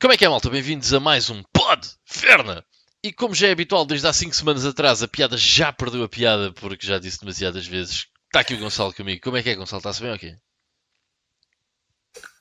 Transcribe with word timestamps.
Como 0.00 0.12
é 0.12 0.16
que 0.16 0.24
é, 0.24 0.28
malta? 0.28 0.50
Bem-vindos 0.50 0.92
a 0.92 0.98
mais 0.98 1.30
um 1.30 1.42
Pod 1.52 1.86
Ferna! 2.04 2.64
E 3.02 3.12
como 3.12 3.34
já 3.34 3.46
é 3.46 3.52
habitual, 3.52 3.86
desde 3.86 4.08
há 4.08 4.12
5 4.12 4.34
semanas 4.34 4.66
atrás, 4.66 5.02
a 5.02 5.08
piada 5.08 5.36
já 5.36 5.72
perdeu 5.72 6.02
a 6.02 6.08
piada 6.08 6.52
porque 6.52 6.86
já 6.86 6.98
disse 6.98 7.20
demasiadas 7.20 7.66
vezes. 7.66 8.08
Está 8.26 8.40
aqui 8.40 8.54
o 8.54 8.58
Gonçalo 8.58 8.92
comigo. 8.92 9.20
Como 9.22 9.36
é 9.36 9.42
que 9.42 9.50
é, 9.50 9.54
Gonçalo? 9.54 9.78
Está-se 9.78 10.00
bem 10.00 10.10
ou 10.10 10.16
okay? 10.16 10.32
quê? 10.32 10.38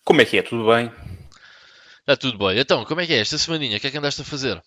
Como 0.03 0.19
é 0.21 0.25
que 0.25 0.37
é? 0.37 0.41
Tudo 0.41 0.65
bem? 0.65 0.91
Está 1.99 2.17
tudo 2.17 2.39
bem. 2.39 2.57
Então, 2.57 2.83
como 2.85 3.01
é 3.01 3.05
que 3.05 3.13
é? 3.13 3.19
Esta 3.19 3.37
semaninha, 3.37 3.77
o 3.77 3.79
que 3.79 3.85
é 3.85 3.91
que 3.91 3.97
andaste 3.99 4.21
a 4.21 4.25
fazer? 4.25 4.59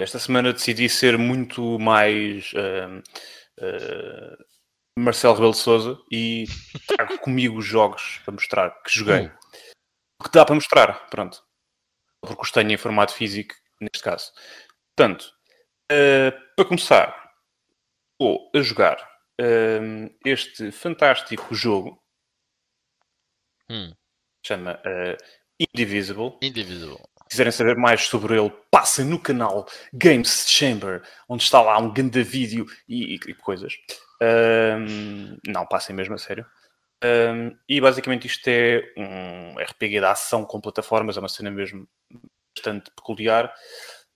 Esta 0.00 0.18
semana 0.18 0.52
decidi 0.52 0.88
ser 0.88 1.18
muito 1.18 1.78
mais 1.78 2.52
uh, 2.54 2.98
uh, 3.62 4.44
Marcelo 4.98 5.34
Rebelo 5.34 5.52
Souza 5.52 6.00
e 6.10 6.46
trago 6.86 7.18
comigo 7.20 7.60
jogos 7.60 8.18
para 8.24 8.32
mostrar 8.32 8.70
que 8.82 8.90
joguei. 8.90 9.26
Uh. 9.26 9.38
O 10.18 10.24
que 10.24 10.30
dá 10.32 10.44
para 10.46 10.54
mostrar, 10.54 11.06
pronto. 11.10 11.42
Porque 12.22 12.42
os 12.42 12.50
tenho 12.50 12.72
em 12.72 12.78
formato 12.78 13.12
físico, 13.12 13.54
neste 13.78 14.02
caso. 14.02 14.32
Portanto, 14.96 15.30
uh, 15.92 16.32
para 16.56 16.64
começar, 16.64 17.32
vou 18.18 18.50
a 18.54 18.60
jogar 18.60 19.08
este 20.26 20.70
fantástico 20.70 21.54
jogo. 21.54 21.98
Hum. 23.70 23.94
Chama 24.46 24.78
Indivisible. 25.58 26.36
Indivisible. 26.42 27.09
Se 27.30 27.36
quiserem 27.36 27.52
saber 27.52 27.76
mais 27.76 28.06
sobre 28.06 28.36
ele, 28.36 28.52
passem 28.72 29.04
no 29.04 29.16
canal 29.16 29.64
Games 29.92 30.46
Chamber, 30.48 31.00
onde 31.28 31.44
está 31.44 31.62
lá 31.62 31.78
um 31.78 31.92
grande 31.92 32.24
vídeo 32.24 32.66
e, 32.88 33.14
e, 33.14 33.34
coisas. 33.34 33.74
não, 35.46 35.64
passem 35.64 35.94
mesmo 35.94 36.16
a 36.16 36.18
sério. 36.18 36.44
Um, 37.04 37.56
e 37.68 37.80
basicamente 37.80 38.26
isto 38.26 38.48
é 38.48 38.82
um 38.96 39.54
RPG 39.60 40.00
de 40.00 40.04
ação 40.04 40.44
com 40.44 40.60
plataformas, 40.60 41.16
é 41.16 41.20
uma 41.20 41.28
cena 41.28 41.52
mesmo 41.52 41.88
bastante 42.52 42.90
peculiar, 42.96 43.54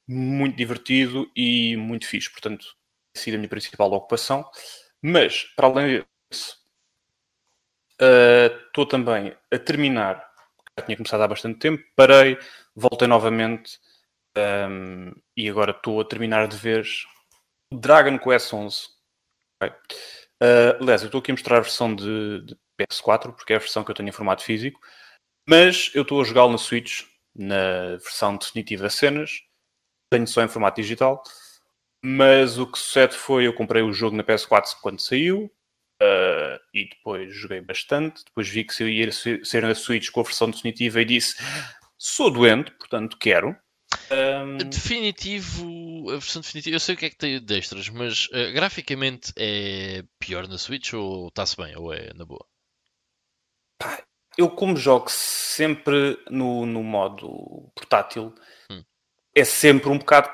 muito 0.09 0.57
divertido 0.57 1.31
e 1.37 1.77
muito 1.77 2.09
fixe. 2.09 2.29
Portanto, 2.33 2.67
tem 3.15 3.23
sido 3.23 3.35
a 3.35 3.39
minha 3.39 3.49
principal 3.49 3.93
ocupação. 3.93 4.45
Mas, 5.01 5.45
para 5.55 5.69
além 5.69 6.05
disso, 6.33 6.59
estou 8.67 8.85
uh, 8.85 8.89
também 8.89 9.37
a 9.53 9.59
terminar, 9.59 10.17
já 10.77 10.85
tinha 10.85 10.97
começado 10.97 11.23
há 11.23 11.29
bastante 11.29 11.61
tempo, 11.61 11.81
parei, 11.95 12.37
voltei 12.75 13.09
novamente 13.09 13.79
um, 14.37 15.13
e 15.37 15.49
agora 15.49 15.71
estou 15.71 16.01
a 16.01 16.05
terminar 16.05 16.49
de 16.49 16.57
vez 16.57 17.07
Dragon 17.73 18.19
Quest 18.19 18.53
11. 18.53 18.89
Okay. 19.63 19.77
Uh, 20.43 20.83
aliás, 20.83 21.03
eu 21.03 21.07
estou 21.07 21.21
aqui 21.21 21.31
a 21.31 21.35
mostrar 21.35 21.59
a 21.59 21.61
versão 21.61 21.95
de, 21.95 22.43
de 22.43 22.57
PS4, 22.81 23.33
porque 23.35 23.53
é 23.53 23.57
a 23.57 23.61
versão 23.61 23.85
que 23.85 23.91
eu 23.91 23.95
tenho 23.95 24.09
em 24.09 24.13
formato 24.13 24.43
físico, 24.43 24.81
mas 25.49 25.91
eu 25.95 26.03
estou 26.03 26.21
a 26.21 26.25
jogá-lo 26.25 26.53
na 26.53 26.59
Switch, 26.59 27.05
na 27.35 27.97
versão 27.97 28.37
definitiva 28.37 28.83
das 28.83 28.95
cenas, 28.95 29.43
tenho 30.11 30.27
só 30.27 30.43
em 30.43 30.49
formato 30.49 30.81
digital, 30.81 31.23
mas 32.05 32.59
o 32.59 32.71
que 32.71 32.79
sucede 32.79 33.15
foi, 33.15 33.47
eu 33.47 33.55
comprei 33.55 33.83
o 33.83 33.93
jogo 33.93 34.17
na 34.17 34.25
PS4 34.25 34.77
quando 34.83 35.01
saiu, 35.01 35.51
uh, 36.03 36.61
e 36.75 36.89
depois 36.89 37.35
joguei 37.35 37.61
bastante, 37.61 38.25
depois 38.25 38.49
vi 38.49 38.65
que 38.65 38.85
ia 38.85 39.11
ser 39.13 39.63
na 39.63 39.75
Switch 39.75 40.11
com 40.11 40.21
a 40.21 40.25
versão 40.25 40.51
definitiva 40.51 41.01
e 41.01 41.05
disse, 41.05 41.37
sou 42.07 42.31
doente, 42.31 42.71
portanto 42.73 43.17
quero, 43.19 43.57
um... 44.11 44.59
Definitivo, 44.59 46.11
a 46.11 46.15
versão 46.15 46.43
definitiva, 46.43 46.77
eu 46.77 46.81
sei 46.81 46.95
o 46.95 46.99
que 46.99 47.07
é 47.07 47.11
que 47.11 47.17
tem 47.17 47.41
de 47.43 47.59
extras, 47.59 47.89
mas 47.89 48.27
uh, 48.27 48.53
graficamente 48.53 49.33
é 49.37 50.03
pior 50.19 50.47
na 50.49 50.59
Switch 50.59 50.93
ou 50.93 51.29
está-se 51.29 51.57
bem, 51.57 51.77
ou 51.77 51.93
é 51.93 52.13
na 52.15 52.25
boa? 52.25 52.45
eu 54.37 54.51
como 54.51 54.77
jogo 54.77 55.09
sempre 55.09 56.19
no, 56.29 56.67
no 56.67 56.83
modo 56.83 57.71
portátil, 57.75 58.35
hum. 58.71 58.83
é 59.35 59.45
sempre 59.45 59.89
um 59.89 59.99
bocado 59.99 60.29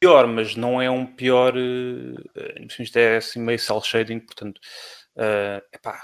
pior, 0.00 0.26
mas 0.26 0.56
não 0.56 0.80
é 0.80 0.90
um 0.90 1.06
pior. 1.06 1.54
Uh, 1.56 2.66
isto 2.80 2.96
é 2.96 3.18
assim 3.18 3.40
meio 3.40 3.58
cel 3.58 3.82
shading, 3.82 4.20
portanto, 4.20 4.58
uh, 5.16 5.62
epá, 5.72 6.02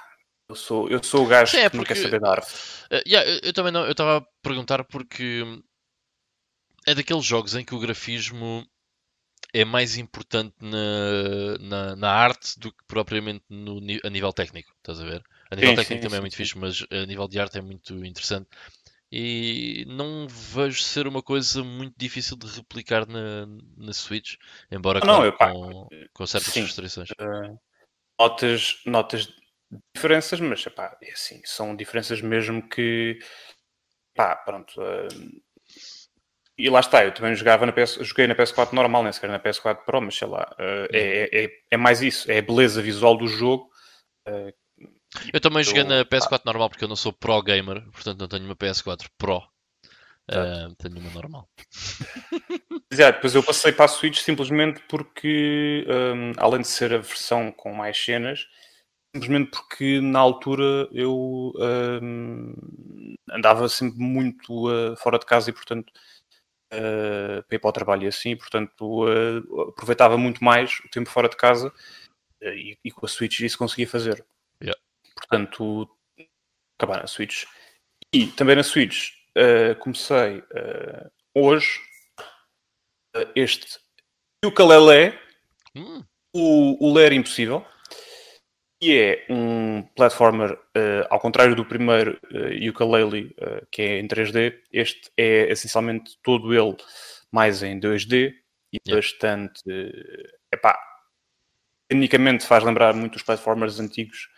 eu 0.48 0.54
sou, 0.54 0.88
eu 0.88 1.02
sou 1.02 1.24
o 1.24 1.26
gajo 1.26 1.52
Sim, 1.52 1.58
é 1.58 1.70
que 1.70 1.76
não 1.76 1.84
quer 1.84 1.96
saber 1.96 2.20
da 2.20 2.30
arte. 2.30 2.52
Uh, 2.92 3.02
yeah, 3.06 3.28
eu, 3.28 3.40
eu, 3.42 3.52
também 3.52 3.72
não, 3.72 3.84
eu 3.84 3.92
estava 3.92 4.18
a 4.18 4.26
perguntar 4.42 4.84
porque 4.84 5.42
é 6.86 6.94
daqueles 6.94 7.24
jogos 7.24 7.54
em 7.54 7.64
que 7.64 7.74
o 7.74 7.78
grafismo 7.78 8.66
é 9.52 9.64
mais 9.64 9.96
importante 9.96 10.54
na, 10.60 11.58
na, 11.60 11.96
na 11.96 12.10
arte 12.10 12.58
do 12.58 12.72
que 12.72 12.84
propriamente 12.86 13.44
no, 13.48 13.78
a 14.04 14.10
nível 14.10 14.32
técnico, 14.32 14.72
estás 14.78 15.00
a 15.00 15.04
ver? 15.04 15.22
A 15.50 15.56
nível 15.56 15.70
sim, 15.70 15.76
técnico 15.76 16.02
sim, 16.02 16.08
também 16.08 16.08
é 16.08 16.10
sim. 16.10 16.16
é 16.16 16.20
muito 16.20 16.36
fixe, 16.36 16.58
mas 16.58 16.86
a 16.90 17.06
nível 17.06 17.28
de 17.28 17.38
arte 17.38 17.58
é 17.58 17.62
muito 17.62 18.04
interessante. 18.04 18.48
E 19.10 19.84
não 19.86 20.26
vejo 20.26 20.82
ser 20.82 21.06
uma 21.06 21.22
coisa 21.22 21.62
muito 21.62 21.94
difícil 21.96 22.36
de 22.36 22.48
replicar 22.48 23.06
na, 23.06 23.46
na 23.76 23.92
Switch, 23.92 24.34
embora 24.72 24.98
não, 25.00 25.30
claro, 25.30 25.54
eu, 25.62 25.62
com, 25.62 25.88
com, 26.12 26.26
certas 26.26 26.52
restrições. 26.52 27.10
Uh, 27.10 27.56
notas, 28.18 28.80
notas 28.84 29.32
diferenças, 29.94 30.40
mas 30.40 30.64
epá, 30.66 30.96
é 31.02 31.12
assim, 31.12 31.40
são 31.44 31.74
diferenças 31.74 32.20
mesmo 32.20 32.68
que 32.68 33.18
pá, 34.14 34.36
pronto. 34.36 34.80
Uh, 34.80 35.42
e 36.56 36.70
lá 36.70 36.80
está, 36.80 37.04
eu 37.04 37.12
também 37.12 37.34
jogava 37.34 37.66
na 37.66 37.72
PS, 37.72 37.98
joguei 38.02 38.26
na 38.26 38.34
PS4 38.34 38.72
normal, 38.72 39.02
nem 39.02 39.12
sequer 39.12 39.28
na 39.28 39.40
PS4 39.40 39.84
Pro, 39.84 40.00
mas 40.00 40.16
sei 40.16 40.28
lá, 40.28 40.48
uh, 40.58 40.88
é, 40.92 41.44
é, 41.44 41.50
é, 41.72 41.76
mais 41.76 42.00
isso, 42.00 42.30
é 42.30 42.38
a 42.38 42.42
beleza 42.42 42.80
visual 42.80 43.16
do 43.16 43.26
jogo 43.26 43.68
uh, 44.28 44.52
eu 45.32 45.40
também 45.40 45.62
joguei 45.62 45.84
na 45.84 46.04
PS4 46.04 46.42
normal 46.44 46.68
porque 46.68 46.84
eu 46.84 46.88
não 46.88 46.96
sou 46.96 47.12
pro 47.12 47.42
gamer, 47.42 47.82
portanto 47.92 48.20
não 48.20 48.28
tenho 48.28 48.44
uma 48.44 48.56
PS4 48.56 49.06
Pro. 49.16 49.38
Uh, 50.30 50.74
tenho 50.78 50.98
uma 50.98 51.10
normal. 51.10 51.48
Exato, 52.90 53.16
depois 53.16 53.34
eu 53.34 53.42
passei 53.42 53.72
para 53.72 53.84
a 53.84 53.88
Switch 53.88 54.18
simplesmente 54.18 54.82
porque, 54.88 55.86
um, 55.86 56.32
além 56.38 56.62
de 56.62 56.68
ser 56.68 56.94
a 56.94 56.98
versão 56.98 57.52
com 57.52 57.74
mais 57.74 58.02
cenas, 58.02 58.46
simplesmente 59.14 59.50
porque 59.50 60.00
na 60.00 60.18
altura 60.18 60.88
eu 60.92 61.52
um, 61.56 62.54
andava 63.30 63.68
sempre 63.68 64.00
muito 64.00 64.68
uh, 64.68 64.96
fora 64.96 65.18
de 65.18 65.26
casa 65.26 65.50
e, 65.50 65.52
portanto, 65.52 65.90
uh, 66.72 67.42
para 67.44 67.56
ir 67.56 67.58
para 67.60 67.68
o 67.68 67.72
trabalho 67.72 68.02
e 68.02 68.06
assim, 68.08 68.36
portanto, 68.36 69.04
uh, 69.04 69.68
aproveitava 69.68 70.18
muito 70.18 70.42
mais 70.42 70.80
o 70.84 70.88
tempo 70.88 71.08
fora 71.08 71.28
de 71.28 71.36
casa 71.36 71.72
e, 72.42 72.76
e, 72.84 72.90
com 72.90 73.06
a 73.06 73.08
Switch 73.08 73.40
isso 73.40 73.56
conseguia 73.56 73.86
fazer. 73.86 74.24
Yeah. 74.60 74.78
Portanto, 75.14 75.88
acabar 76.76 77.00
na 77.00 77.06
Switch. 77.06 77.44
E 78.12 78.26
também 78.26 78.56
na 78.56 78.62
Switch 78.62 79.10
uh, 79.36 79.76
comecei 79.78 80.38
uh, 80.38 81.10
hoje 81.34 81.80
uh, 83.16 83.30
este 83.34 83.78
Ukulele, 84.44 85.18
hum. 85.74 86.04
o, 86.34 86.88
o 86.88 86.92
Ler 86.92 87.12
Impossível, 87.12 87.64
que 88.84 89.00
é 89.00 89.26
um 89.30 89.82
platformer, 89.96 90.58
ao 91.08 91.18
contrário 91.18 91.56
do 91.56 91.64
primeiro 91.64 92.18
Ukulele, 92.68 93.34
que 93.70 93.82
é 93.82 93.98
em 93.98 94.06
3D, 94.06 94.54
este 94.72 95.10
é 95.16 95.50
essencialmente 95.50 96.18
todo 96.22 96.52
ele 96.52 96.76
mais 97.32 97.62
em 97.62 97.80
2D 97.80 98.34
e 98.72 98.78
yeah. 98.86 98.96
bastante. 98.96 99.62
epá, 100.52 100.78
tecnicamente 101.88 102.46
faz 102.46 102.64
lembrar 102.64 102.94
muito 102.94 103.16
os 103.16 103.22
platformers 103.22 103.78
antigos 103.78 104.28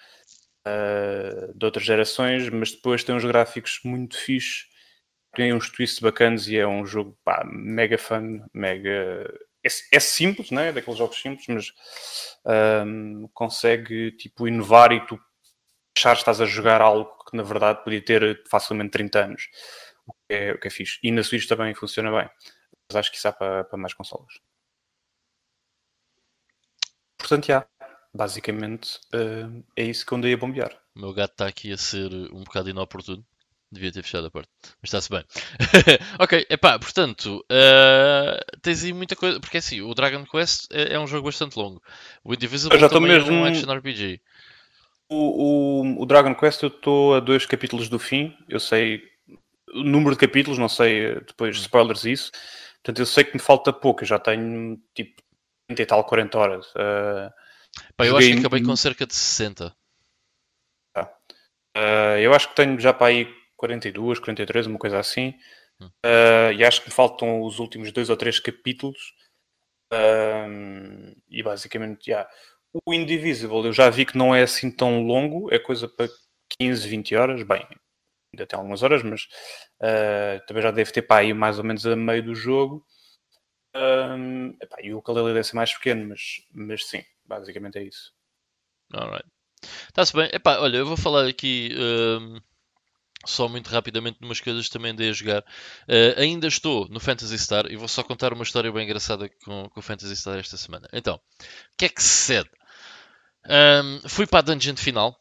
uh, 0.66 1.56
de 1.56 1.64
outras 1.64 1.84
gerações, 1.84 2.48
mas 2.50 2.72
depois 2.72 3.02
tem 3.04 3.14
uns 3.14 3.24
gráficos 3.24 3.80
muito 3.84 4.16
fixes, 4.16 4.66
tem 5.34 5.52
uns 5.52 5.70
twists 5.70 6.00
bacanas 6.00 6.48
e 6.48 6.56
é 6.56 6.66
um 6.66 6.84
jogo 6.86 7.16
pá, 7.24 7.44
mega 7.44 7.98
fun, 7.98 8.40
mega. 8.52 9.32
É, 9.66 9.96
é, 9.96 10.00
simples, 10.00 10.50
né? 10.50 10.72
daqueles 10.72 10.98
jogos 10.98 11.20
simples, 11.20 11.46
mas 11.48 11.72
um, 12.86 13.28
consegue 13.34 14.12
tipo, 14.12 14.46
inovar 14.46 14.92
e 14.92 15.04
tu 15.06 15.18
achar 15.96 16.12
que 16.12 16.20
estás 16.20 16.40
a 16.40 16.44
jogar 16.44 16.80
algo 16.80 17.10
que 17.24 17.36
na 17.36 17.42
verdade 17.42 17.82
podia 17.82 18.02
ter 18.04 18.42
facilmente 18.48 18.90
30 18.90 19.24
anos, 19.24 19.48
o 20.06 20.12
que 20.12 20.34
é, 20.34 20.52
o 20.52 20.60
que 20.60 20.68
é 20.68 20.70
fixe. 20.70 20.98
E 21.02 21.10
na 21.10 21.22
Switch 21.22 21.46
também 21.46 21.74
funciona 21.74 22.10
bem, 22.10 22.30
mas 22.88 22.96
acho 22.96 23.10
que 23.10 23.16
isso 23.16 23.28
há 23.28 23.32
para, 23.32 23.64
para 23.64 23.78
mais 23.78 23.94
consolas. 23.94 24.34
Portanto, 27.18 27.46
já 27.46 27.66
basicamente 28.14 28.98
uh, 29.14 29.64
é 29.76 29.84
isso 29.84 30.06
que 30.06 30.12
eu 30.12 30.18
andei 30.18 30.32
a 30.32 30.36
bombear. 30.36 30.72
O 30.94 31.00
meu 31.00 31.12
gato 31.12 31.32
está 31.32 31.46
aqui 31.46 31.72
a 31.72 31.76
ser 31.76 32.12
um 32.32 32.44
bocado 32.44 32.70
inoportuno. 32.70 33.24
Devia 33.76 33.92
ter 33.92 34.02
fechado 34.02 34.26
a 34.26 34.30
porta, 34.30 34.50
mas 34.80 34.88
está-se 34.88 35.10
bem. 35.10 35.22
ok, 36.18 36.46
epá, 36.48 36.78
portanto, 36.78 37.44
uh, 37.52 38.58
tens 38.62 38.82
aí 38.82 38.92
muita 38.94 39.14
coisa. 39.14 39.38
Porque 39.38 39.58
é 39.58 39.60
assim, 39.60 39.82
o 39.82 39.94
Dragon 39.94 40.24
Quest 40.24 40.66
é, 40.72 40.94
é 40.94 40.98
um 40.98 41.06
jogo 41.06 41.26
bastante 41.26 41.56
longo. 41.56 41.82
O 42.24 42.32
Indivisible 42.32 42.78
já 42.78 42.88
também 42.88 43.12
mesmo... 43.12 43.30
é 43.30 43.34
um 43.34 43.44
action 43.44 43.70
RPG. 43.70 44.20
O, 45.10 45.82
o, 45.84 46.02
o 46.02 46.06
Dragon 46.06 46.34
Quest 46.34 46.62
eu 46.62 46.68
estou 46.68 47.14
a 47.14 47.20
dois 47.20 47.44
capítulos 47.44 47.90
do 47.90 47.98
fim. 47.98 48.34
Eu 48.48 48.58
sei 48.58 49.02
o 49.74 49.82
número 49.82 50.16
de 50.16 50.26
capítulos, 50.26 50.58
não 50.58 50.70
sei 50.70 51.16
depois 51.20 51.58
hum. 51.58 51.60
spoilers 51.60 52.04
isso. 52.06 52.32
Portanto, 52.82 53.00
eu 53.00 53.06
sei 53.06 53.24
que 53.24 53.34
me 53.34 53.40
falta 53.40 53.74
pouco. 53.74 54.04
Eu 54.04 54.08
já 54.08 54.18
tenho 54.18 54.80
tipo 54.94 55.20
30 55.68 55.82
e 55.82 55.86
tal, 55.86 56.02
40 56.02 56.38
horas. 56.38 56.66
Uh, 56.70 57.30
Pá, 57.94 58.06
eu 58.06 58.16
acho 58.16 58.26
que 58.28 58.38
acabei 58.38 58.62
com 58.62 58.74
cerca 58.74 59.06
de 59.06 59.14
60. 59.14 59.76
Uh, 61.76 62.16
eu 62.22 62.32
acho 62.32 62.48
que 62.48 62.56
tenho 62.56 62.80
já 62.80 62.94
para 62.94 63.08
aí 63.08 63.28
42, 63.56 64.18
43, 64.18 64.66
uma 64.66 64.78
coisa 64.78 64.98
assim. 64.98 65.34
Uh, 65.80 66.52
e 66.56 66.64
acho 66.64 66.80
que 66.80 66.88
me 66.88 66.94
faltam 66.94 67.42
os 67.42 67.58
últimos 67.58 67.92
dois 67.92 68.08
ou 68.10 68.16
três 68.16 68.40
capítulos. 68.40 69.14
Uh, 69.92 71.14
e 71.28 71.42
basicamente, 71.42 72.10
já. 72.10 72.28
O 72.84 72.92
Indivisible 72.92 73.66
eu 73.66 73.72
já 73.72 73.88
vi 73.88 74.04
que 74.04 74.18
não 74.18 74.34
é 74.34 74.42
assim 74.42 74.70
tão 74.70 75.02
longo, 75.02 75.52
é 75.52 75.58
coisa 75.58 75.88
para 75.88 76.08
15, 76.60 76.88
20 76.88 77.16
horas. 77.16 77.42
Bem, 77.42 77.66
ainda 78.32 78.46
tem 78.46 78.56
algumas 78.56 78.82
horas, 78.82 79.02
mas 79.02 79.22
uh, 79.82 80.44
também 80.46 80.62
já 80.62 80.70
deve 80.70 80.92
ter 80.92 81.02
para 81.02 81.22
aí 81.22 81.32
mais 81.32 81.58
ou 81.58 81.64
menos 81.64 81.86
a 81.86 81.96
meio 81.96 82.22
do 82.22 82.34
jogo. 82.34 82.84
epá, 84.62 84.76
e 84.82 84.92
o 84.92 85.02
Kalele 85.02 85.34
deve 85.34 85.44
ser 85.44 85.56
mais 85.56 85.72
pequeno, 85.72 86.08
mas, 86.08 86.42
mas 86.52 86.86
sim, 86.86 87.02
basicamente 87.24 87.78
é 87.78 87.84
isso. 87.84 88.12
Alright. 88.92 89.26
Está-se 89.62 90.14
bem. 90.14 90.28
Epá, 90.32 90.58
olha, 90.58 90.78
eu 90.78 90.86
vou 90.86 90.96
falar 90.96 91.26
aqui 91.26 91.74
um, 91.78 92.40
só 93.26 93.48
muito 93.48 93.68
rapidamente 93.68 94.18
de 94.18 94.24
umas 94.24 94.40
coisas 94.40 94.68
também 94.68 94.92
andei 94.92 95.10
a 95.10 95.12
jogar. 95.12 95.42
Uh, 95.88 96.18
ainda 96.18 96.46
estou 96.46 96.88
no 96.88 97.00
Fantasy 97.00 97.38
Star 97.38 97.66
e 97.66 97.76
vou 97.76 97.88
só 97.88 98.02
contar 98.02 98.32
uma 98.32 98.44
história 98.44 98.72
bem 98.72 98.84
engraçada 98.84 99.28
com, 99.44 99.68
com 99.68 99.80
o 99.80 99.82
Fantasy 99.82 100.16
Star 100.16 100.38
esta 100.38 100.56
semana. 100.56 100.88
Então, 100.92 101.16
o 101.16 101.76
que 101.76 101.86
é 101.86 101.88
que 101.88 102.02
cede? 102.02 102.50
Um, 103.48 104.08
fui 104.08 104.26
para 104.26 104.40
a 104.40 104.42
dungeon 104.42 104.76
final 104.76 105.16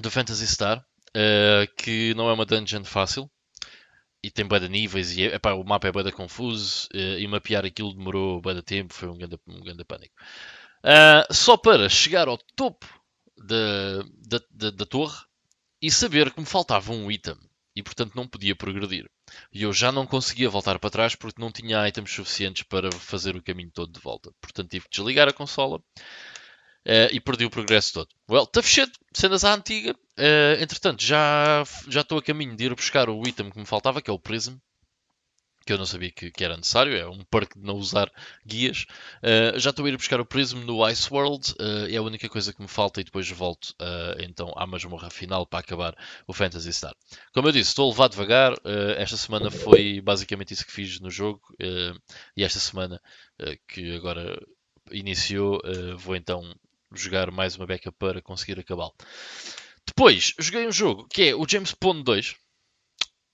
do 0.00 0.10
Fantasy 0.10 0.46
Star, 0.46 0.78
uh, 0.78 1.74
que 1.76 2.14
não 2.14 2.28
é 2.28 2.32
uma 2.32 2.46
dungeon 2.46 2.84
fácil. 2.84 3.30
E 4.22 4.30
tem 4.30 4.44
bué 4.44 4.58
de 4.58 4.68
níveis, 4.68 5.16
e 5.16 5.22
epá, 5.22 5.52
o 5.52 5.62
mapa 5.62 5.86
é 5.86 5.92
bué 5.92 6.10
confuso, 6.10 6.88
uh, 6.94 7.18
e 7.18 7.26
mapear 7.28 7.64
aquilo 7.64 7.94
demorou 7.94 8.40
bué 8.40 8.60
tempo, 8.62 8.92
foi 8.92 9.08
um 9.08 9.16
grande, 9.16 9.38
um 9.46 9.60
grande 9.60 9.84
pânico. 9.84 10.14
Uh, 10.82 11.32
só 11.32 11.56
para 11.56 11.88
chegar 11.88 12.26
ao 12.28 12.38
topo 12.56 12.86
da, 13.36 14.02
da, 14.26 14.40
da, 14.50 14.70
da 14.70 14.86
torre 14.86 15.25
e 15.80 15.90
saber 15.90 16.32
que 16.32 16.40
me 16.40 16.46
faltava 16.46 16.92
um 16.92 17.10
item 17.10 17.36
e 17.74 17.82
portanto 17.82 18.14
não 18.14 18.26
podia 18.26 18.56
progredir. 18.56 19.06
E 19.52 19.62
eu 19.62 19.72
já 19.72 19.92
não 19.92 20.06
conseguia 20.06 20.48
voltar 20.48 20.78
para 20.78 20.90
trás 20.90 21.14
porque 21.14 21.40
não 21.40 21.52
tinha 21.52 21.86
items 21.86 22.10
suficientes 22.10 22.62
para 22.62 22.90
fazer 22.92 23.36
o 23.36 23.42
caminho 23.42 23.70
todo 23.70 23.92
de 23.92 24.00
volta. 24.00 24.32
Portanto 24.40 24.70
tive 24.70 24.86
que 24.86 24.96
desligar 24.96 25.28
a 25.28 25.32
consola 25.32 25.76
uh, 25.78 27.12
e 27.12 27.20
perdi 27.20 27.44
o 27.44 27.50
progresso 27.50 27.92
todo. 27.92 28.08
Well, 28.30 28.46
tough 28.46 28.64
shit, 28.64 28.90
cenas 29.12 29.44
à 29.44 29.54
antiga. 29.54 29.92
Uh, 30.18 30.62
entretanto, 30.62 31.02
já 31.02 31.64
estou 31.86 32.18
a 32.18 32.22
caminho 32.22 32.56
de 32.56 32.64
ir 32.64 32.74
buscar 32.74 33.10
o 33.10 33.22
item 33.26 33.50
que 33.50 33.58
me 33.58 33.66
faltava, 33.66 34.00
que 34.00 34.10
é 34.10 34.12
o 34.12 34.18
Prism 34.18 34.56
que 35.66 35.72
eu 35.72 35.78
não 35.78 35.84
sabia 35.84 36.12
que, 36.12 36.30
que, 36.30 36.44
era 36.44 36.56
necessário, 36.56 36.96
é 36.96 37.08
um 37.08 37.24
perk 37.24 37.58
de 37.58 37.66
não 37.66 37.74
usar 37.74 38.10
guias. 38.46 38.86
Uh, 39.20 39.58
já 39.58 39.70
estou 39.70 39.84
a 39.84 39.88
ir 39.88 39.96
buscar 39.96 40.20
o 40.20 40.24
Prism 40.24 40.60
no 40.60 40.88
Ice 40.88 41.12
World, 41.12 41.52
uh, 41.60 41.92
é 41.92 41.96
a 41.96 42.02
única 42.02 42.28
coisa 42.28 42.52
que 42.52 42.62
me 42.62 42.68
falta 42.68 43.00
e 43.00 43.04
depois 43.04 43.28
volto 43.30 43.70
uh, 43.82 44.20
então 44.20 44.52
à 44.56 44.64
masmorra 44.64 45.10
final 45.10 45.44
para 45.44 45.58
acabar 45.58 45.96
o 46.24 46.32
Fantasy 46.32 46.72
Star. 46.72 46.94
Como 47.34 47.48
eu 47.48 47.52
disse, 47.52 47.70
estou 47.70 47.86
a 47.86 47.90
levar 47.90 48.08
devagar, 48.08 48.54
esta 48.96 49.16
semana 49.16 49.50
foi 49.50 50.00
basicamente 50.00 50.52
isso 50.52 50.64
que 50.64 50.72
fiz 50.72 51.00
no 51.00 51.10
jogo 51.10 51.40
e 52.36 52.44
esta 52.44 52.58
semana 52.58 53.00
que 53.68 53.96
agora 53.96 54.38
iniciou, 54.90 55.60
vou 55.96 56.14
então 56.14 56.42
jogar 56.94 57.30
mais 57.30 57.56
uma 57.56 57.66
beca 57.66 57.90
para 57.90 58.22
conseguir 58.22 58.58
acabá-lo. 58.60 58.94
Depois, 59.86 60.34
joguei 60.38 60.66
um 60.66 60.72
jogo 60.72 61.06
que 61.08 61.28
é 61.28 61.34
o 61.34 61.46
James 61.48 61.74
Bond 61.80 62.02
2. 62.04 62.36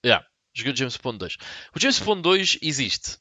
Yeah, 0.04 0.26
Joguei 0.54 0.72
o 0.72 0.76
James 0.76 0.96
Bond 0.96 1.18
2. 1.18 1.36
O 1.74 1.80
James 1.80 1.98
Bond 1.98 2.22
2 2.22 2.58
existe. 2.62 3.18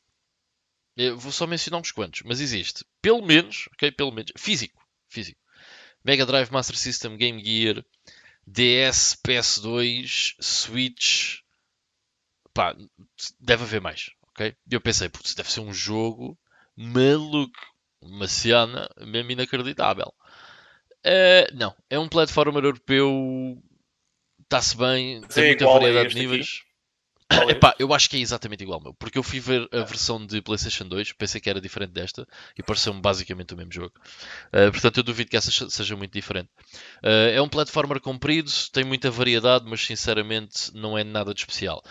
Eu 0.97 1.17
vou 1.17 1.31
só 1.31 1.47
mencionar 1.47 1.79
uns 1.79 1.91
quantos, 1.91 2.21
mas 2.23 2.39
existe. 2.41 2.85
Pelo 3.01 3.21
menos, 3.21 3.69
ok? 3.73 3.91
Pelo 3.91 4.11
menos. 4.11 4.31
Físico. 4.37 4.83
Físico. 5.07 5.39
Mega 6.03 6.25
Drive, 6.25 6.51
Master 6.51 6.75
System, 6.75 7.15
Game 7.17 7.43
Gear, 7.43 7.83
DS, 8.45 9.17
PS2, 9.25 10.35
Switch. 10.39 11.39
Pá, 12.53 12.75
deve 13.39 13.63
haver 13.63 13.81
mais, 13.81 14.09
ok? 14.29 14.55
E 14.69 14.75
eu 14.75 14.81
pensei, 14.81 15.07
putz, 15.07 15.33
deve 15.35 15.51
ser 15.51 15.61
um 15.61 15.73
jogo 15.73 16.37
maluco. 16.75 17.71
Uma 18.01 18.27
cena 18.27 18.89
mesmo 18.99 19.31
inacreditável. 19.31 20.11
Uh, 21.05 21.55
não, 21.55 21.75
é 21.89 21.99
um 21.99 22.09
platformer 22.09 22.63
europeu. 22.63 23.61
Está-se 24.41 24.75
bem, 24.75 25.21
tem 25.21 25.47
muita 25.47 25.65
variedade 25.65 26.09
de 26.09 26.19
níveis. 26.19 26.61
Aqui. 26.61 26.70
Epá, 27.49 27.75
eu 27.79 27.93
acho 27.93 28.09
que 28.09 28.17
é 28.17 28.19
exatamente 28.19 28.63
igual, 28.63 28.81
meu. 28.81 28.93
Porque 28.93 29.17
eu 29.17 29.23
fui 29.23 29.39
ver 29.39 29.67
a 29.71 29.83
versão 29.83 30.25
de 30.25 30.41
PlayStation 30.41 30.87
2, 30.87 31.13
pensei 31.13 31.39
que 31.39 31.49
era 31.49 31.61
diferente 31.61 31.91
desta 31.91 32.27
e 32.57 32.63
pareceu-me 32.63 33.01
basicamente 33.01 33.53
o 33.53 33.57
mesmo 33.57 33.71
jogo. 33.71 33.93
Uh, 34.47 34.71
portanto, 34.71 34.97
eu 34.97 35.03
duvido 35.03 35.29
que 35.29 35.37
essa 35.37 35.51
seja 35.69 35.95
muito 35.95 36.11
diferente. 36.11 36.49
Uh, 37.03 37.31
é 37.33 37.41
um 37.41 37.49
platformer 37.49 37.99
comprido, 37.99 38.51
tem 38.71 38.83
muita 38.83 39.09
variedade, 39.09 39.65
mas 39.67 39.81
sinceramente 39.81 40.71
não 40.73 40.97
é 40.97 41.03
nada 41.03 41.33
de 41.33 41.39
especial. 41.39 41.81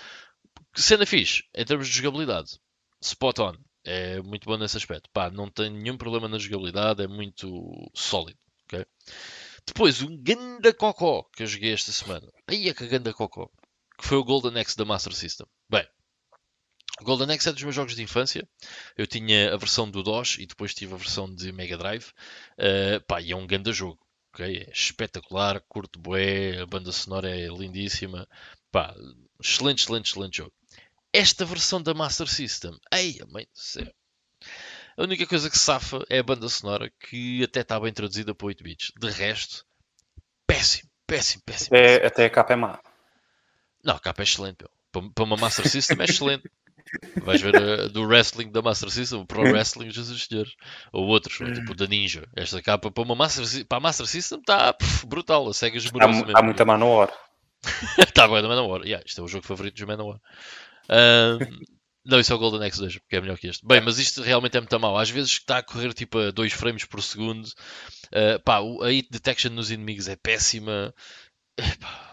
Cena 0.75 1.07
fixe, 1.07 1.43
em 1.55 1.65
termos 1.65 1.89
de 1.89 1.95
jogabilidade, 1.95 2.59
spot 3.01 3.39
on. 3.41 3.55
É 3.85 4.21
muito 4.21 4.45
bom 4.45 4.59
nesse 4.59 4.77
aspecto. 4.77 5.09
Pá, 5.13 5.31
não 5.31 5.49
tem 5.51 5.71
nenhum 5.71 5.97
problema 5.97 6.29
na 6.29 6.39
jogabilidade, 6.39 7.03
é 7.03 7.09
muito 7.09 7.91
sólido. 7.95 8.39
Okay? 8.67 8.85
Depois, 9.67 10.03
um 10.03 10.17
ganda 10.23 10.73
cocó 10.75 11.25
que 11.35 11.43
eu 11.43 11.47
joguei 11.47 11.73
esta 11.73 11.91
semana. 11.93 12.27
Aí 12.47 12.69
é 12.69 12.75
que 12.75 12.87
ganda 12.87 13.13
cocó 13.15 13.51
que 14.01 14.07
foi 14.07 14.17
o 14.17 14.25
Golden 14.25 14.59
Axe 14.59 14.77
da 14.77 14.85
Master 14.85 15.13
System. 15.13 15.47
Bem, 15.69 15.87
o 17.01 17.05
Golden 17.05 17.35
Axe 17.35 17.49
é 17.49 17.53
dos 17.53 17.63
meus 17.63 17.75
jogos 17.75 17.95
de 17.95 18.03
infância. 18.03 18.49
Eu 18.97 19.07
tinha 19.07 19.53
a 19.53 19.57
versão 19.57 19.91
do 19.91 20.03
DOS 20.03 20.39
e 20.39 20.47
depois 20.47 20.75
tive 20.75 20.95
a 20.95 20.97
versão 20.97 21.33
de 21.33 21.53
Mega 21.53 21.77
Drive. 21.77 22.09
Uh, 22.59 23.01
pá, 23.07 23.21
e 23.21 23.33
é 23.33 23.37
um 23.37 23.47
grande 23.47 23.73
jogo. 23.73 23.99
Okay? 24.33 24.65
É 24.67 24.71
espetacular, 24.71 25.63
curto 25.69 25.99
bué, 25.99 26.61
a 26.61 26.67
banda 26.67 26.91
sonora 26.93 27.31
é 27.31 27.47
lindíssima. 27.47 28.27
Pá, 28.73 28.95
excelente, 29.43 29.83
excelente, 29.83 30.11
excelente 30.11 30.37
jogo. 30.39 30.53
Esta 31.13 31.45
versão 31.45 31.83
da 31.83 31.93
Master 31.93 32.29
System, 32.29 32.79
ai, 32.91 33.17
mãe 33.29 33.45
do 33.45 33.61
céu. 33.61 33.93
A 34.97 35.03
única 35.03 35.27
coisa 35.27 35.51
que 35.51 35.59
safa 35.59 36.05
é 36.09 36.19
a 36.19 36.23
banda 36.23 36.49
sonora, 36.49 36.91
que 37.01 37.43
até 37.43 37.61
está 37.61 37.79
bem 37.81 37.93
traduzida 37.93 38.35
para 38.35 38.47
8 38.47 38.63
bits. 38.63 38.93
De 38.99 39.11
resto, 39.11 39.65
péssimo, 40.47 40.89
péssimo, 41.07 41.43
péssimo. 41.45 41.77
É, 41.77 42.07
até 42.07 42.27
a 42.27 42.31
capa 42.31 42.53
é 42.53 42.57
má. 42.57 42.81
Não, 43.85 43.95
a 43.95 44.01
capa 44.01 44.23
é 44.23 44.25
excelente. 44.25 44.65
Para 44.93 45.25
uma 45.25 45.37
Master 45.37 45.69
System 45.69 45.99
é 46.01 46.05
excelente. 46.05 46.51
Vais 47.23 47.41
ver 47.41 47.57
a, 47.57 47.89
do 47.89 48.03
wrestling 48.03 48.51
da 48.51 48.61
Master 48.61 48.91
System, 48.91 49.21
o 49.21 49.27
Pro 49.27 49.43
Wrestling, 49.43 49.91
Jesus 49.91 50.27
Senhores. 50.27 50.55
Ou 50.93 51.07
outros, 51.07 51.37
tipo 51.37 51.75
da 51.75 51.87
Ninja. 51.87 52.27
Esta 52.35 52.61
capa 52.61 52.91
para, 52.91 53.05
uma 53.05 53.15
Master, 53.15 53.67
para 53.67 53.79
a 53.79 53.81
Master 53.81 54.07
System 54.07 54.41
está 54.41 54.77
brutal. 55.07 55.49
A 55.49 55.55
SEGA 55.55 55.79
esmorosa 55.79 56.27
Há, 56.35 56.39
há 56.39 56.43
muita 56.43 56.65
Manowar. 56.65 57.13
está 57.99 58.27
bem 58.27 58.43
da 58.43 58.49
Manowar. 58.49 58.83
Yeah, 58.83 59.05
isto 59.07 59.21
é 59.21 59.25
o 59.25 59.29
jogo 59.29 59.47
favorito 59.47 59.75
dos 59.75 59.85
Manowar. 59.85 60.21
Um, 60.91 61.39
não, 62.05 62.19
isso 62.19 62.33
é 62.33 62.37
o 62.37 62.39
Golden 62.39 62.67
Axe 62.67 62.79
2, 62.79 62.99
porque 62.99 63.17
é 63.17 63.21
melhor 63.21 63.39
que 63.39 63.47
este. 63.47 63.65
Bem, 63.65 63.81
mas 63.81 63.99
isto 63.99 64.23
realmente 64.23 64.57
é 64.57 64.61
muito 64.61 64.81
mal. 64.81 64.99
Às 64.99 65.11
vezes 65.11 65.33
está 65.33 65.59
a 65.59 65.63
correr 65.63 65.93
tipo 65.93 66.19
a 66.19 66.31
2 66.31 66.53
frames 66.53 66.85
por 66.85 67.03
segundo. 67.03 67.47
Uh, 68.07 68.41
pá, 68.45 68.59
a 68.59 68.89
hit 68.89 69.09
detection 69.11 69.53
nos 69.53 69.71
inimigos 69.71 70.09
é 70.09 70.17
péssima. 70.17 70.95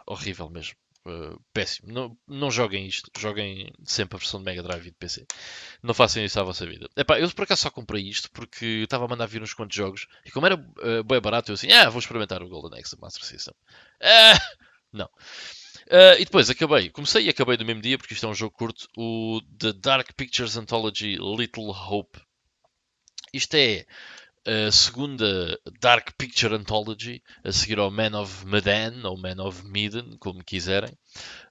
horrível 0.05 0.49
mesmo. 0.49 0.75
Uh, 1.07 1.39
péssimo. 1.53 1.93
Não, 1.93 2.17
não 2.27 2.51
joguem 2.51 2.85
isto. 2.85 3.09
Joguem 3.17 3.71
sempre 3.85 4.17
a 4.17 4.19
versão 4.19 4.39
de 4.39 4.45
Mega 4.45 4.61
Drive 4.61 4.87
e 4.87 4.91
de 4.91 4.97
PC. 4.97 5.25
Não 5.81 5.93
façam 5.93 6.23
isso 6.23 6.39
à 6.39 6.43
vossa 6.43 6.65
vida. 6.65 6.89
Epá, 6.97 7.19
eu 7.19 7.29
por 7.31 7.43
acaso 7.43 7.61
só 7.61 7.69
comprei 7.69 8.03
isto 8.03 8.29
porque 8.31 8.65
estava 8.83 9.05
a 9.05 9.07
mandar 9.07 9.25
vir 9.27 9.41
uns 9.41 9.53
quantos 9.53 9.75
jogos 9.75 10.07
e 10.25 10.31
como 10.31 10.45
era 10.45 10.55
uh, 10.55 11.03
bem 11.03 11.21
barato, 11.21 11.51
eu 11.51 11.53
assim, 11.53 11.71
ah, 11.71 11.89
vou 11.89 11.99
experimentar 11.99 12.43
o 12.43 12.49
Golden 12.49 12.79
Axe 12.79 12.99
Master 12.99 13.23
System. 13.23 13.53
Uh, 14.01 14.57
não. 14.91 15.09
Uh, 15.87 16.19
e 16.19 16.25
depois 16.25 16.49
acabei, 16.49 16.89
comecei 16.89 17.25
e 17.25 17.29
acabei 17.29 17.55
no 17.55 17.65
mesmo 17.65 17.81
dia, 17.81 17.97
porque 17.97 18.13
isto 18.13 18.25
é 18.25 18.29
um 18.29 18.35
jogo 18.35 18.53
curto, 18.53 18.87
o 18.97 19.39
The 19.57 19.71
Dark 19.71 20.11
Pictures 20.17 20.57
Anthology 20.57 21.15
Little 21.15 21.69
Hope. 21.69 22.19
Isto 23.33 23.55
é 23.55 23.85
a 24.47 24.71
segunda 24.71 25.59
Dark 25.81 26.11
Picture 26.17 26.55
Anthology, 26.55 27.21
a 27.43 27.51
seguir 27.51 27.79
ao 27.79 27.91
Man 27.91 28.17
of 28.19 28.45
Medan, 28.45 29.03
ou 29.03 29.17
Man 29.17 29.43
of 29.43 29.65
Medan, 29.65 30.17
como 30.19 30.43
quiserem. 30.43 30.97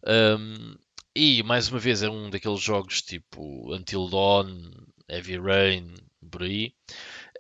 Um, 0.06 0.74
e 1.14 1.42
mais 1.42 1.68
uma 1.68 1.78
vez 1.78 2.02
é 2.02 2.08
um 2.08 2.30
daqueles 2.30 2.60
jogos 2.60 3.02
tipo 3.02 3.74
Until 3.74 4.08
Dawn, 4.08 4.70
Heavy 5.08 5.38
Rain, 5.38 5.94
por 6.30 6.42
aí. 6.42 6.72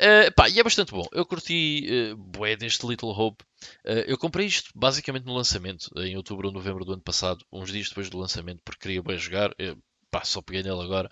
Uh, 0.00 0.32
pá, 0.34 0.48
e 0.48 0.60
é 0.60 0.62
bastante 0.62 0.92
bom. 0.92 1.06
Eu 1.10 1.24
curti 1.24 1.86
uh, 2.12 2.16
bué 2.16 2.54
deste 2.54 2.86
Little 2.86 3.10
Hope. 3.10 3.42
Uh, 3.84 4.04
eu 4.06 4.18
comprei 4.18 4.46
isto 4.46 4.70
basicamente 4.74 5.24
no 5.24 5.34
lançamento, 5.34 5.90
em 5.96 6.16
outubro 6.16 6.48
ou 6.48 6.54
novembro 6.54 6.84
do 6.84 6.92
ano 6.92 7.02
passado, 7.02 7.44
uns 7.50 7.72
dias 7.72 7.88
depois 7.88 8.10
do 8.10 8.18
lançamento, 8.18 8.60
porque 8.62 8.82
queria 8.82 9.02
bem 9.02 9.16
jogar. 9.16 9.50
Uh, 9.52 9.76
pá, 10.10 10.22
só 10.22 10.42
peguei 10.42 10.62
nele 10.62 10.82
agora. 10.82 11.10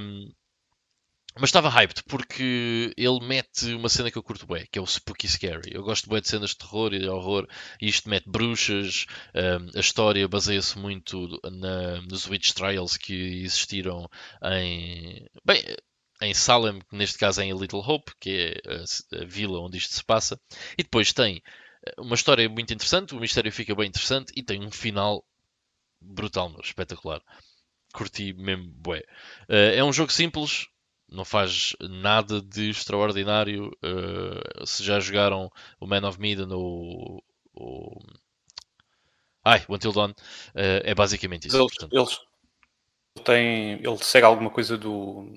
Um, 0.00 0.30
mas 1.38 1.50
estava 1.50 1.68
hyped 1.68 2.02
porque 2.04 2.94
ele 2.96 3.20
mete 3.20 3.74
uma 3.74 3.88
cena 3.88 4.10
que 4.10 4.16
eu 4.16 4.22
curto 4.22 4.46
bem, 4.46 4.66
que 4.70 4.78
é 4.78 4.82
o 4.82 4.86
Spooky 4.86 5.28
Scary. 5.28 5.70
Eu 5.74 5.82
gosto 5.82 6.08
bem 6.08 6.20
de 6.20 6.28
cenas 6.28 6.50
de 6.50 6.58
terror 6.58 6.94
e 6.94 6.98
de 6.98 7.08
horror, 7.08 7.46
e 7.80 7.88
isto 7.88 8.08
mete 8.08 8.28
bruxas. 8.28 9.06
Um, 9.34 9.76
a 9.76 9.80
história 9.80 10.26
baseia-se 10.26 10.78
muito 10.78 11.28
na, 11.44 12.00
nos 12.02 12.26
Witch 12.26 12.52
Trials 12.52 12.96
que 12.96 13.42
existiram 13.44 14.08
em. 14.42 15.26
Bem, 15.44 15.62
em 16.22 16.32
Salem, 16.32 16.80
neste 16.90 17.18
caso 17.18 17.42
é 17.42 17.44
em 17.44 17.56
Little 17.56 17.80
Hope, 17.86 18.12
que 18.18 18.30
é 18.64 18.70
a, 18.70 19.22
a, 19.22 19.24
vila 19.26 19.60
onde 19.60 19.76
isto 19.78 19.92
se 19.94 20.04
passa. 20.04 20.40
E 20.78 20.82
depois 20.82 21.12
tem 21.12 21.42
eh, 21.86 21.94
uma 21.98 22.14
história 22.14 22.48
muito 22.48 22.72
interessante, 22.72 23.14
o 23.14 23.20
mistério 23.20 23.52
fica 23.52 23.74
bem 23.74 23.88
interessante 23.88 24.32
e 24.34 24.42
tem 24.42 24.64
um 24.64 24.70
final 24.70 25.24
brutal, 26.00 26.56
espetacular. 26.62 27.20
Curti 27.92 28.32
mesmo, 28.32 28.72
bué. 28.76 29.00
Uh, 29.48 29.74
é 29.74 29.84
um 29.84 29.92
jogo 29.92 30.12
simples, 30.12 30.66
não 31.08 31.24
faz 31.24 31.74
nada 31.80 32.40
de 32.40 32.70
extraordinário. 32.70 33.70
Uh, 33.84 34.66
se 34.66 34.82
já 34.82 34.98
jogaram 35.00 35.50
o 35.80 35.86
Man 35.86 36.06
of 36.06 36.20
Medan 36.20 36.54
ou 36.54 37.22
o. 37.54 38.00
Ai, 39.44 39.64
o 39.68 39.74
Until 39.74 39.92
Dawn, 39.92 40.10
uh, 40.10 40.14
é 40.54 40.94
basicamente 40.94 41.48
isso. 41.48 41.56
Eles, 41.56 41.72
eles 41.92 42.20
têm. 43.24 43.72
Ele 43.74 43.98
segue 43.98 44.26
alguma 44.26 44.50
coisa 44.50 44.76
do. 44.76 45.32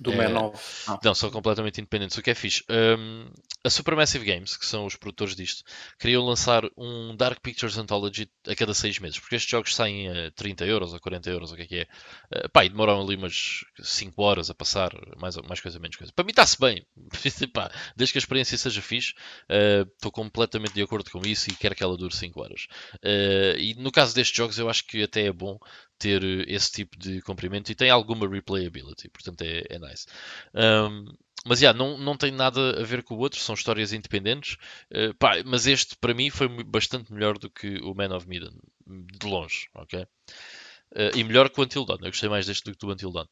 Não, 0.00 0.12
do 0.12 0.22
é... 0.22 0.28
Man 0.28 0.46
of... 0.46 0.90
Não. 1.04 1.14
são 1.14 1.30
completamente 1.30 1.80
independentes. 1.80 2.16
O 2.16 2.22
que 2.22 2.30
é 2.30 2.34
fixe? 2.34 2.64
Um, 2.70 3.26
a 3.62 3.68
Supermassive 3.68 4.24
Games, 4.24 4.56
que 4.56 4.64
são 4.64 4.86
os 4.86 4.96
produtores 4.96 5.36
disto, 5.36 5.62
queriam 5.98 6.24
lançar 6.24 6.64
um 6.76 7.14
Dark 7.14 7.40
Pictures 7.40 7.76
Anthology 7.76 8.30
a 8.48 8.54
cada 8.54 8.72
6 8.72 8.98
meses, 9.00 9.18
porque 9.18 9.36
estes 9.36 9.50
jogos 9.50 9.74
saem 9.74 10.08
a 10.08 10.30
30 10.30 10.64
euros 10.64 10.94
ou 10.94 11.00
40 11.00 11.30
euros, 11.30 11.52
o 11.52 11.56
que 11.56 11.62
é 11.62 11.66
que 11.66 11.76
é? 11.76 11.86
Uh, 12.34 12.48
pá, 12.48 12.64
e 12.64 12.70
demoram 12.70 13.02
ali 13.02 13.16
umas 13.16 13.64
5 13.78 14.22
horas 14.22 14.48
a 14.48 14.54
passar, 14.54 14.90
mais, 15.18 15.36
mais 15.36 15.60
coisa, 15.60 15.78
menos 15.78 15.96
coisa. 15.96 16.12
Para 16.14 16.24
mim 16.24 16.30
está-se 16.30 16.58
bem, 16.58 16.86
pá, 17.52 17.70
desde 17.94 18.12
que 18.12 18.18
a 18.18 18.20
experiência 18.20 18.56
seja 18.56 18.80
fixe, 18.80 19.14
estou 19.48 20.08
uh, 20.08 20.12
completamente 20.12 20.74
de 20.74 20.82
acordo 20.82 21.10
com 21.10 21.20
isso 21.26 21.50
e 21.50 21.54
quero 21.54 21.74
que 21.74 21.82
ela 21.82 21.96
dure 21.96 22.16
5 22.16 22.40
horas. 22.40 22.66
Uh, 23.04 23.58
e 23.58 23.74
no 23.74 23.92
caso 23.92 24.14
destes 24.14 24.36
jogos, 24.36 24.58
eu 24.58 24.70
acho 24.70 24.86
que 24.86 25.02
até 25.02 25.26
é 25.26 25.32
bom 25.32 25.58
ter 26.00 26.22
esse 26.48 26.72
tipo 26.72 26.98
de 26.98 27.20
comprimento 27.20 27.70
e 27.70 27.74
tem 27.74 27.90
alguma 27.90 28.26
replayability, 28.26 29.08
portanto 29.10 29.42
é, 29.42 29.62
é 29.68 29.78
nice. 29.78 30.06
Um, 30.54 31.04
mas 31.44 31.60
yeah, 31.60 31.76
não, 31.78 31.96
não 31.96 32.16
tem 32.16 32.30
nada 32.30 32.80
a 32.80 32.84
ver 32.84 33.02
com 33.02 33.14
o 33.14 33.18
outro, 33.18 33.38
são 33.38 33.54
histórias 33.54 33.92
independentes. 33.92 34.56
Uh, 34.90 35.14
pá, 35.14 35.42
mas 35.44 35.66
este 35.66 35.96
para 35.96 36.14
mim 36.14 36.30
foi 36.30 36.48
bastante 36.64 37.12
melhor 37.12 37.38
do 37.38 37.50
que 37.50 37.78
o 37.82 37.94
Man 37.94 38.14
of 38.14 38.26
Medan, 38.28 38.52
de 38.86 39.26
longe, 39.26 39.68
ok? 39.74 40.02
Uh, 40.02 41.16
e 41.16 41.22
melhor 41.22 41.48
que 41.50 41.60
o 41.60 41.64
Until 41.64 41.84
Dawn, 41.84 41.98
eu 42.00 42.10
gostei 42.10 42.28
mais 42.28 42.46
deste 42.46 42.64
do 42.64 42.72
que 42.72 42.78
do 42.78 42.92
Until 42.92 43.12
Dawn. 43.12 43.26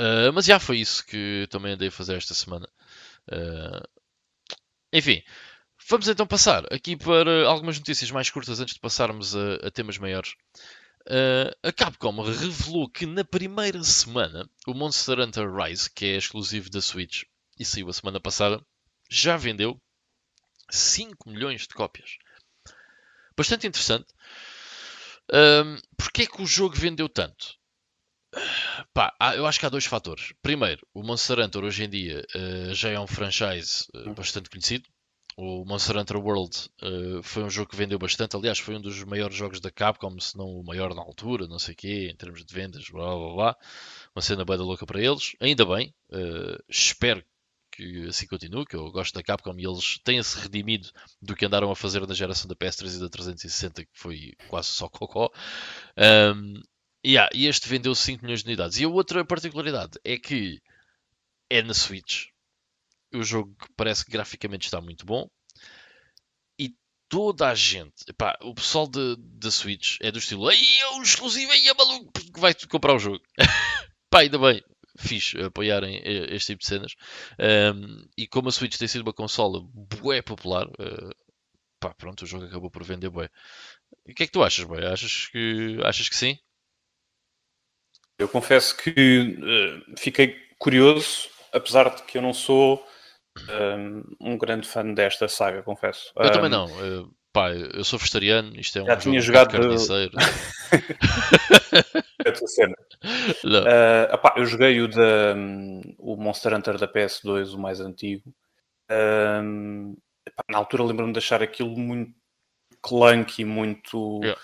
Uh, 0.00 0.32
mas 0.34 0.46
já 0.46 0.58
foi 0.58 0.78
isso 0.78 1.04
que 1.06 1.46
também 1.50 1.72
andei 1.72 1.88
a 1.88 1.92
fazer 1.92 2.16
esta 2.16 2.34
semana. 2.34 2.68
enfim, 4.92 5.22
vamos 5.88 6.08
então 6.08 6.26
passar 6.26 6.64
aqui 6.72 6.96
para 6.96 7.46
algumas 7.46 7.78
notícias 7.78 8.10
mais 8.10 8.30
curtas 8.30 8.60
antes 8.60 8.74
de 8.74 8.80
passarmos 8.80 9.36
a, 9.36 9.54
a 9.66 9.70
temas 9.70 9.98
maiores. 9.98 10.34
Uh, 11.06 11.50
a 11.62 11.72
Capcom 11.72 12.22
revelou 12.22 12.88
que 12.88 13.06
na 13.06 13.24
primeira 13.24 13.82
semana 13.82 14.48
o 14.66 14.72
Monster 14.72 15.18
Hunter 15.18 15.52
Rise, 15.52 15.90
que 15.90 16.06
é 16.06 16.16
exclusivo 16.16 16.70
da 16.70 16.80
Switch 16.80 17.24
e 17.58 17.64
saiu 17.64 17.88
a 17.88 17.92
semana 17.92 18.20
passada, 18.20 18.64
já 19.10 19.36
vendeu 19.36 19.80
5 20.70 21.28
milhões 21.28 21.62
de 21.62 21.74
cópias. 21.74 22.18
Bastante 23.36 23.66
interessante. 23.66 24.06
Um, 25.32 25.78
Porquê 25.96 26.22
é 26.22 26.26
que 26.26 26.42
o 26.42 26.46
jogo 26.46 26.76
vendeu 26.76 27.08
tanto? 27.08 27.56
Pá, 28.94 29.14
eu 29.36 29.46
acho 29.46 29.58
que 29.58 29.66
há 29.66 29.68
dois 29.68 29.84
fatores. 29.84 30.32
Primeiro, 30.40 30.86
o 30.94 31.02
Monster 31.02 31.38
Hunter 31.38 31.64
hoje 31.64 31.84
em 31.84 31.90
dia 31.90 32.24
uh, 32.34 32.74
já 32.74 32.90
é 32.90 32.98
um 32.98 33.06
franchise 33.06 33.86
uh, 33.94 34.14
bastante 34.14 34.48
conhecido. 34.48 34.88
O 35.44 35.64
Monster 35.64 35.96
Hunter 35.96 36.18
World 36.18 36.70
uh, 36.80 37.20
foi 37.20 37.42
um 37.42 37.50
jogo 37.50 37.68
que 37.68 37.74
vendeu 37.74 37.98
bastante. 37.98 38.36
Aliás, 38.36 38.60
foi 38.60 38.76
um 38.76 38.80
dos 38.80 39.02
maiores 39.02 39.34
jogos 39.34 39.58
da 39.58 39.72
Capcom, 39.72 40.16
se 40.20 40.38
não 40.38 40.46
o 40.46 40.62
maior 40.62 40.94
na 40.94 41.02
altura, 41.02 41.48
não 41.48 41.58
sei 41.58 41.74
o 41.74 41.76
quê, 41.76 42.08
em 42.12 42.14
termos 42.14 42.44
de 42.44 42.54
vendas, 42.54 42.88
blá 42.88 43.12
blá 43.16 43.34
blá. 43.34 43.56
Uma 44.14 44.22
cena 44.22 44.44
bem 44.44 44.56
louca 44.58 44.86
para 44.86 45.02
eles. 45.02 45.34
Ainda 45.40 45.66
bem, 45.66 45.92
uh, 46.12 46.62
espero 46.68 47.24
que 47.72 48.06
assim 48.06 48.24
continue, 48.28 48.64
que 48.64 48.76
eu 48.76 48.88
gosto 48.92 49.14
da 49.14 49.22
Capcom 49.24 49.58
e 49.58 49.66
eles 49.66 49.98
têm-se 50.04 50.38
redimido 50.38 50.88
do 51.20 51.34
que 51.34 51.44
andaram 51.44 51.72
a 51.72 51.74
fazer 51.74 52.06
na 52.06 52.14
geração 52.14 52.46
da 52.46 52.54
PS3 52.54 52.94
e 52.94 53.00
da 53.00 53.08
360, 53.08 53.84
que 53.84 53.90
foi 53.94 54.34
quase 54.46 54.68
só 54.68 54.88
cocó. 54.88 55.28
Um, 56.36 56.62
yeah, 57.04 57.28
e 57.34 57.48
este 57.48 57.68
vendeu 57.68 57.96
5 57.96 58.22
milhões 58.22 58.44
de 58.44 58.46
unidades. 58.46 58.78
E 58.78 58.84
a 58.84 58.88
outra 58.88 59.24
particularidade 59.24 59.98
é 60.04 60.16
que 60.16 60.62
é 61.50 61.62
na 61.62 61.74
Switch, 61.74 62.26
o 63.14 63.22
jogo 63.22 63.54
parece 63.76 64.04
que 64.04 64.12
graficamente 64.12 64.66
está 64.66 64.80
muito 64.80 65.04
bom. 65.06 65.28
E 66.58 66.74
toda 67.08 67.48
a 67.48 67.54
gente, 67.54 67.94
epá, 68.08 68.36
o 68.42 68.54
pessoal 68.54 68.86
da 68.88 69.50
Switch 69.50 69.98
é 70.00 70.10
do 70.10 70.18
estilo, 70.18 70.48
aí 70.48 70.78
é 70.80 70.90
um 70.90 71.02
exclusivo, 71.02 71.52
aí 71.52 71.68
é 71.68 71.74
maluco, 71.74 72.12
que 72.12 72.40
vai 72.40 72.54
comprar 72.70 72.94
o 72.94 72.98
jogo. 72.98 73.20
pá, 74.10 74.20
ainda 74.20 74.38
bem, 74.38 74.62
fixe 74.98 75.40
apoiarem 75.40 76.00
este 76.04 76.52
tipo 76.52 76.60
de 76.60 76.66
cenas. 76.66 76.94
Um, 77.38 78.06
e 78.16 78.26
como 78.26 78.48
a 78.48 78.52
Switch 78.52 78.76
tem 78.76 78.88
sido 78.88 79.02
uma 79.02 79.12
consola 79.12 79.60
bué 79.72 80.22
popular, 80.22 80.66
uh, 80.66 81.14
pá, 81.80 81.94
pronto, 81.94 82.22
o 82.22 82.26
jogo 82.26 82.44
acabou 82.44 82.70
por 82.70 82.84
vender 82.84 83.10
bué. 83.10 83.28
O 84.04 84.14
que 84.14 84.24
é 84.24 84.26
que 84.26 84.32
tu 84.32 84.42
achas, 84.42 84.64
bué? 84.64 84.86
Achas 84.86 85.26
que, 85.26 85.78
achas 85.84 86.08
que 86.08 86.16
sim? 86.16 86.38
Eu 88.18 88.28
confesso 88.28 88.76
que 88.76 88.90
uh, 89.38 89.98
fiquei 89.98 90.36
curioso, 90.58 91.28
apesar 91.52 91.94
de 91.94 92.02
que 92.04 92.18
eu 92.18 92.22
não 92.22 92.32
sou 92.32 92.86
um, 94.20 94.38
grande 94.38 94.66
fã 94.66 94.84
desta 94.92 95.28
saga, 95.28 95.62
confesso. 95.62 96.12
Eu 96.16 96.28
um, 96.28 96.32
também 96.32 96.50
não. 96.50 96.68
Eu, 96.80 97.10
pá, 97.32 97.52
eu 97.52 97.84
sou 97.84 97.98
vegetariano, 97.98 98.58
isto 98.58 98.78
é 98.78 98.82
um 98.82 98.86
já 98.86 98.96
tinha 98.96 99.20
jogado 99.20 99.52
carniceiro. 99.52 100.12
é 102.24 102.28
a 102.28 102.32
tua 102.32 102.48
cena. 102.48 102.74
Uh, 103.44 104.14
opá, 104.14 104.34
eu 104.36 104.46
joguei 104.46 104.80
o, 104.80 104.88
da, 104.88 105.34
um, 105.36 105.80
o 105.98 106.16
Monster 106.16 106.54
Hunter 106.54 106.78
da 106.78 106.88
PS2, 106.88 107.54
o 107.54 107.58
mais 107.58 107.80
antigo. 107.80 108.32
Na 110.48 110.58
altura 110.58 110.84
lembro-me 110.84 111.12
de 111.12 111.18
achar 111.18 111.42
aquilo 111.42 111.76
muito 111.76 112.12
clunky, 112.82 113.44
muito... 113.44 114.20
Yeah 114.22 114.38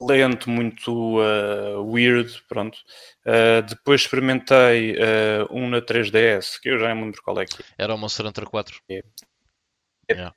lento, 0.00 0.50
muito 0.50 1.18
uh, 1.18 1.82
weird, 1.82 2.42
pronto. 2.48 2.78
Uh, 3.24 3.62
depois 3.66 4.02
experimentei 4.02 4.92
uh, 4.92 5.46
um 5.50 5.68
na 5.68 5.80
3DS, 5.80 6.60
que 6.60 6.68
eu 6.68 6.78
já 6.78 6.94
não 6.94 7.04
lembro 7.04 7.22
qual 7.22 7.40
é 7.40 7.46
que 7.46 7.62
é. 7.62 7.64
Era 7.78 7.94
o 7.94 7.98
Monster 7.98 8.26
Hunter 8.26 8.44
4. 8.46 8.80
É. 8.88 8.98
é. 8.98 9.02
Yeah. 10.10 10.36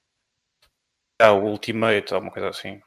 Ah, 1.22 1.34
o 1.34 1.48
Ultimate, 1.48 2.14
alguma 2.14 2.32
coisa 2.32 2.50
assim. 2.50 2.82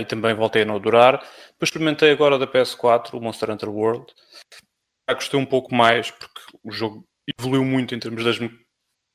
e 0.00 0.04
também 0.06 0.34
voltei 0.34 0.62
a 0.62 0.64
não 0.64 0.76
adorar. 0.76 1.18
Depois 1.52 1.68
experimentei 1.68 2.10
agora 2.10 2.38
da 2.38 2.46
PS4, 2.46 3.12
o 3.14 3.20
Monster 3.20 3.50
Hunter 3.50 3.68
World. 3.68 4.06
Já 5.08 5.14
gostei 5.14 5.38
um 5.38 5.44
pouco 5.44 5.74
mais, 5.74 6.10
porque 6.10 6.40
o 6.64 6.72
jogo 6.72 7.06
evoluiu 7.38 7.64
muito 7.64 7.94
em 7.94 7.98
termos 7.98 8.24
das, 8.24 8.38
me 8.38 8.48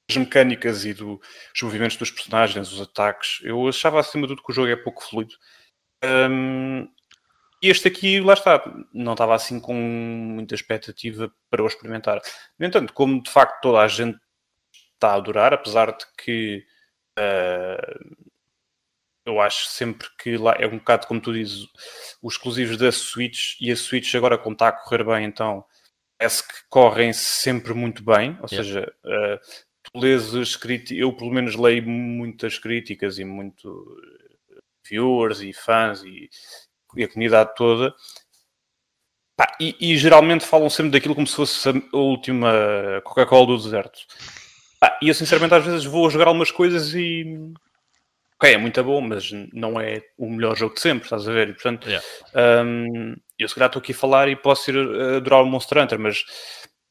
das 0.08 0.18
mecânicas 0.18 0.86
e 0.86 0.94
do, 0.94 1.18
dos 1.18 1.62
movimentos 1.64 1.98
dos 1.98 2.12
personagens, 2.12 2.72
os 2.72 2.80
ataques. 2.80 3.40
Eu 3.42 3.68
achava 3.68 4.00
acima 4.00 4.28
de 4.28 4.36
tudo 4.36 4.44
que 4.44 4.52
o 4.52 4.56
jogo 4.56 4.70
é 4.70 4.76
pouco 4.76 5.04
fluido 5.04 5.34
um, 6.04 6.88
e 7.62 7.70
este 7.70 7.88
aqui, 7.88 8.20
lá 8.20 8.34
está, 8.34 8.64
não 8.94 9.14
estava 9.14 9.34
assim 9.34 9.60
com 9.60 9.74
muita 9.74 10.54
expectativa 10.54 11.32
para 11.50 11.64
o 11.64 11.68
experimentar. 11.68 12.22
No 12.60 12.66
entanto, 12.66 12.94
como 12.94 13.22
de 13.24 13.32
facto 13.32 13.62
toda 13.62 13.80
a 13.80 13.88
gente 13.88 14.20
está 14.94 15.12
a 15.12 15.16
adorar, 15.16 15.54
apesar 15.54 15.92
de 15.92 16.06
que 16.18 16.66
uh, 17.18 18.16
eu 19.26 19.42
acho 19.42 19.68
sempre 19.68 20.08
que 20.20 20.38
lá 20.38 20.56
é 20.60 20.68
um 20.68 20.78
bocado 20.78 21.08
como 21.08 21.20
tu 21.20 21.34
dizes, 21.34 21.68
os 22.22 22.36
exclusivos 22.36 22.78
da 22.78 22.92
Switch 22.92 23.60
e 23.60 23.72
a 23.72 23.76
Switch 23.76 24.14
agora 24.14 24.38
como 24.38 24.54
está 24.54 24.68
a 24.68 24.72
correr 24.72 25.04
bem, 25.04 25.26
então 25.26 25.66
parece 26.18 26.48
que 26.48 26.54
correm 26.70 27.14
sempre 27.14 27.74
muito 27.74 28.04
bem, 28.04 28.38
ou 28.42 28.48
yeah. 28.52 28.64
seja, 28.64 28.94
uh, 29.04 29.40
tu 29.82 30.00
lês 30.00 30.36
as 30.36 30.56
críticas, 30.56 30.98
eu 30.98 31.12
pelo 31.14 31.32
menos 31.32 31.56
leio 31.56 31.88
muitas 31.88 32.60
críticas 32.60 33.18
e 33.18 33.26
muito 33.26 33.98
viewers 34.88 35.42
e 35.42 35.54
fãs 35.54 36.04
e, 36.04 36.30
e 36.96 37.04
a 37.04 37.08
comunidade 37.08 37.54
toda. 37.56 37.94
Pá, 39.36 39.56
e, 39.60 39.76
e, 39.82 39.98
geralmente 39.98 40.46
falam 40.46 40.70
sempre 40.70 40.92
daquilo 40.92 41.14
como 41.14 41.28
se 41.28 41.36
fosse 41.36 41.70
a 41.70 41.98
última 41.98 42.52
Coca-Cola 43.04 43.48
do 43.48 43.58
deserto. 43.58 44.00
Pá, 44.80 44.98
e 45.02 45.10
eu 45.10 45.14
sinceramente 45.14 45.56
às 45.56 45.66
vezes 45.66 45.86
vou 45.86 46.10
jogar 46.10 46.28
algumas 46.28 46.52
coisas 46.52 46.94
e 46.94 47.26
ok, 48.38 48.54
é 48.54 48.58
muito 48.58 48.82
bom, 48.84 49.02
mas 49.02 49.32
não 49.54 49.80
é 49.80 50.02
o 50.18 50.30
melhor 50.30 50.56
jogo 50.56 50.76
de 50.76 50.82
sempre, 50.82 51.06
estás 51.06 51.28
a 51.28 51.32
ver? 51.32 51.50
E, 51.50 51.54
portanto, 51.54 51.88
yeah. 51.88 52.06
um, 52.64 53.16
eu 53.38 53.48
se 53.48 53.56
calhar 53.56 53.68
estou 53.68 53.80
aqui 53.80 53.92
a 53.92 53.96
falar 53.96 54.30
e 54.30 54.36
posso 54.36 54.72
ir 54.72 54.78
adorar 55.18 55.42
o 55.42 55.46
Monster 55.46 55.84
Hunter, 55.84 56.00
mas 56.00 56.24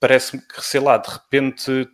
parece-me 0.01 0.43
que, 0.43 0.63
sei 0.63 0.81
lá, 0.81 0.99
de 0.99 1.11
repente 1.11 1.89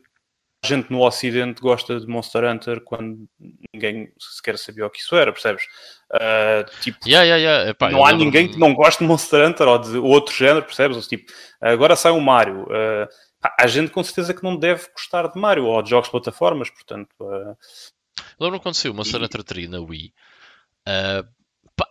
gente 0.62 0.90
no 0.90 1.00
Ocidente 1.02 1.60
gosta 1.60 1.98
de 1.98 2.06
Monster 2.06 2.44
Hunter 2.44 2.80
quando 2.82 3.26
ninguém 3.72 4.12
sequer 4.18 4.58
sabia 4.58 4.86
o 4.86 4.90
que 4.90 5.00
isso 5.00 5.16
era, 5.16 5.32
percebes? 5.32 5.64
Uh, 6.12 6.68
tipo, 6.80 6.98
yeah, 7.08 7.24
yeah, 7.24 7.36
yeah. 7.36 7.70
Epá, 7.70 7.90
não 7.90 8.04
há 8.04 8.12
ninguém 8.12 8.48
que 8.48 8.58
não 8.58 8.74
goste 8.74 9.00
de 9.00 9.08
Monster 9.08 9.46
Hunter 9.46 9.66
ou 9.66 9.78
de 9.78 9.96
outro 9.96 10.34
género, 10.34 10.64
percebes? 10.64 10.96
Ou, 10.96 11.02
tipo, 11.02 11.32
agora 11.60 11.96
sai 11.96 12.12
um 12.12 12.20
Mario. 12.20 12.64
Uh, 12.64 13.08
há 13.42 13.66
gente 13.66 13.90
com 13.90 14.04
certeza 14.04 14.34
que 14.34 14.42
não 14.42 14.56
deve 14.56 14.86
gostar 14.92 15.28
de 15.28 15.38
Mario 15.38 15.64
ou 15.64 15.82
de 15.82 15.90
jogos 15.90 16.08
de 16.08 16.12
plataformas, 16.12 16.68
portanto. 16.68 17.10
Uh... 17.20 17.56
Lembro 18.38 18.60
quando 18.60 18.74
saiu 18.74 18.92
Monster 18.92 19.20
e... 19.20 19.24
Hunter 19.24 19.42
3 19.42 19.70
na 19.70 19.80
Wii. 19.80 20.12
Uh, 20.86 21.26
pá, 21.74 21.88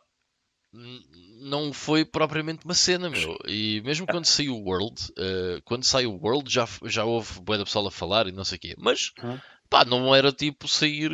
não 1.39 1.73
foi 1.73 2.05
propriamente 2.05 2.65
uma 2.65 2.73
cena, 2.73 3.09
meu. 3.09 3.37
E 3.47 3.81
mesmo 3.83 4.05
quando 4.05 4.25
saiu 4.25 4.55
o 4.55 4.63
World, 4.63 5.01
uh, 5.11 5.61
quando 5.63 5.83
saiu 5.83 6.13
o 6.13 6.19
World 6.21 6.51
já, 6.51 6.67
já 6.85 7.05
houve 7.05 7.39
boa 7.41 7.57
da 7.57 7.63
pessoa 7.63 7.87
a 7.87 7.91
falar 7.91 8.27
e 8.27 8.31
não 8.31 8.43
sei 8.43 8.57
o 8.57 8.61
quê. 8.61 8.75
Mas 8.77 9.11
uhum. 9.23 9.39
pá, 9.69 9.85
não 9.85 10.13
era 10.13 10.31
tipo 10.31 10.67
sair, 10.67 11.11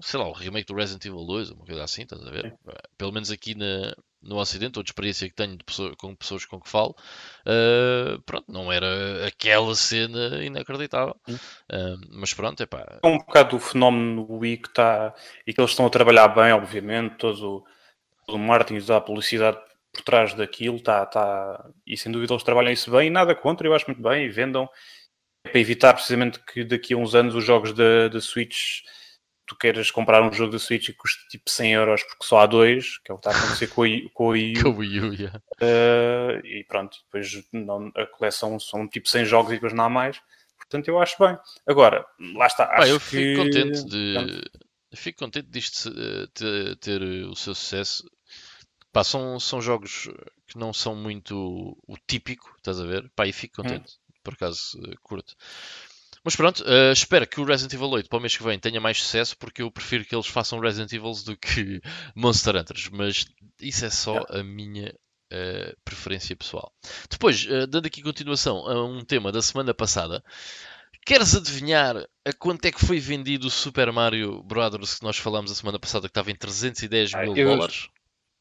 sei 0.00 0.20
lá, 0.20 0.28
o 0.28 0.32
remake 0.32 0.66
do 0.66 0.74
Resident 0.74 1.04
Evil 1.04 1.24
2, 1.24 1.50
uma 1.50 1.64
coisa 1.64 1.84
assim, 1.84 2.02
estás 2.02 2.24
a 2.24 2.30
ver? 2.30 2.54
Pelo 2.98 3.12
menos 3.12 3.30
aqui 3.30 3.54
na, 3.54 3.94
no 4.22 4.36
Ocidente, 4.36 4.78
ou 4.78 4.82
de 4.82 4.90
experiência 4.90 5.28
que 5.28 5.34
tenho 5.34 5.56
pessoa, 5.64 5.94
com 5.96 6.14
pessoas 6.14 6.44
com 6.44 6.60
que 6.60 6.68
falo, 6.68 6.94
uh, 7.46 8.20
pronto, 8.22 8.44
não 8.48 8.70
era 8.72 9.26
aquela 9.26 9.74
cena 9.74 10.44
inacreditável. 10.44 11.16
Uh, 11.28 11.98
mas 12.10 12.34
pronto, 12.34 12.62
é 12.62 12.66
pá. 12.66 12.98
É 13.02 13.06
um 13.06 13.18
bocado 13.18 13.56
do 13.56 13.60
fenómeno 13.60 14.26
Wii 14.28 14.58
que 14.58 14.68
está 14.68 15.14
e 15.46 15.52
que 15.52 15.60
eles 15.60 15.70
estão 15.70 15.86
a 15.86 15.90
trabalhar 15.90 16.28
bem, 16.28 16.52
obviamente, 16.52 17.16
todo, 17.16 17.64
todo 18.26 18.36
o 18.36 18.38
marketing 18.38 18.84
da 18.86 19.00
publicidade 19.00 19.58
por 19.92 20.02
trás 20.02 20.34
daquilo 20.34 20.76
está, 20.76 21.04
está, 21.04 21.70
e 21.86 21.96
sem 21.96 22.12
dúvida 22.12 22.32
eles 22.32 22.42
trabalham 22.42 22.72
isso 22.72 22.90
bem 22.90 23.06
e 23.06 23.10
nada 23.10 23.34
contra, 23.34 23.66
eu 23.66 23.74
acho 23.74 23.86
muito 23.86 24.02
bem 24.02 24.26
e 24.26 24.28
vendam 24.28 24.68
é 25.44 25.48
para 25.48 25.60
evitar 25.60 25.94
precisamente 25.94 26.40
que 26.44 26.64
daqui 26.64 26.92
a 26.92 26.96
uns 26.96 27.14
anos 27.14 27.34
os 27.34 27.44
jogos 27.44 27.72
da, 27.72 28.08
da 28.08 28.20
Switch 28.20 28.82
tu 29.46 29.56
queiras 29.56 29.90
comprar 29.90 30.22
um 30.22 30.32
jogo 30.32 30.52
da 30.52 30.58
Switch 30.58 30.88
e 30.88 30.92
custa 30.92 31.22
tipo 31.30 31.48
100 31.48 31.72
euros 31.72 32.02
porque 32.02 32.24
só 32.24 32.40
há 32.40 32.46
dois, 32.46 32.98
que 32.98 33.12
é 33.12 33.14
o 33.14 33.18
que 33.18 33.28
está 33.28 33.30
a 33.30 33.40
acontecer 33.40 33.68
com, 33.68 33.82
o, 33.82 34.10
com 34.10 34.26
Wii 34.28 34.58
U. 34.58 34.62
Com 34.64 34.78
Wii 34.80 35.00
U, 35.00 35.14
yeah. 35.14 35.38
uh, 35.62 36.44
e 36.44 36.64
pronto, 36.64 36.98
depois 37.04 37.44
não, 37.52 37.90
a 37.96 38.06
coleção 38.06 38.58
são 38.58 38.88
tipo 38.88 39.08
100 39.08 39.24
jogos 39.24 39.52
e 39.52 39.54
depois 39.54 39.72
não 39.72 39.84
há 39.84 39.88
mais. 39.88 40.20
Portanto, 40.58 40.88
eu 40.88 40.98
acho 40.98 41.16
bem. 41.18 41.38
Agora, 41.66 42.04
lá 42.34 42.46
está. 42.46 42.66
Pá, 42.66 42.88
eu 42.88 42.98
fico 42.98 43.22
que... 43.22 43.36
contente 43.36 43.84
de. 43.86 44.42
Fico 44.94 45.18
contente 45.18 45.48
disto 45.48 45.90
eh, 45.90 46.26
ter, 46.32 46.76
ter, 46.76 47.02
o 47.02 47.36
seu 47.36 47.54
sucesso. 47.54 48.08
Pá, 48.96 49.04
são, 49.04 49.38
são 49.38 49.60
jogos 49.60 50.08
que 50.46 50.56
não 50.56 50.72
são 50.72 50.96
muito 50.96 51.76
o 51.86 51.98
típico, 52.08 52.54
estás 52.56 52.80
a 52.80 52.86
ver? 52.86 53.06
Pá, 53.14 53.26
e 53.26 53.32
fico 53.32 53.60
hum. 53.60 53.64
contente. 53.64 53.92
Hum. 53.92 54.14
Por 54.24 54.32
acaso, 54.32 54.80
eh, 54.86 54.94
curto. 55.02 55.36
Mas 56.24 56.34
pronto, 56.34 56.64
uh, 56.64 56.92
espero 56.94 57.26
que 57.26 57.38
o 57.38 57.44
Resident 57.44 57.74
Evil 57.74 57.90
8 57.90 58.08
para 58.08 58.18
o 58.18 58.22
mês 58.22 58.34
que 58.34 58.42
vem 58.42 58.58
tenha 58.58 58.80
mais 58.80 58.98
sucesso, 58.98 59.36
porque 59.36 59.60
eu 59.60 59.70
prefiro 59.70 60.02
que 60.02 60.14
eles 60.14 60.26
façam 60.26 60.58
Resident 60.60 60.90
Evil 60.94 61.12
do 61.26 61.36
que 61.36 61.82
Monster 62.16 62.56
Hunters. 62.56 62.88
Mas 62.88 63.26
isso 63.60 63.84
é 63.84 63.90
só 63.90 64.24
a 64.30 64.42
minha 64.42 64.88
uh, 64.88 65.76
preferência 65.84 66.34
pessoal. 66.34 66.72
Depois, 67.10 67.44
uh, 67.44 67.66
dando 67.66 67.84
aqui 67.84 68.00
continuação 68.00 68.66
a 68.66 68.82
um 68.82 69.04
tema 69.04 69.30
da 69.30 69.42
semana 69.42 69.74
passada, 69.74 70.24
queres 71.04 71.36
adivinhar 71.36 71.98
a 72.24 72.32
quanto 72.32 72.64
é 72.64 72.72
que 72.72 72.80
foi 72.80 72.98
vendido 72.98 73.46
o 73.46 73.50
Super 73.50 73.92
Mario 73.92 74.42
Brothers 74.42 74.94
que 74.94 75.04
nós 75.04 75.18
falámos 75.18 75.52
a 75.52 75.54
semana 75.54 75.78
passada, 75.78 76.08
que 76.08 76.12
estava 76.12 76.30
em 76.30 76.34
310 76.34 77.12
mil 77.12 77.34
dólares? 77.34 77.90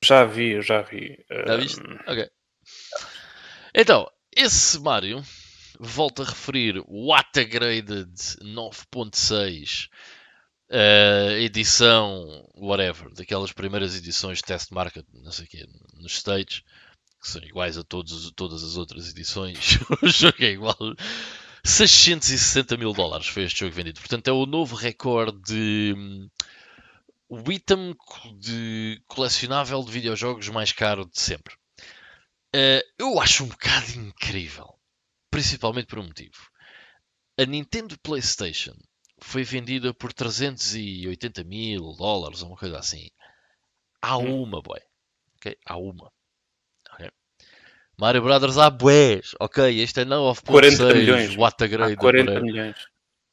Já 0.05 0.23
vi, 0.25 0.61
já 0.61 0.81
vi. 0.81 1.17
Já 1.29 1.57
viste? 1.57 1.81
Ok. 2.07 2.29
Então, 3.73 4.09
esse 4.35 4.79
Mario 4.79 5.23
volto 5.79 6.21
a 6.21 6.25
referir 6.25 6.83
o 6.87 7.13
Atagraded 7.13 8.13
9.6 8.41 9.89
uh, 10.69 11.31
edição 11.39 12.47
whatever, 12.55 13.13
daquelas 13.13 13.51
primeiras 13.51 13.95
edições 13.95 14.39
de 14.39 14.45
test 14.45 14.71
market, 14.71 15.05
não 15.13 15.31
sei 15.31 15.45
o 15.45 15.47
quê, 15.47 15.65
nos 15.95 16.17
States, 16.17 16.61
que 17.21 17.29
são 17.29 17.41
iguais 17.43 17.77
a 17.77 17.83
todos, 17.83 18.31
todas 18.35 18.63
as 18.63 18.77
outras 18.77 19.09
edições. 19.09 19.79
o 20.01 20.07
jogo 20.07 20.37
é 20.43 20.51
igual. 20.51 20.77
660 21.63 22.77
mil 22.77 22.93
dólares 22.93 23.27
foi 23.27 23.43
este 23.43 23.61
jogo 23.61 23.75
vendido. 23.75 23.99
Portanto, 23.99 24.27
é 24.27 24.31
o 24.31 24.45
novo 24.45 24.75
recorde 24.75 25.41
de. 25.41 25.95
O 27.27 27.51
item 27.51 27.95
de 28.37 29.01
colecionável 29.07 29.83
de 29.83 29.91
videojogos 29.91 30.47
mais 30.49 30.71
caro 30.71 31.05
de 31.05 31.19
sempre. 31.19 31.55
Uh, 32.55 32.81
eu 32.97 33.19
acho 33.19 33.43
um 33.43 33.47
bocado 33.47 33.91
incrível 33.91 34.75
principalmente 35.35 35.87
por 35.87 35.99
um 35.99 36.03
motivo. 36.03 36.49
A 37.37 37.45
Nintendo 37.45 37.99
PlayStation 37.99 38.73
foi 39.19 39.43
vendida 39.43 39.93
por 39.93 40.13
380 40.13 41.43
mil 41.43 41.93
dólares, 41.97 42.41
ou 42.41 42.49
uma 42.49 42.57
coisa 42.57 42.79
assim. 42.79 43.09
Há 44.01 44.17
hum. 44.17 44.43
uma, 44.43 44.61
boy. 44.61 44.79
Okay? 45.35 45.57
Há 45.65 45.75
uma. 45.75 46.09
Okay? 46.93 47.11
Mario 47.99 48.21
Brothers 48.21 48.57
há 48.57 48.69
bués. 48.69 49.35
Ok, 49.37 49.77
este 49.81 50.01
é 50.01 50.05
não 50.05 50.23
of 50.23 50.41
40 50.41 50.93
milhões. 50.93 51.35
What 51.35 51.61
a 51.61 51.67
grade. 51.67 51.97
40 51.97 52.39
milhões. 52.39 52.77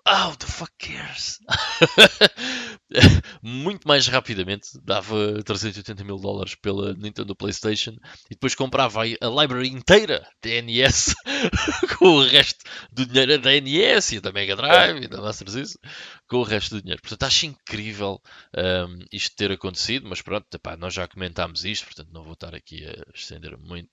Oh, 0.04 0.34
the 0.36 0.46
fuck 0.46 0.72
cares? 0.78 1.38
muito 3.40 3.86
mais 3.86 4.08
rapidamente 4.08 4.68
dava 4.82 5.40
380 5.44 6.02
mil 6.02 6.16
dólares 6.16 6.56
pela 6.56 6.92
Nintendo 6.94 7.36
PlayStation 7.36 7.92
e 8.26 8.30
depois 8.30 8.56
comprava 8.56 9.02
a 9.02 9.42
library 9.42 9.68
inteira 9.68 10.26
da 10.42 10.60
NES 10.60 11.14
com 11.98 12.06
o 12.06 12.24
resto 12.24 12.64
do 12.92 13.06
dinheiro 13.06 13.38
da 13.38 13.52
NES 13.52 14.12
e 14.12 14.20
da 14.20 14.32
Mega 14.32 14.56
Drive 14.56 15.04
e 15.04 15.08
da 15.08 15.20
Master 15.20 15.48
System 15.48 15.90
com 16.26 16.38
o 16.38 16.42
resto 16.42 16.74
do 16.74 16.82
dinheiro. 16.82 17.00
Portanto, 17.00 17.22
acho 17.22 17.46
incrível 17.46 18.20
um, 18.56 19.04
isto 19.12 19.36
ter 19.36 19.52
acontecido, 19.52 20.08
mas 20.08 20.20
pronto, 20.20 20.52
epá, 20.52 20.76
nós 20.76 20.94
já 20.94 21.06
comentámos 21.06 21.64
isto, 21.64 21.84
portanto 21.84 22.10
não 22.12 22.24
vou 22.24 22.32
estar 22.32 22.56
aqui 22.56 22.84
a 22.84 23.04
estender 23.14 23.56
muito. 23.56 23.90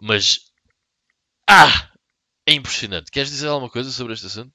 Mas, 0.00 0.50
ah, 1.48 1.90
é 2.46 2.54
impressionante. 2.54 3.10
Queres 3.10 3.30
dizer 3.30 3.48
alguma 3.48 3.70
coisa 3.70 3.90
sobre 3.90 4.14
este 4.14 4.26
assunto? 4.26 4.52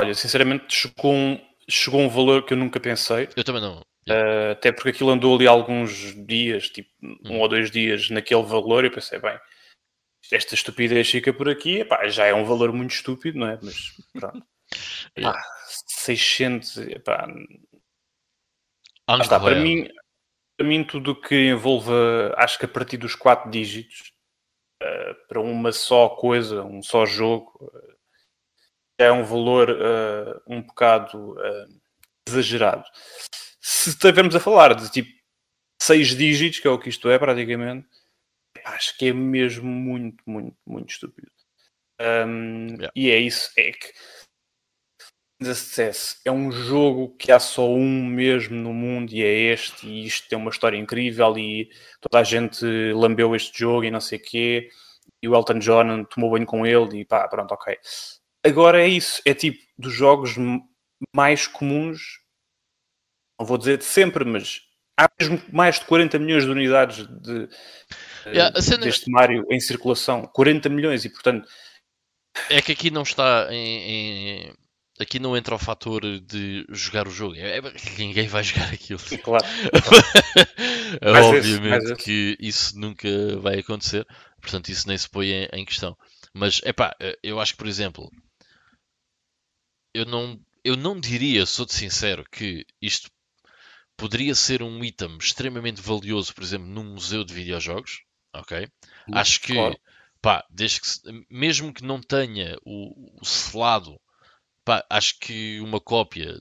Olha, 0.00 0.14
sinceramente, 0.14 0.72
chegou 0.72 1.12
um, 1.12 1.40
chegou 1.68 2.00
um 2.00 2.08
valor 2.08 2.44
que 2.44 2.52
eu 2.52 2.56
nunca 2.56 2.78
pensei. 2.78 3.28
Eu 3.36 3.44
também 3.44 3.62
não. 3.62 3.80
Uh, 4.08 4.52
até 4.52 4.72
porque 4.72 4.90
aquilo 4.90 5.10
andou 5.10 5.36
ali 5.36 5.46
alguns 5.46 6.14
dias, 6.26 6.68
tipo 6.70 6.88
hum. 7.02 7.18
um 7.26 7.40
ou 7.40 7.48
dois 7.48 7.70
dias 7.70 8.08
naquele 8.08 8.42
valor, 8.42 8.84
e 8.84 8.88
eu 8.88 8.92
pensei, 8.92 9.18
bem, 9.18 9.38
esta 10.32 10.54
estupidez 10.54 11.10
fica 11.10 11.32
por 11.32 11.48
aqui, 11.48 11.80
epá, 11.80 12.08
já 12.08 12.24
é 12.24 12.34
um 12.34 12.44
valor 12.44 12.72
muito 12.72 12.92
estúpido, 12.92 13.38
não 13.38 13.48
é? 13.48 13.58
Mas 13.62 13.76
pronto. 14.12 14.46
yeah. 15.16 15.38
600, 15.88 16.78
epá, 16.78 17.28
está, 19.20 19.38
para 19.38 19.56
mim, 19.56 19.88
para 20.56 20.66
mim 20.66 20.82
tudo 20.84 21.12
o 21.12 21.20
que 21.20 21.50
envolva, 21.50 22.34
acho 22.36 22.58
que 22.58 22.64
a 22.64 22.68
partir 22.68 22.96
dos 22.96 23.14
4 23.14 23.50
dígitos, 23.50 24.12
uh, 24.82 25.28
para 25.28 25.40
uma 25.40 25.70
só 25.70 26.08
coisa, 26.08 26.62
um 26.62 26.82
só 26.82 27.04
jogo, 27.04 27.52
uh, 27.60 27.97
é 28.98 29.10
um 29.12 29.24
valor 29.24 29.70
uh, 29.70 30.42
um 30.46 30.60
bocado 30.60 31.32
uh, 31.32 31.80
exagerado. 32.26 32.84
Se 33.60 33.90
estivermos 33.90 34.34
a 34.34 34.40
falar 34.40 34.74
de 34.74 34.90
tipo 34.90 35.10
6 35.80 36.16
dígitos, 36.16 36.60
que 36.60 36.66
é 36.66 36.70
o 36.70 36.78
que 36.78 36.88
isto 36.88 37.08
é 37.08 37.18
praticamente, 37.18 37.86
acho 38.64 38.96
que 38.98 39.06
é 39.06 39.12
mesmo 39.12 39.70
muito, 39.70 40.22
muito, 40.26 40.56
muito 40.66 40.90
estúpido. 40.90 41.30
Um, 42.00 42.66
yeah. 42.74 42.92
E 42.94 43.10
é 43.10 43.18
isso, 43.18 43.50
é 43.56 43.72
que 43.72 43.92
Access 45.40 46.20
é 46.24 46.32
um 46.32 46.50
jogo 46.50 47.14
que 47.16 47.30
há 47.30 47.38
só 47.38 47.68
um 47.68 48.04
mesmo 48.04 48.56
no 48.56 48.72
mundo 48.72 49.12
e 49.12 49.22
é 49.22 49.52
este, 49.52 49.86
e 49.86 50.04
isto 50.04 50.28
tem 50.28 50.36
uma 50.36 50.50
história 50.50 50.76
incrível 50.76 51.38
e 51.38 51.70
toda 52.00 52.18
a 52.18 52.24
gente 52.24 52.64
lambeu 52.92 53.36
este 53.36 53.56
jogo 53.56 53.84
e 53.84 53.90
não 53.90 54.00
sei 54.00 54.18
o 54.18 54.22
quê, 54.22 54.68
e 55.22 55.28
o 55.28 55.36
Elton 55.36 55.60
John 55.60 56.04
tomou 56.04 56.32
banho 56.32 56.44
com 56.44 56.66
ele 56.66 57.00
e 57.00 57.04
pá, 57.04 57.28
pronto, 57.28 57.52
ok. 57.52 57.78
Agora 58.44 58.82
é 58.82 58.88
isso, 58.88 59.20
é 59.24 59.34
tipo 59.34 59.58
dos 59.76 59.92
jogos 59.92 60.36
mais 61.14 61.46
comuns, 61.46 62.18
não 63.38 63.46
vou 63.46 63.58
dizer 63.58 63.78
de 63.78 63.84
sempre, 63.84 64.24
mas 64.24 64.60
há 64.98 65.08
mesmo 65.20 65.40
mais 65.52 65.78
de 65.78 65.86
40 65.86 66.18
milhões 66.18 66.44
de 66.44 66.50
unidades 66.50 67.06
de, 67.06 67.48
yeah, 68.26 68.60
cena... 68.60 68.84
deste 68.84 69.10
Mario 69.10 69.46
em 69.50 69.60
circulação. 69.60 70.26
40 70.26 70.68
milhões 70.68 71.04
e 71.04 71.08
portanto. 71.08 71.48
É 72.50 72.60
que 72.60 72.72
aqui 72.72 72.90
não 72.90 73.02
está 73.02 73.48
em, 73.50 74.46
em... 74.46 74.54
Aqui 75.00 75.20
não 75.20 75.36
entra 75.36 75.54
o 75.54 75.58
fator 75.58 76.02
de 76.20 76.66
jogar 76.70 77.06
o 77.06 77.10
jogo. 77.10 77.36
É, 77.36 77.60
ninguém 77.96 78.26
vai 78.26 78.42
jogar 78.42 78.72
aquilo. 78.72 79.00
Claro. 79.22 79.44
é 81.00 81.10
obviamente 81.20 81.84
esse, 81.84 81.96
que 81.96 82.36
isso 82.40 82.78
nunca 82.78 83.08
vai 83.38 83.60
acontecer. 83.60 84.04
Portanto, 84.40 84.68
isso 84.68 84.88
nem 84.88 84.98
se 84.98 85.08
põe 85.08 85.30
em, 85.30 85.48
em 85.52 85.64
questão. 85.64 85.96
Mas, 86.34 86.60
é 86.64 86.72
pá, 86.72 86.94
eu 87.22 87.40
acho 87.40 87.52
que, 87.52 87.58
por 87.58 87.68
exemplo, 87.68 88.10
eu 89.98 90.04
não, 90.04 90.40
eu 90.64 90.76
não 90.76 91.00
diria, 91.00 91.44
sou-te 91.44 91.74
sincero, 91.74 92.24
que 92.30 92.64
isto 92.80 93.10
poderia 93.96 94.34
ser 94.34 94.62
um 94.62 94.84
item 94.84 95.18
extremamente 95.18 95.80
valioso, 95.80 96.32
por 96.32 96.44
exemplo, 96.44 96.68
num 96.68 96.94
museu 96.94 97.24
de 97.24 97.34
videojogos. 97.34 98.02
Ok? 98.32 98.68
Acho 99.12 99.40
que, 99.40 99.54
claro. 99.54 99.80
pá, 100.22 100.46
desde 100.50 100.80
que, 100.80 101.26
mesmo 101.28 101.72
que 101.72 101.82
não 101.82 102.00
tenha 102.00 102.56
o, 102.64 103.20
o 103.20 103.24
selado, 103.24 104.00
pá, 104.64 104.84
acho 104.88 105.18
que 105.18 105.60
uma 105.60 105.80
cópia 105.80 106.40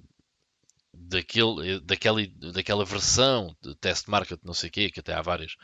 daquele, 0.93 1.79
daquela, 1.79 2.27
daquela 2.53 2.85
versão 2.85 3.55
de 3.61 3.73
test 3.75 4.07
market, 4.07 4.39
não 4.43 4.53
sei 4.53 4.69
o 4.69 4.71
quê, 4.71 4.91
que 4.91 4.99
até 4.99 5.13
há 5.13 5.21
várias, 5.21 5.55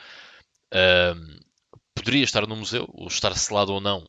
poderia 1.93 2.23
estar 2.23 2.47
no 2.47 2.55
museu, 2.55 2.89
ou 2.93 3.07
estar 3.07 3.35
selado 3.37 3.73
ou 3.73 3.81
não, 3.81 4.07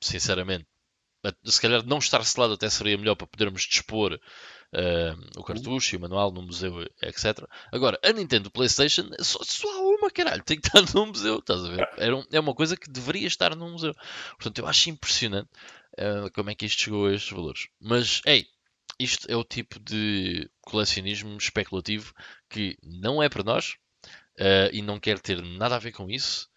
sinceramente, 0.00 0.66
se 1.44 1.60
calhar 1.60 1.84
não 1.86 1.98
estar 1.98 2.24
selado 2.24 2.54
até 2.54 2.68
seria 2.68 2.98
melhor 2.98 3.14
para 3.14 3.26
podermos 3.26 3.62
dispor 3.62 4.14
uh, 4.14 5.38
o 5.38 5.44
cartucho 5.44 5.94
e 5.94 5.96
o 5.98 6.00
manual 6.00 6.32
no 6.32 6.42
museu, 6.42 6.82
etc. 7.02 7.46
Agora, 7.70 7.98
a 8.02 8.12
Nintendo 8.12 8.50
PlayStation 8.50 9.08
só, 9.20 9.38
só 9.42 9.68
há 9.68 9.80
uma, 9.80 10.10
caralho, 10.10 10.42
tem 10.42 10.58
que 10.58 10.66
estar 10.66 10.82
num 10.94 11.06
museu, 11.06 11.38
estás 11.38 11.64
a 11.64 11.68
ver? 11.68 11.88
Era 11.96 12.16
um, 12.16 12.24
é 12.32 12.40
uma 12.40 12.54
coisa 12.54 12.76
que 12.76 12.90
deveria 12.90 13.26
estar 13.26 13.54
num 13.54 13.72
museu. 13.72 13.94
Portanto, 14.32 14.58
eu 14.58 14.66
acho 14.66 14.90
impressionante 14.90 15.50
uh, 15.98 16.30
como 16.34 16.50
é 16.50 16.54
que 16.54 16.66
isto 16.66 16.82
chegou 16.82 17.06
a 17.06 17.14
estes 17.14 17.30
valores. 17.30 17.68
Mas, 17.80 18.20
ei, 18.26 18.46
isto 18.98 19.30
é 19.30 19.36
o 19.36 19.44
tipo 19.44 19.78
de 19.80 20.50
colecionismo 20.60 21.36
especulativo 21.36 22.12
que 22.48 22.76
não 22.82 23.22
é 23.22 23.28
para 23.28 23.44
nós 23.44 23.76
uh, 24.40 24.70
e 24.72 24.82
não 24.82 24.98
quer 24.98 25.18
ter 25.18 25.42
nada 25.42 25.76
a 25.76 25.78
ver 25.78 25.92
com 25.92 26.10
isso. 26.10 26.48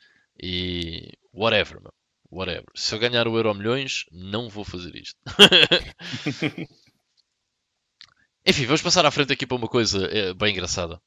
E 0.42 1.14
whatever, 1.34 1.82
meu. 1.82 1.94
Whatever. 2.36 2.66
Se 2.76 2.94
eu 2.94 3.00
ganhar 3.00 3.30
o 3.30 3.38
Euro 3.38 3.54
Milhões, 3.54 4.04
não 4.12 4.50
vou 4.50 4.66
fazer 4.66 4.94
isto. 4.94 5.16
Enfim, 8.46 8.66
vamos 8.66 8.82
passar 8.82 9.06
à 9.06 9.12
frente 9.12 9.32
aqui 9.32 9.48
para 9.48 9.56
uma 9.56 9.70
coisa 9.70 10.06
é, 10.06 10.34
bem 10.34 10.52
engraçada. 10.52 11.02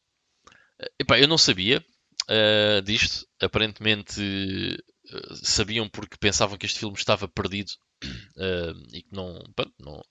Epá, 0.98 1.18
eu 1.18 1.28
não 1.28 1.36
sabia 1.36 1.84
uh, 2.30 2.80
disto. 2.80 3.28
Aparentemente 3.38 4.22
uh, 4.22 5.36
sabiam 5.36 5.86
porque 5.86 6.16
pensavam 6.18 6.56
que 6.56 6.64
este 6.64 6.78
filme 6.78 6.96
estava 6.96 7.28
perdido 7.28 7.72
uh, 8.04 8.72
e 8.90 9.02
que 9.02 9.12
não, 9.12 9.38
pronto, 9.54 9.74
não, 9.78 10.02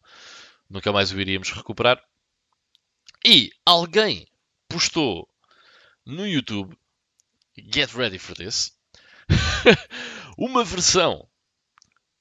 nunca 0.70 0.94
mais 0.94 1.12
o 1.12 1.20
iríamos 1.20 1.50
recuperar. 1.50 2.00
E 3.26 3.50
alguém 3.66 4.28
postou 4.70 5.28
no 6.06 6.28
YouTube, 6.28 6.78
get 7.58 7.92
ready 7.96 8.20
for 8.20 8.36
this, 8.36 8.78
uma 10.38 10.64
versão 10.64 11.28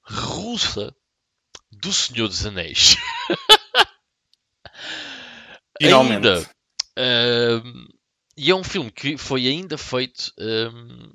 russa 0.03 0.93
do 1.71 1.93
Senhor 1.93 2.27
dos 2.27 2.45
Anéis. 2.45 2.97
Finalmente. 5.79 6.27
Ainda, 6.27 6.41
uh, 6.41 7.87
e 8.35 8.51
é 8.51 8.55
um 8.55 8.63
filme 8.63 8.91
que 8.91 9.17
foi 9.17 9.47
ainda 9.47 9.77
feito 9.77 10.33
um, 10.39 11.13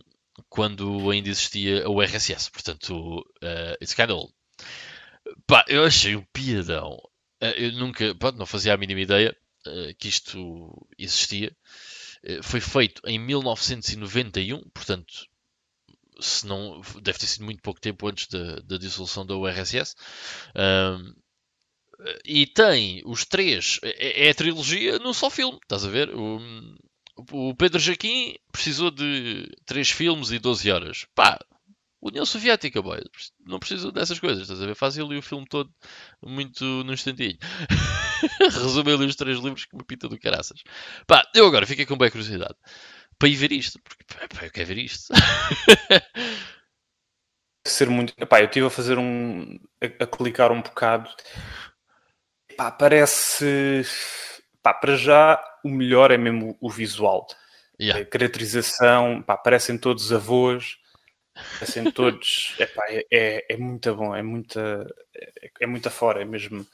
quando 0.48 1.10
ainda 1.10 1.28
existia 1.28 1.88
o 1.88 2.00
RSS, 2.00 2.50
portanto, 2.50 3.20
uh, 3.42 3.76
it's 3.80 3.94
kind 3.94 4.10
of 4.10 4.20
old. 4.20 4.32
Pá, 5.46 5.64
eu 5.68 5.84
achei 5.84 6.16
um 6.16 6.24
piadão. 6.32 6.94
Uh, 7.42 7.54
eu 7.56 7.72
nunca, 7.72 8.14
pronto, 8.14 8.38
não 8.38 8.46
fazia 8.46 8.74
a 8.74 8.76
mínima 8.76 9.00
ideia 9.00 9.36
uh, 9.66 9.94
que 9.98 10.08
isto 10.08 10.86
existia. 10.98 11.54
foi 12.42 12.60
feito 12.60 13.02
em 13.06 13.18
1991, 13.18 14.62
portanto, 14.70 15.26
se 16.22 16.46
não 16.46 16.80
deve 17.00 17.18
ter 17.18 17.26
sido 17.26 17.44
muito 17.44 17.62
pouco 17.62 17.80
tempo 17.80 18.08
antes 18.08 18.26
da, 18.28 18.56
da 18.60 18.78
dissolução 18.78 19.26
da 19.26 19.36
URSS. 19.36 19.94
Um, 20.56 21.14
e 22.24 22.46
tem 22.46 23.02
os 23.04 23.24
três, 23.24 23.78
é, 23.82 24.26
é, 24.26 24.30
a 24.30 24.34
trilogia 24.34 24.98
num 24.98 25.12
só 25.12 25.30
filme, 25.30 25.58
estás 25.62 25.84
a 25.84 25.88
ver? 25.88 26.10
O, 26.14 26.40
o 27.30 27.54
Pedro 27.54 27.78
Jaquim 27.78 28.34
precisou 28.50 28.90
de 28.90 29.48
três 29.64 29.90
filmes 29.90 30.30
e 30.30 30.38
12 30.38 30.70
horas. 30.70 31.06
Pá, 31.14 31.38
União 32.00 32.26
Soviética, 32.26 32.82
boy. 32.82 33.00
Não 33.46 33.60
precisam 33.60 33.92
dessas 33.92 34.18
coisas, 34.18 34.42
estás 34.42 34.60
a 34.60 34.66
ver? 34.66 34.74
Faz 34.74 34.98
ali 34.98 35.16
o 35.16 35.22
filme 35.22 35.46
todo 35.48 35.72
muito 36.20 36.64
no 36.64 36.92
instantinho. 36.92 37.38
Resume 38.40 38.92
ali 38.92 39.06
os 39.06 39.14
três 39.14 39.38
livros 39.38 39.66
que 39.66 39.76
me 39.76 39.84
pita 39.84 40.08
do 40.08 40.18
caraças. 40.18 40.60
Pá, 41.06 41.24
eu 41.34 41.46
agora 41.46 41.66
fiquei 41.66 41.86
com 41.86 41.96
bem 41.96 42.10
curiosidade 42.10 42.56
para 43.22 43.28
ir 43.28 43.36
ver 43.36 43.52
isto, 43.52 43.78
porque 43.84 44.04
pá, 44.04 44.44
eu 44.44 44.50
quero 44.50 44.66
ver 44.66 44.78
isto. 44.78 45.14
Ser 47.64 47.88
muito. 47.88 48.12
Epá, 48.18 48.40
eu 48.40 48.46
estive 48.46 48.66
a 48.66 48.70
fazer 48.70 48.98
um. 48.98 49.60
a, 49.80 49.86
a 50.02 50.06
clicar 50.08 50.50
um 50.50 50.60
bocado. 50.60 51.08
Epá, 52.50 52.72
parece. 52.72 53.84
Pá, 54.60 54.74
para 54.74 54.96
já 54.96 55.40
o 55.64 55.68
melhor 55.68 56.10
é 56.10 56.18
mesmo 56.18 56.58
o 56.60 56.68
visual. 56.68 57.28
Yeah. 57.80 58.02
A 58.02 58.04
caracterização, 58.04 59.22
pá, 59.22 59.36
parecem 59.36 59.78
todos 59.78 60.12
avós, 60.12 60.78
parecem 61.60 61.88
todos. 61.94 62.56
Epá, 62.58 62.82
é, 62.88 63.06
é, 63.12 63.46
é 63.50 63.56
muito 63.56 63.94
bom, 63.94 64.16
é 64.16 64.22
muita, 64.22 64.84
é, 65.14 65.50
é 65.60 65.66
muita 65.68 65.90
fora, 65.90 66.22
é 66.22 66.24
mesmo. 66.24 66.66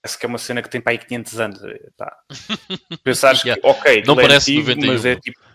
Parece 0.00 0.18
que 0.18 0.24
é 0.24 0.28
uma 0.28 0.38
cena 0.38 0.62
que 0.62 0.70
tem 0.70 0.80
para 0.80 0.92
aí 0.92 0.98
500 0.98 1.40
anos. 1.40 1.60
Pá. 1.98 2.16
Pensares 3.04 3.42
yeah. 3.42 3.60
que, 3.60 3.68
ok, 3.68 4.04
não 4.06 4.18
é 4.18 4.22
parece 4.22 4.56
é 4.56 4.60
antigo, 4.60 4.86
mas 4.86 5.04
é 5.04 5.16
tipo 5.16 5.49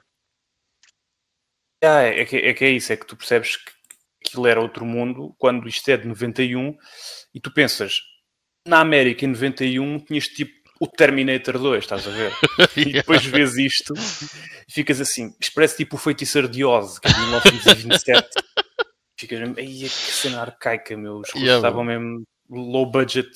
ah, 1.84 2.02
é, 2.02 2.26
que, 2.26 2.38
é 2.38 2.54
que 2.54 2.66
é 2.66 2.70
isso, 2.70 2.92
é 2.94 2.96
que 2.96 3.06
tu 3.06 3.16
percebes 3.16 3.58
que 3.58 3.72
aquilo 4.26 4.48
era 4.48 4.62
outro 4.62 4.86
mundo 4.86 5.36
quando 5.38 5.68
isto 5.68 5.88
é 5.90 5.98
de 5.98 6.08
91 6.08 6.76
e 7.34 7.40
tu 7.40 7.52
pensas, 7.54 8.02
na 8.66 8.80
América 8.80 9.26
em 9.26 9.30
91 9.30 10.00
tinhas 10.00 10.28
tipo 10.28 10.54
o 10.80 10.88
Terminator 10.88 11.58
2, 11.58 11.84
estás 11.84 12.08
a 12.08 12.12
ver? 12.12 12.34
E 12.76 12.94
depois 12.94 13.26
vês 13.26 13.56
isto 13.58 13.94
e 14.68 14.72
ficas 14.72 15.00
assim, 15.00 15.34
isto 15.40 15.54
parece 15.54 15.78
tipo 15.78 15.96
o 15.96 16.00
Feiticeiro 16.00 16.50
de 16.50 16.66
Oz, 16.66 17.00
que 17.00 17.08
é 17.08 17.12
de 17.12 17.20
1927. 17.20 18.28
ficas 19.18 19.40
mesmo, 19.40 19.56
ai, 19.58 19.66
que 19.66 19.90
cena 19.90 20.42
arcaica, 20.42 20.98
meu, 20.98 21.20
os 21.20 21.30
yeah, 21.34 21.56
estavam 21.56 21.84
mesmo 21.84 22.24
low 22.50 22.90
budget 22.90 23.30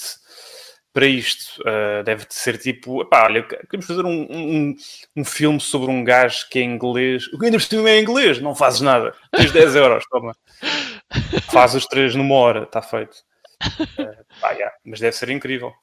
para 0.94 1.06
isto. 1.06 1.62
Uh, 1.62 2.04
deve 2.04 2.26
ser 2.30 2.58
tipo, 2.58 3.02
epá, 3.02 3.26
olha, 3.26 3.44
queremos 3.44 3.86
fazer 3.86 4.06
um, 4.06 4.28
um, 4.30 4.76
um, 5.16 5.26
filme 5.26 5.60
sobre 5.60 5.90
um 5.92 6.04
gajo 6.04 6.48
que 6.50 6.60
é 6.60 6.64
inglês. 6.64 7.28
O 7.28 7.40
que 7.40 7.46
ainda 7.46 7.58
por 7.58 7.88
é 7.88 8.00
inglês, 8.00 8.40
não 8.42 8.56
fazes 8.56 8.82
nada. 8.82 9.14
Tens 9.32 9.52
10 9.52 9.76
euros, 9.76 10.04
toma. 10.10 10.34
Faz 11.52 11.74
os 11.76 11.86
três 11.86 12.16
numa 12.16 12.36
hora, 12.36 12.64
está 12.64 12.82
feito. 12.82 13.16
Uh, 13.80 14.40
pá, 14.40 14.52
yeah, 14.52 14.74
mas 14.86 15.00
deve 15.00 15.16
ser 15.16 15.30
incrível. 15.30 15.74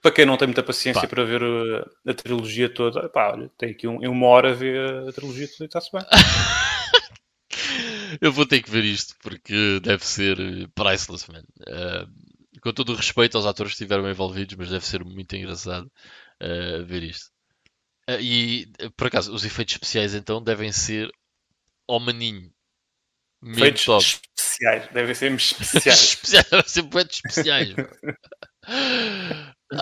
Para 0.00 0.12
quem 0.12 0.26
não 0.26 0.36
tem 0.36 0.48
muita 0.48 0.62
paciência 0.62 1.02
pá. 1.02 1.08
para 1.08 1.24
ver 1.24 1.42
a, 1.42 2.10
a, 2.10 2.14
trilogia 2.14 2.68
toda, 2.68 3.08
pá, 3.08 3.32
olha, 3.32 3.50
tem 3.56 3.70
aqui 3.70 3.88
um, 3.88 4.02
em 4.02 4.08
uma 4.08 4.26
hora 4.26 4.52
ver 4.52 5.08
a 5.08 5.12
trilogia 5.12 5.48
toda 5.48 5.64
e 5.64 5.66
está-se 5.66 5.90
bem. 5.92 6.02
Eu 8.20 8.30
vou 8.32 8.46
ter 8.46 8.62
que 8.62 8.70
ver 8.70 8.84
isto 8.84 9.16
porque 9.22 9.80
deve 9.80 10.04
ser 10.06 10.36
priceless, 10.74 11.26
man. 11.30 11.42
Uh, 11.60 12.06
com 12.64 12.72
todo 12.72 12.92
o 12.92 12.96
respeito 12.96 13.36
aos 13.36 13.44
atores 13.44 13.72
que 13.72 13.74
estiveram 13.74 14.08
envolvidos, 14.08 14.56
mas 14.56 14.70
deve 14.70 14.86
ser 14.86 15.04
muito 15.04 15.36
engraçado 15.36 15.84
uh, 16.42 16.84
ver 16.86 17.02
isto. 17.02 17.30
Uh, 18.08 18.18
e, 18.18 18.66
por 18.96 19.08
acaso, 19.08 19.34
os 19.34 19.44
efeitos 19.44 19.74
especiais 19.74 20.14
então 20.14 20.42
devem 20.42 20.72
ser 20.72 21.10
ao 21.86 22.00
maninho. 22.00 22.50
Efeitos 23.44 23.84
top. 23.84 24.02
especiais, 24.02 24.90
devem 24.92 25.14
ser 25.14 25.30
especiais. 25.36 26.02
especiais 26.02 26.46
devem 26.50 26.68
ser 26.68 26.82
muito 26.82 27.10
especiais. 27.10 27.74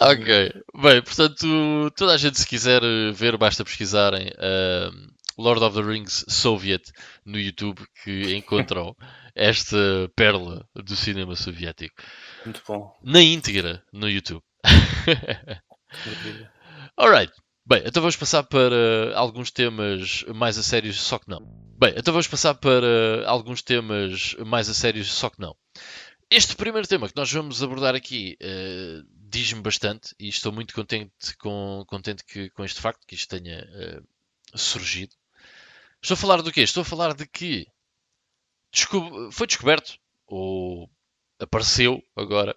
ok, 0.00 0.52
bem, 0.82 1.02
portanto, 1.02 1.90
toda 1.96 2.14
a 2.14 2.16
gente 2.16 2.40
se 2.40 2.46
quiser 2.46 2.82
ver, 3.14 3.36
basta 3.36 3.64
pesquisarem 3.64 4.26
uh, 4.26 5.12
Lord 5.38 5.62
of 5.62 5.76
the 5.76 5.82
Rings 5.82 6.24
Soviet 6.28 6.90
no 7.24 7.38
YouTube 7.38 7.80
que 8.02 8.34
encontram 8.34 8.96
esta 9.36 10.10
pérola 10.16 10.66
do 10.74 10.96
cinema 10.96 11.36
soviético. 11.36 11.94
Muito 12.44 12.62
bom. 12.66 12.98
Na 13.02 13.20
íntegra 13.20 13.82
no 13.92 14.08
YouTube. 14.08 14.42
Alright. 16.96 17.32
Bem, 17.64 17.82
então 17.86 18.02
vamos 18.02 18.16
passar 18.16 18.42
para 18.42 19.16
alguns 19.16 19.52
temas 19.52 20.24
mais 20.34 20.58
a 20.58 20.62
sérios, 20.62 21.00
só 21.00 21.18
que 21.18 21.30
não. 21.30 21.40
Bem, 21.78 21.94
então 21.96 22.12
vamos 22.12 22.26
passar 22.26 22.54
para 22.54 23.24
alguns 23.26 23.62
temas 23.62 24.34
mais 24.44 24.68
a 24.68 24.74
sérios, 24.74 25.12
só 25.12 25.30
que 25.30 25.40
não. 25.40 25.56
Este 26.28 26.56
primeiro 26.56 26.88
tema 26.88 27.08
que 27.08 27.16
nós 27.16 27.30
vamos 27.32 27.62
abordar 27.62 27.94
aqui 27.94 28.36
uh, 28.42 29.06
diz-me 29.32 29.60
bastante 29.60 30.14
e 30.18 30.28
estou 30.28 30.52
muito 30.52 30.74
contente 30.74 31.36
com, 31.38 31.84
contente 31.86 32.24
que, 32.24 32.50
com 32.50 32.64
este 32.64 32.80
facto 32.80 33.06
que 33.06 33.14
isto 33.14 33.28
tenha 33.28 33.64
uh, 33.64 34.58
surgido. 34.58 35.14
Estou 36.02 36.14
a 36.14 36.18
falar 36.18 36.42
do 36.42 36.50
quê? 36.50 36.62
Estou 36.62 36.80
a 36.80 36.84
falar 36.84 37.14
de 37.14 37.26
que 37.26 37.66
foi 39.30 39.46
descoberto, 39.46 39.98
ou 40.26 40.90
apareceu 41.42 42.02
agora, 42.16 42.56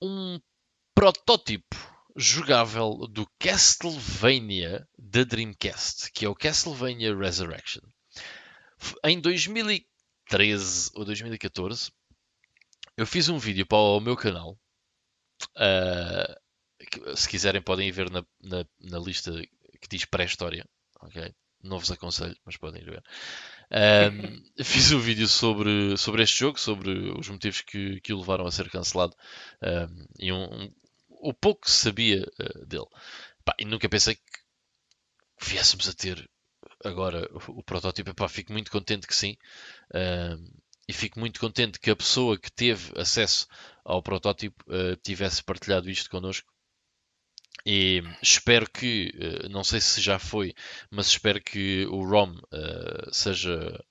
um 0.00 0.40
protótipo 0.94 1.76
jogável 2.16 3.06
do 3.08 3.26
Castlevania 3.38 4.86
da 4.98 5.24
Dreamcast, 5.24 6.10
que 6.12 6.24
é 6.24 6.28
o 6.28 6.34
Castlevania 6.34 7.16
Resurrection. 7.16 7.82
Em 9.04 9.20
2013 9.20 10.90
ou 10.94 11.04
2014, 11.04 11.92
eu 12.96 13.06
fiz 13.06 13.28
um 13.28 13.38
vídeo 13.38 13.66
para 13.66 13.78
o 13.78 14.00
meu 14.00 14.16
canal. 14.16 14.58
Uh, 15.56 17.16
se 17.16 17.28
quiserem, 17.28 17.62
podem 17.62 17.90
ver 17.90 18.10
na, 18.10 18.24
na, 18.40 18.66
na 18.80 18.98
lista 18.98 19.32
que 19.80 19.88
diz 19.88 20.04
pré-história. 20.04 20.66
Okay? 21.00 21.34
Não 21.62 21.78
vos 21.78 21.90
aconselho, 21.90 22.36
mas 22.44 22.56
podem 22.56 22.82
ir 22.82 22.90
ver. 22.90 23.02
Um, 23.70 24.42
fiz 24.64 24.92
um 24.92 24.98
vídeo 24.98 25.28
sobre, 25.28 25.96
sobre 25.96 26.22
este 26.22 26.40
jogo, 26.40 26.58
sobre 26.58 26.90
os 27.18 27.28
motivos 27.28 27.60
que, 27.60 28.00
que 28.00 28.12
o 28.12 28.18
levaram 28.18 28.46
a 28.46 28.50
ser 28.50 28.68
cancelado 28.68 29.14
um, 29.62 30.06
e 30.18 30.32
um, 30.32 30.44
um, 30.44 30.74
o 31.08 31.32
pouco 31.32 31.62
que 31.62 31.70
sabia 31.70 32.26
uh, 32.40 32.66
dele. 32.66 32.86
Pá, 33.44 33.54
e 33.58 33.64
nunca 33.64 33.88
pensei 33.88 34.16
que 34.16 34.22
viéssemos 35.40 35.88
a 35.88 35.92
ter 35.92 36.28
agora 36.84 37.28
o, 37.32 37.60
o 37.60 37.62
protótipo. 37.62 38.14
Pá, 38.14 38.28
fico 38.28 38.52
muito 38.52 38.70
contente 38.70 39.06
que 39.06 39.14
sim. 39.14 39.36
e 40.88 40.92
fico 40.92 41.18
muito 41.20 41.40
contente 41.40 41.78
que 41.78 41.90
a 41.90 41.96
pessoa 41.96 42.38
que 42.38 42.50
teve 42.50 42.92
acesso 43.00 43.46
ao 43.84 44.02
protótipo 44.02 44.64
uh, 44.68 44.96
tivesse 44.96 45.42
partilhado 45.42 45.88
isto 45.88 46.10
connosco. 46.10 46.51
E 47.64 48.02
espero 48.20 48.68
que, 48.68 49.12
uh, 49.14 49.48
não 49.48 49.62
sei 49.62 49.80
se 49.80 50.00
já 50.00 50.18
foi, 50.18 50.52
mas 50.90 51.06
espero 51.06 51.40
que 51.40 51.86
o 51.86 52.04
ROM 52.04 52.34
uh, 52.34 53.12
seja 53.14 53.82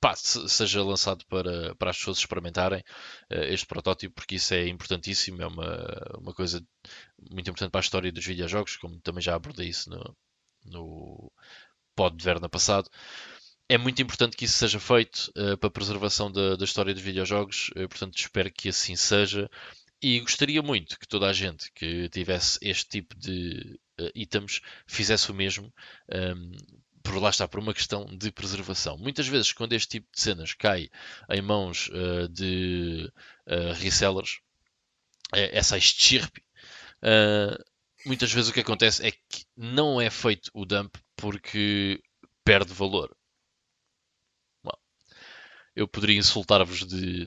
pá, 0.00 0.16
seja 0.16 0.82
lançado 0.82 1.24
para, 1.26 1.74
para 1.76 1.90
as 1.90 1.98
pessoas 1.98 2.18
experimentarem 2.18 2.80
uh, 3.30 3.44
este 3.44 3.66
protótipo, 3.66 4.14
porque 4.14 4.36
isso 4.36 4.54
é 4.54 4.66
importantíssimo, 4.66 5.42
é 5.42 5.46
uma, 5.46 5.86
uma 6.18 6.34
coisa 6.34 6.64
muito 7.30 7.48
importante 7.50 7.70
para 7.70 7.80
a 7.80 7.82
história 7.82 8.10
dos 8.12 8.26
videojogos, 8.26 8.76
como 8.76 9.00
também 9.00 9.22
já 9.22 9.34
abordei 9.34 9.68
isso 9.68 9.90
no, 9.90 10.16
no 10.64 11.32
pod 11.94 12.16
de 12.16 12.24
Verna 12.24 12.48
passado. 12.48 12.90
É 13.68 13.78
muito 13.78 14.02
importante 14.02 14.36
que 14.36 14.44
isso 14.46 14.58
seja 14.58 14.80
feito 14.80 15.30
uh, 15.36 15.56
para 15.58 15.68
a 15.68 15.72
preservação 15.72 16.32
da, 16.32 16.56
da, 16.56 16.64
história 16.64 16.92
dos 16.94 17.02
videojogos, 17.02 17.70
portanto 17.88 18.18
espero 18.18 18.52
que 18.52 18.68
assim 18.70 18.96
seja. 18.96 19.48
E 20.02 20.18
gostaria 20.18 20.60
muito 20.60 20.98
que 20.98 21.06
toda 21.06 21.28
a 21.28 21.32
gente 21.32 21.70
que 21.72 22.08
tivesse 22.08 22.58
este 22.60 22.88
tipo 22.88 23.14
de 23.14 23.78
itens 24.14 24.60
fizesse 24.84 25.30
o 25.30 25.34
mesmo, 25.34 25.72
um, 26.12 26.16
ehm, 26.16 26.56
por 27.02 27.20
lá 27.20 27.30
está, 27.30 27.46
por 27.46 27.60
uma 27.60 27.74
questão 27.74 28.06
de 28.06 28.32
preservação. 28.32 28.98
Muitas 28.98 29.28
vezes, 29.28 29.52
quando 29.52 29.74
este 29.74 30.00
tipo 30.00 30.08
de 30.12 30.20
cenas 30.20 30.54
cai 30.54 30.90
em 31.30 31.40
mãos 31.42 31.88
uh, 31.88 32.28
de 32.28 33.12
uh, 33.46 33.72
resellers, 33.74 34.40
é, 35.32 35.56
essa 35.56 35.78
estirpe, 35.78 36.42
uh, 37.02 37.62
muitas 38.04 38.32
vezes 38.32 38.50
o 38.50 38.52
que 38.52 38.60
acontece 38.60 39.06
é 39.06 39.10
que 39.12 39.46
não 39.56 40.00
é 40.00 40.10
feito 40.10 40.50
o 40.54 40.64
dump 40.64 40.96
porque 41.16 42.02
perde 42.44 42.72
valor. 42.72 43.14
Bom, 44.64 44.76
eu 45.76 45.86
poderia 45.88 46.18
insultar-vos 46.18 46.84
de, 46.86 47.26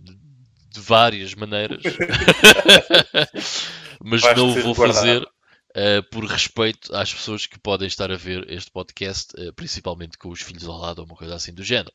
de, 0.76 0.80
várias 0.80 1.34
maneiras, 1.34 1.82
mas 4.04 4.22
não 4.36 4.50
o 4.50 4.62
vou 4.62 4.76
fazer 4.76 5.22
uh, 5.22 6.04
por 6.10 6.26
respeito 6.26 6.96
às 6.96 7.14
pessoas 7.14 7.46
que 7.46 7.60
podem 7.60 7.88
estar 7.88 8.12
a 8.12 8.18
ver 8.18 8.50
este 8.52 8.72
podcast, 8.72 9.34
uh, 9.40 9.54
principalmente 9.54 10.18
com 10.18 10.30
os 10.30 10.42
filhos 10.42 10.68
ao 10.68 10.78
lado 10.78 11.00
ou 11.00 11.06
uma 11.06 11.16
coisa 11.16 11.36
assim 11.36 11.54
do 11.54 11.64
género. 11.64 11.94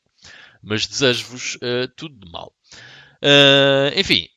Mas 0.61 0.85
desejo-vos 0.85 1.55
uh, 1.55 1.87
tudo 1.95 2.23
de 2.23 2.31
mal. 2.31 2.53
enfim, 3.95 4.27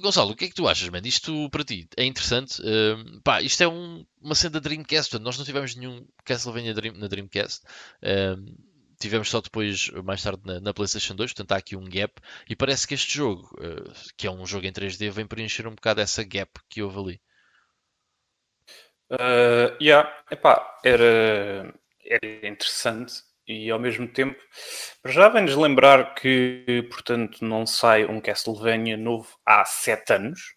Gonçalo, 0.00 0.32
o 0.32 0.36
que 0.36 0.46
é 0.46 0.48
que 0.48 0.54
tu 0.54 0.68
achas, 0.68 0.88
man? 0.88 1.02
Isto 1.04 1.48
para 1.50 1.64
ti 1.64 1.88
é 1.96 2.04
interessante? 2.04 2.62
pá, 3.24 3.42
isto 3.42 3.62
é 3.62 3.68
um, 3.68 4.04
uma 4.20 4.34
cena 4.34 4.50
da 4.50 4.60
Dreamcast, 4.60 5.10
portanto, 5.10 5.26
nós 5.26 5.38
não 5.38 5.44
tivemos 5.44 5.74
nenhum 5.74 6.06
Castlevania 6.24 6.74
Dream, 6.74 6.94
na 6.94 7.08
Dreamcast 7.08 7.62
tivemos 9.02 9.28
só 9.28 9.40
depois, 9.40 9.88
mais 10.04 10.22
tarde, 10.22 10.42
na, 10.44 10.60
na, 10.60 10.74
PlayStation 10.74 11.14
2, 11.14 11.32
portanto 11.32 11.52
há 11.52 11.56
aqui 11.56 11.76
um 11.76 11.84
gap, 11.84 12.14
e 12.48 12.56
parece 12.56 12.86
que 12.86 12.94
este 12.94 13.16
jogo, 13.16 13.48
uh, 13.58 13.92
que 14.16 14.26
é 14.26 14.30
um 14.30 14.46
jogo 14.46 14.66
em 14.66 14.72
3D, 14.72 15.10
vem 15.10 15.26
preencher 15.26 15.66
um 15.66 15.74
bocado 15.74 16.00
essa 16.00 16.24
gap 16.24 16.50
que 16.68 16.82
houve 16.82 16.98
ali. 16.98 17.20
Uh, 19.10 19.76
yeah, 19.80 20.10
epá, 20.30 20.78
era, 20.82 21.74
era 22.02 22.48
interessante 22.48 23.22
e 23.46 23.70
ao 23.70 23.78
mesmo 23.78 24.06
tempo, 24.08 24.40
já 25.04 25.28
vem-nos 25.28 25.56
lembrar 25.56 26.14
que, 26.14 26.86
portanto, 26.90 27.44
não 27.44 27.66
sai 27.66 28.04
um 28.04 28.20
Castlevania 28.20 28.96
novo 28.96 29.28
há 29.44 29.64
sete 29.64 30.14
anos. 30.14 30.54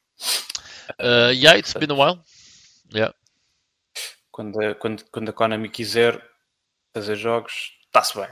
Uh, 0.99 1.33
yeah, 1.33 1.57
it's 1.57 1.73
been 1.73 1.91
a 1.91 1.95
while. 1.95 2.23
Yeah. 2.93 3.13
Quando, 4.31 4.61
a, 4.61 4.75
quando, 4.75 5.03
quando 5.11 5.29
a 5.29 5.33
Konami 5.33 5.69
quiser 5.69 6.21
fazer 6.93 7.15
jogos, 7.15 7.74
está-se 7.95 8.17
bem. 8.17 8.29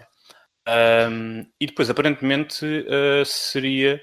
Um, 0.67 1.45
e 1.59 1.67
depois, 1.67 1.89
aparentemente, 1.89 2.65
uh, 2.65 3.25
seria 3.25 4.01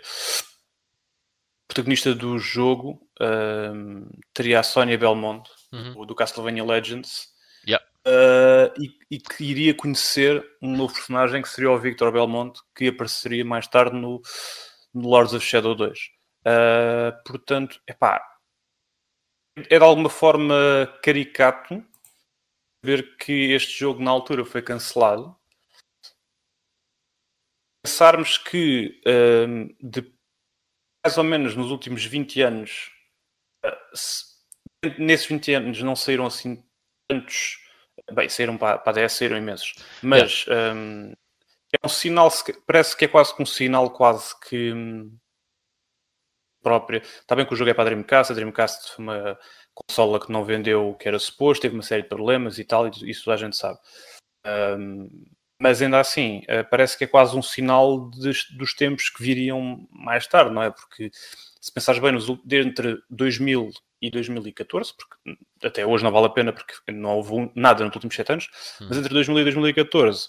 protagonista 1.68 2.14
do 2.14 2.38
jogo, 2.38 3.00
um, 3.20 4.08
teria 4.34 4.60
a 4.60 4.62
Sonia 4.62 4.98
Belmont 4.98 5.48
uhum. 5.72 6.04
do 6.04 6.14
Castlevania 6.14 6.64
Legends. 6.64 7.28
Yeah. 7.66 7.84
Uh, 8.06 8.72
e, 8.80 9.16
e, 9.16 9.18
que 9.18 9.44
iria 9.44 9.74
conhecer 9.74 10.44
um 10.62 10.76
novo 10.76 10.94
personagem 10.94 11.42
que 11.42 11.48
seria 11.48 11.70
o 11.70 11.78
Victor 11.78 12.10
Belmont, 12.10 12.58
que 12.74 12.88
apareceria 12.88 13.44
mais 13.44 13.66
tarde 13.66 13.94
no, 13.94 14.20
no 14.92 15.08
Lords 15.08 15.34
of 15.34 15.44
Shadow 15.44 15.74
2. 15.74 15.98
Uh, 15.98 16.02
ah, 16.46 17.12
portanto, 17.24 17.78
epá, 17.86 18.20
é 19.68 19.78
de 19.78 19.84
alguma 19.84 20.08
forma 20.08 20.54
caricato 21.02 21.84
ver 22.82 23.16
que 23.18 23.52
este 23.52 23.78
jogo 23.78 24.02
na 24.02 24.10
altura 24.10 24.44
foi 24.44 24.62
cancelado. 24.62 25.36
Pensarmos 27.82 28.38
que 28.38 29.00
uh, 29.06 29.74
de 29.80 30.12
mais 31.04 31.16
ou 31.16 31.24
menos 31.24 31.56
nos 31.56 31.70
últimos 31.70 32.04
20 32.04 32.42
anos 32.42 32.90
nesses 34.98 35.26
20 35.26 35.54
anos 35.54 35.82
não 35.82 35.94
saíram 35.94 36.26
assim 36.26 36.62
tantos. 37.08 37.58
Bem, 38.12 38.28
saíram 38.28 38.56
para, 38.56 38.78
para 38.78 39.02
a 39.02 39.06
DS, 39.06 39.12
saíram 39.14 39.36
imensos. 39.36 39.74
Mas 40.02 40.46
yeah. 40.46 40.74
um, 40.74 41.12
é 41.72 41.86
um 41.86 41.88
sinal, 41.88 42.30
parece 42.66 42.96
que 42.96 43.04
é 43.04 43.08
quase 43.08 43.34
que 43.34 43.42
um 43.42 43.46
sinal 43.46 43.90
quase 43.90 44.34
que 44.40 44.72
um, 44.72 45.16
própria. 46.62 46.98
Está 46.98 47.34
bem 47.36 47.46
que 47.46 47.52
o 47.52 47.56
jogo 47.56 47.70
é 47.70 47.74
para 47.74 47.82
a 47.84 47.86
Dreamcast, 47.86 48.32
a 48.32 48.34
Dreamcast 48.34 48.94
foi 48.94 49.04
uma 49.04 49.38
consola 49.74 50.18
que 50.18 50.32
não 50.32 50.44
vendeu 50.44 50.90
o 50.90 50.96
que 50.96 51.08
era 51.08 51.18
suposto, 51.18 51.62
teve 51.62 51.74
uma 51.74 51.82
série 51.82 52.02
de 52.02 52.08
problemas 52.08 52.58
e 52.58 52.64
tal, 52.64 52.88
e 52.88 53.10
isso 53.10 53.30
a 53.30 53.36
gente 53.36 53.56
sabe. 53.56 53.78
Um, 54.46 55.08
mas 55.60 55.82
ainda 55.82 56.00
assim, 56.00 56.38
uh, 56.38 56.68
parece 56.70 56.96
que 56.96 57.04
é 57.04 57.06
quase 57.06 57.36
um 57.36 57.42
sinal 57.42 58.08
de, 58.10 58.32
dos 58.56 58.72
tempos 58.72 59.10
que 59.10 59.22
viriam 59.22 59.86
mais 59.90 60.26
tarde, 60.26 60.50
não 60.52 60.62
é? 60.62 60.70
Porque 60.70 61.10
se 61.60 61.70
pensares 61.70 62.00
bem, 62.00 62.12
nos, 62.12 62.26
entre 62.50 62.98
2000 63.10 63.70
e 64.00 64.10
2014, 64.10 64.94
porque 64.96 65.38
até 65.62 65.84
hoje 65.84 66.02
não 66.02 66.10
vale 66.10 66.26
a 66.26 66.30
pena 66.30 66.52
porque 66.54 66.72
não 66.90 67.16
houve 67.16 67.52
nada 67.54 67.84
nos 67.84 67.94
últimos 67.94 68.16
7 68.16 68.32
anos, 68.32 68.48
hum. 68.80 68.86
mas 68.88 68.96
entre 68.96 69.12
2000 69.12 69.40
e 69.40 69.44
2014, 69.44 70.28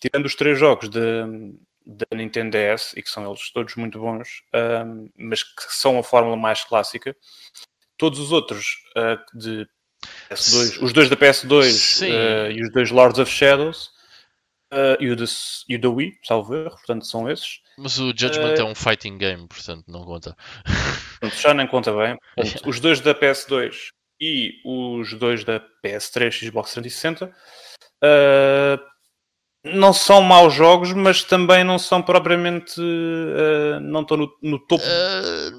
tirando 0.00 0.24
os 0.24 0.34
três 0.34 0.58
jogos 0.58 0.88
da 0.88 2.06
Nintendo 2.14 2.56
DS, 2.56 2.94
e 2.96 3.02
que 3.02 3.10
são 3.10 3.28
eles 3.28 3.50
todos 3.52 3.76
muito 3.76 3.98
bons, 3.98 4.42
um, 4.86 5.10
mas 5.18 5.42
que 5.42 5.62
são 5.68 5.98
a 5.98 6.02
fórmula 6.02 6.38
mais 6.38 6.64
clássica, 6.64 7.14
todos 7.98 8.18
os 8.18 8.32
outros 8.32 8.78
uh, 8.96 9.38
de 9.38 9.68
PS2, 10.30 10.82
os 10.82 10.92
dois 10.94 11.10
da 11.10 11.16
PS2 11.16 12.00
uh, 12.00 12.46
ah, 12.46 12.50
e 12.50 12.62
os 12.62 12.72
dois 12.72 12.90
Lords 12.90 13.18
of 13.18 13.30
Shadows, 13.30 13.90
Uh, 14.72 14.94
e, 15.00 15.10
o 15.10 15.16
de, 15.16 15.24
e 15.68 15.74
o 15.74 15.80
da 15.80 15.88
Wii, 15.88 16.12
salvo 16.22 16.54
erro, 16.54 16.70
portanto 16.70 17.04
são 17.04 17.28
esses. 17.28 17.60
Mas 17.76 17.98
o 17.98 18.08
Judgment 18.16 18.54
uh, 18.54 18.60
é 18.60 18.64
um 18.64 18.74
fighting 18.74 19.18
game, 19.18 19.48
portanto 19.48 19.84
não 19.88 20.04
conta. 20.04 20.36
já 21.42 21.52
nem 21.52 21.66
conta 21.66 21.92
bem. 21.92 22.16
Portanto, 22.36 22.62
os 22.70 22.78
dois 22.78 23.00
da 23.00 23.12
PS2 23.12 23.88
e 24.20 24.60
os 24.64 25.12
dois 25.14 25.42
da 25.42 25.60
PS3 25.84 26.30
Xbox 26.30 26.72
360 26.74 27.26
uh, 27.26 28.90
não 29.64 29.92
são 29.92 30.22
maus 30.22 30.54
jogos, 30.54 30.92
mas 30.92 31.24
também 31.24 31.64
não 31.64 31.78
são 31.78 32.00
propriamente. 32.00 32.80
Uh, 32.80 33.80
não 33.80 34.02
estão 34.02 34.16
no, 34.16 34.32
no 34.40 34.58
topo 34.58 34.84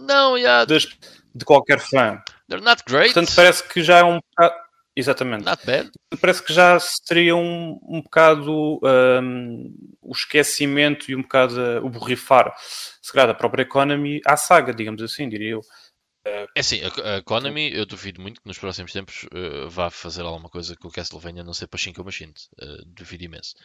não, 0.08 0.38
yeah. 0.38 0.66
das, 0.66 0.88
de 1.36 1.46
qualquer 1.46 1.80
fã. 1.80 2.22
They're 2.48 2.64
not 2.64 2.84
great. 2.88 3.14
Portanto, 3.14 3.36
parece 3.36 3.68
que 3.68 3.84
já 3.84 4.00
é 4.00 4.04
um 4.04 4.20
bocado. 4.20 4.71
Exatamente. 5.02 5.44
Not 5.44 5.66
bad. 5.66 5.92
Parece 6.20 6.44
que 6.44 6.54
já 6.54 6.80
seria 6.80 7.36
um, 7.36 7.80
um 7.84 8.02
bocado 8.02 8.80
um, 8.84 9.74
o 10.02 10.12
esquecimento 10.12 11.12
e 11.12 11.16
um 11.16 11.22
bocado 11.22 11.56
uh, 11.56 11.86
o 11.86 11.90
borrifar, 11.90 12.54
se 13.02 13.12
calhar, 13.12 13.28
da 13.28 13.34
própria 13.34 13.64
Economy 13.64 14.22
à 14.26 14.38
saga, 14.38 14.74
digamos 14.74 15.02
assim, 15.02 15.28
diria 15.28 15.52
eu. 15.52 15.60
Uh, 15.60 16.46
é 16.56 16.60
assim, 16.60 16.82
a, 17.04 17.18
Economy, 17.18 17.74
eu 17.74 17.84
duvido 17.84 18.22
muito 18.22 18.42
que 18.42 18.48
nos 18.48 18.60
próximos 18.60 18.94
tempos 18.94 19.24
uh, 19.34 19.68
vá 19.70 19.90
fazer 19.90 20.22
alguma 20.22 20.50
coisa 20.50 20.76
com 20.76 20.88
o 20.88 20.92
Castlevania, 20.92 21.44
não 21.44 21.54
sei 21.54 21.68
para 21.68 21.80
Shinko 21.80 22.04
Machine. 22.04 22.34
Uh, 22.62 22.86
duvido 22.86 23.24
imenso. 23.24 23.56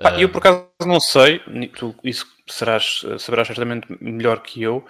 Pá, 0.00 0.18
eu 0.18 0.30
por 0.30 0.38
acaso 0.38 0.66
não 0.86 0.98
sei, 0.98 1.40
tu 1.76 1.94
isso 2.02 2.26
serás, 2.48 3.02
saberás 3.18 3.46
certamente 3.46 3.86
melhor 4.00 4.40
que 4.40 4.62
eu, 4.62 4.82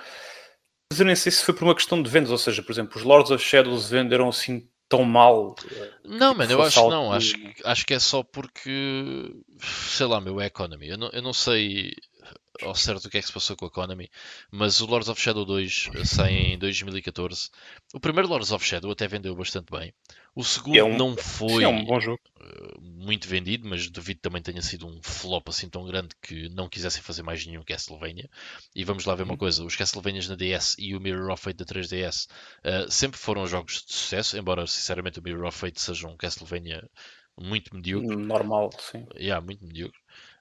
mas 0.88 1.00
eu 1.00 1.06
nem 1.06 1.16
sei 1.16 1.32
se 1.32 1.44
foi 1.44 1.52
por 1.52 1.64
uma 1.64 1.74
questão 1.74 2.00
de 2.00 2.08
vendas, 2.08 2.30
ou 2.30 2.38
seja, 2.38 2.62
por 2.62 2.70
exemplo, 2.70 2.96
os 2.96 3.02
Lords 3.02 3.32
of 3.32 3.42
Shadows 3.42 3.90
venderam 3.90 4.28
assim 4.28 4.68
tão 4.88 5.04
mal. 5.04 5.54
Não, 6.04 6.30
tipo, 6.30 6.38
mano, 6.38 6.52
eu 6.52 6.62
acho 6.62 6.82
que 6.82 6.88
não. 6.88 7.12
Acho, 7.12 7.34
acho 7.64 7.86
que 7.86 7.94
é 7.94 7.98
só 7.98 8.22
porque, 8.22 9.34
sei 9.60 10.06
lá, 10.06 10.20
meu, 10.20 10.40
é 10.40 10.46
Economy. 10.46 10.88
Eu 10.88 10.98
não, 10.98 11.08
eu 11.10 11.22
não 11.22 11.32
sei 11.32 11.94
ao 12.62 12.74
certo 12.74 13.06
o 13.06 13.10
que 13.10 13.18
é 13.18 13.20
que 13.20 13.26
se 13.26 13.32
passou 13.32 13.56
com 13.56 13.64
a 13.64 13.68
Economy, 13.68 14.08
mas 14.50 14.80
o 14.80 14.86
Lords 14.86 15.08
of 15.08 15.20
Shadow 15.20 15.44
2 15.44 15.90
sai 16.04 16.32
em 16.32 16.58
2014. 16.58 17.50
O 17.92 18.00
primeiro 18.00 18.28
Lords 18.28 18.52
of 18.52 18.64
Shadow 18.64 18.90
até 18.90 19.08
vendeu 19.08 19.34
bastante 19.34 19.70
bem. 19.70 19.92
O 20.34 20.44
segundo 20.44 20.76
é 20.76 20.84
um, 20.84 20.96
não 20.96 21.16
foi 21.16 21.64
é 21.64 21.68
um. 21.68 21.84
Eh, 21.84 22.74
muito 22.80 23.28
vendido, 23.28 23.68
mas 23.68 23.88
duvido 23.88 24.20
também 24.20 24.42
tenha 24.42 24.62
sido 24.62 24.86
um 24.86 25.00
flop 25.02 25.48
assim 25.48 25.68
tão 25.68 25.84
grande 25.84 26.08
que 26.20 26.48
não 26.50 26.68
quisessem 26.68 27.02
fazer 27.02 27.22
mais 27.22 27.44
nenhum 27.44 27.62
Castlevania. 27.62 28.28
E 28.74 28.84
vamos 28.84 29.04
lá 29.04 29.14
ver 29.14 29.24
uma 29.24 29.32
uhum. 29.32 29.38
coisa: 29.38 29.64
os 29.64 29.76
Castlevanias 29.76 30.28
na 30.28 30.36
DS 30.36 30.76
e 30.78 30.94
o 30.94 31.00
Mirror 31.00 31.32
of 31.32 31.42
Fate 31.42 31.58
da 31.58 31.64
3DS 31.64 32.26
uh, 32.26 32.30
eh, 32.64 32.86
sempre 32.88 33.18
foram 33.18 33.46
jogos 33.46 33.84
de 33.84 33.92
sucesso, 33.92 34.36
embora 34.36 34.66
sinceramente 34.66 35.18
o 35.18 35.22
Mirror 35.22 35.46
of 35.46 35.58
Fate 35.58 35.80
seja 35.80 36.08
um 36.08 36.16
Castlevania 36.16 36.88
muito 37.38 37.74
medíocre. 37.74 38.16
Normal, 38.16 38.70
sim. 38.78 39.06
Yeah, 39.16 39.44
muito 39.44 39.64
medíocre. 39.64 39.98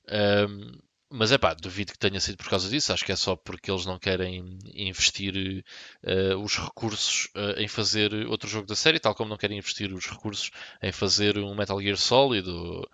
Um, 0.10 0.80
mas 1.16 1.32
é 1.32 1.38
pá, 1.38 1.54
duvido 1.54 1.92
que 1.92 2.00
tenha 2.00 2.20
sido 2.20 2.38
por 2.38 2.50
causa 2.50 2.68
disso. 2.68 2.92
Acho 2.92 3.06
que 3.06 3.12
é 3.12 3.16
só 3.16 3.36
porque 3.36 3.70
eles 3.70 3.86
não 3.86 4.00
querem 4.00 4.58
investir 4.74 5.64
uh, 6.04 6.40
os 6.40 6.58
recursos 6.58 7.30
uh, 7.36 7.60
em 7.60 7.68
fazer 7.68 8.12
outro 8.26 8.50
jogo 8.50 8.66
da 8.66 8.76
série, 8.76 9.00
tal 9.00 9.14
como 9.14 9.30
não 9.30 9.38
querem 9.38 9.60
investir 9.60 9.94
os 9.94 10.08
recursos 10.08 10.50
em 10.82 10.92
fazer 10.92 11.38
um 11.38 11.54
Metal 11.54 11.80
Gear 11.80 11.98
Solid 11.98 12.50
ou, 12.50 12.90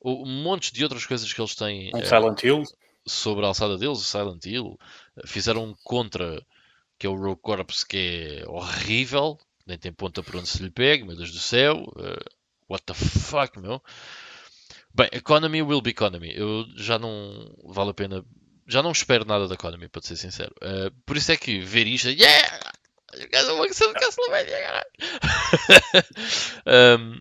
ou 0.00 0.24
um 0.24 0.42
monte 0.44 0.72
de 0.72 0.84
outras 0.84 1.04
coisas 1.04 1.32
que 1.32 1.40
eles 1.40 1.56
têm. 1.56 1.90
Um 1.92 1.98
uh, 1.98 2.06
Silent 2.06 2.44
Hill. 2.44 2.62
Sobre 3.04 3.44
a 3.44 3.48
alçada 3.48 3.76
deles, 3.76 3.98
o 3.98 4.04
Silent 4.04 4.46
Hill. 4.46 4.78
Fizeram 5.26 5.64
um 5.64 5.74
contra, 5.82 6.46
que 6.96 7.08
é 7.08 7.10
o 7.10 7.16
Rogue 7.16 7.42
Corps, 7.42 7.82
que 7.82 8.44
é 8.44 8.48
horrível, 8.48 9.36
nem 9.66 9.76
tem 9.76 9.92
ponta 9.92 10.22
por 10.22 10.36
onde 10.36 10.48
se 10.48 10.62
lhe 10.62 10.70
pegue, 10.70 11.02
meu 11.02 11.16
Deus 11.16 11.32
do 11.32 11.40
céu. 11.40 11.92
what 12.68 12.84
the 12.84 12.94
fuck, 12.94 13.58
meu? 13.58 13.82
Bem, 14.94 15.08
economy 15.12 15.60
will 15.60 15.80
be 15.80 15.90
economy. 15.90 16.32
Eu 16.36 16.66
já 16.76 16.98
não 16.98 17.52
vale 17.64 17.90
a 17.90 17.94
pena. 17.94 18.24
Já 18.66 18.80
não 18.80 18.92
espero 18.92 19.24
nada 19.24 19.48
da 19.48 19.54
economy, 19.54 19.88
para 19.88 20.00
ser 20.00 20.16
sincero. 20.16 20.54
Uh, 20.62 20.90
por 21.04 21.16
isso 21.16 21.32
é 21.32 21.36
que 21.36 21.60
ver 21.60 21.86
isto. 21.86 22.08
Yeah! 22.08 22.72
Castlevania, 23.94 24.84
um, 26.98 27.20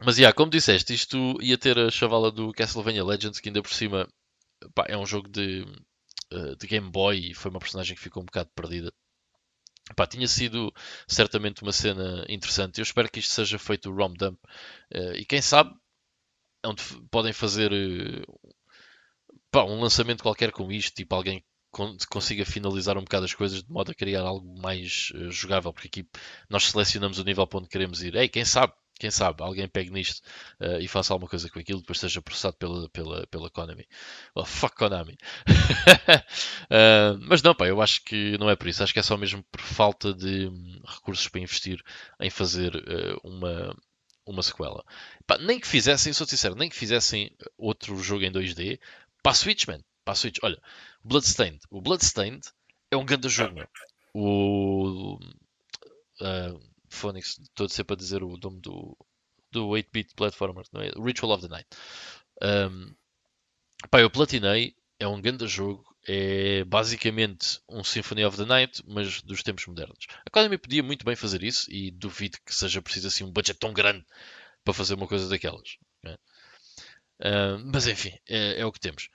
mas, 0.04 0.18
yeah, 0.18 0.34
como 0.34 0.50
disseste, 0.50 0.92
isto 0.92 1.38
ia 1.40 1.56
ter 1.56 1.78
a 1.78 1.90
chavala 1.90 2.30
do 2.30 2.52
Castlevania 2.52 3.04
Legends, 3.04 3.40
que 3.40 3.48
ainda 3.48 3.62
por 3.62 3.72
cima 3.72 4.08
pá, 4.74 4.84
é 4.88 4.96
um 4.96 5.06
jogo 5.06 5.28
de, 5.28 5.64
uh, 6.32 6.56
de 6.56 6.66
Game 6.66 6.90
Boy 6.90 7.30
e 7.30 7.34
foi 7.34 7.50
uma 7.50 7.60
personagem 7.60 7.94
que 7.94 8.02
ficou 8.02 8.22
um 8.22 8.26
bocado 8.26 8.50
perdida. 8.54 8.92
Pá, 9.96 10.06
tinha 10.06 10.28
sido 10.28 10.72
certamente 11.06 11.62
uma 11.62 11.72
cena 11.72 12.24
interessante. 12.28 12.78
Eu 12.78 12.84
espero 12.84 13.10
que 13.10 13.20
isto 13.20 13.32
seja 13.32 13.58
feito 13.58 13.90
o 13.90 13.94
ROM 13.94 14.12
dump. 14.14 14.38
Uh, 14.94 15.14
e 15.16 15.24
quem 15.24 15.42
sabe 15.42 15.74
onde 16.64 16.82
podem 17.10 17.32
fazer 17.32 17.72
eh, 17.72 18.22
pá, 19.50 19.64
um 19.64 19.80
lançamento 19.80 20.22
qualquer 20.22 20.52
com 20.52 20.70
isto, 20.70 20.94
tipo 20.94 21.14
alguém 21.14 21.44
consiga 22.08 22.44
finalizar 22.44 22.98
um 22.98 23.02
bocado 23.02 23.24
as 23.24 23.34
coisas 23.34 23.62
de 23.62 23.70
modo 23.70 23.92
a 23.92 23.94
criar 23.94 24.22
algo 24.22 24.60
mais 24.60 25.12
uh, 25.14 25.30
jogável, 25.30 25.72
porque 25.72 25.88
aqui 25.88 26.08
nós 26.48 26.64
selecionamos 26.64 27.18
o 27.18 27.24
nível 27.24 27.46
para 27.46 27.60
onde 27.60 27.68
queremos 27.68 28.02
ir. 28.02 28.16
Ei, 28.16 28.28
quem 28.28 28.44
sabe? 28.44 28.72
Quem 28.98 29.10
sabe? 29.10 29.42
Alguém 29.42 29.66
pegue 29.68 29.90
nisto 29.90 30.20
uh, 30.60 30.80
e 30.80 30.88
faça 30.88 31.14
alguma 31.14 31.30
coisa 31.30 31.48
com 31.48 31.58
aquilo, 31.58 31.80
depois 31.80 32.00
seja 32.00 32.20
processado 32.20 32.56
pela, 32.56 32.88
pela, 32.90 33.26
pela 33.28 33.48
Konami. 33.50 33.86
Oh, 34.34 34.44
fuck 34.44 34.74
Konami. 34.76 35.16
uh, 36.68 37.18
mas 37.28 37.40
não, 37.40 37.54
pá, 37.54 37.66
eu 37.66 37.80
acho 37.80 38.04
que 38.04 38.36
não 38.38 38.50
é 38.50 38.56
por 38.56 38.68
isso. 38.68 38.82
Acho 38.82 38.92
que 38.92 38.98
é 38.98 39.02
só 39.02 39.16
mesmo 39.16 39.42
por 39.44 39.60
falta 39.60 40.12
de 40.12 40.48
um, 40.48 40.82
recursos 40.84 41.28
para 41.28 41.40
investir 41.40 41.80
em 42.20 42.30
fazer 42.30 42.72
uma, 43.22 43.74
uma 44.26 44.42
sequela. 44.42 44.84
Pá, 45.26 45.38
nem 45.38 45.58
que 45.58 45.66
fizessem, 45.66 46.12
sou 46.12 46.26
sincero, 46.26 46.54
nem 46.54 46.68
que 46.68 46.76
fizessem 46.76 47.34
outro 47.56 47.96
jogo 47.98 48.24
em 48.24 48.32
2D 48.32 48.78
para 49.22 49.32
a 49.32 49.34
Switch, 49.34 49.66
man. 49.66 49.80
Para 50.04 50.12
a 50.12 50.16
Switch. 50.16 50.38
Olha, 50.42 50.60
Bloodstained. 51.04 51.60
O 51.70 51.80
Bloodstained 51.80 52.46
é 52.90 52.96
um 52.96 53.04
grande 53.04 53.28
jogo, 53.28 53.54
meu. 53.54 53.68
O. 54.14 55.18
Uh, 56.20 56.70
Phoenix, 56.90 57.38
estou 57.38 57.68
sempre 57.68 57.94
a 57.94 57.96
dizer 57.96 58.22
o 58.22 58.36
nome 58.36 58.60
do, 58.60 58.96
do 59.52 59.68
8-bit 59.68 60.14
platformer, 60.14 60.64
não 60.72 60.82
é? 60.82 60.90
Ritual 60.98 61.32
of 61.32 61.46
the 61.46 61.48
Night. 61.48 61.68
Um, 62.42 62.94
pá, 63.90 64.00
eu 64.00 64.10
platinei, 64.10 64.74
é 64.98 65.06
um 65.06 65.20
grande 65.20 65.46
jogo, 65.46 65.89
é 66.06 66.64
basicamente 66.64 67.60
um 67.68 67.84
Symphony 67.84 68.24
of 68.24 68.36
the 68.36 68.44
Night, 68.44 68.82
mas 68.86 69.20
dos 69.22 69.42
tempos 69.42 69.66
modernos. 69.66 70.06
A 70.26 70.30
Konami 70.30 70.58
podia 70.58 70.82
muito 70.82 71.04
bem 71.04 71.14
fazer 71.14 71.42
isso 71.42 71.70
e 71.70 71.90
duvido 71.90 72.38
que 72.44 72.54
seja 72.54 72.80
preciso 72.80 73.08
assim 73.08 73.24
um 73.24 73.30
budget 73.30 73.58
tão 73.58 73.72
grande 73.72 74.04
para 74.64 74.74
fazer 74.74 74.94
uma 74.94 75.06
coisa 75.06 75.28
daquelas. 75.28 75.76
Né? 76.02 76.16
Uh, 77.20 77.58
mas 77.72 77.86
enfim, 77.86 78.16
é, 78.28 78.60
é, 78.60 78.66
o 78.66 78.72
que 78.72 78.80
temos. 78.80 79.08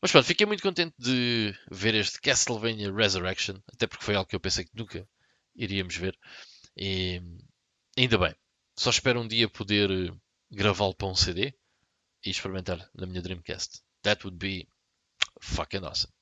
Mas 0.00 0.10
pronto, 0.10 0.26
fiquei 0.26 0.46
muito 0.46 0.62
contente 0.62 0.94
de 0.98 1.54
ver 1.70 1.94
este 1.94 2.20
Castlevania 2.20 2.92
Resurrection, 2.92 3.56
até 3.72 3.86
porque 3.86 4.04
foi 4.04 4.16
algo 4.16 4.28
que 4.28 4.34
eu 4.34 4.40
pensei 4.40 4.64
que 4.64 4.76
nunca 4.76 5.08
iríamos 5.54 5.94
ver. 5.96 6.18
E 6.76 7.20
ainda 7.96 8.18
bem, 8.18 8.34
só 8.76 8.90
espero 8.90 9.20
um 9.20 9.28
dia 9.28 9.48
poder 9.48 10.12
gravá-lo 10.50 10.94
para 10.94 11.06
um 11.06 11.14
CD 11.14 11.54
e 12.24 12.30
experimentar 12.30 12.90
na 12.94 13.06
minha 13.06 13.22
Dreamcast. 13.22 13.80
That 14.02 14.24
would 14.24 14.38
be 14.38 14.68
fucking 15.40 15.84
awesome. 15.84 16.12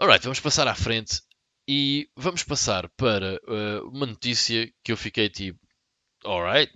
Alright, 0.00 0.24
vamos 0.24 0.40
passar 0.40 0.66
à 0.66 0.74
frente 0.74 1.22
e 1.68 2.10
vamos 2.16 2.42
passar 2.42 2.88
para 2.90 3.40
uh, 3.44 3.88
uma 3.88 4.06
notícia 4.06 4.70
que 4.82 4.92
eu 4.92 4.96
fiquei 4.96 5.30
tipo, 5.30 5.58
alright. 6.24 6.72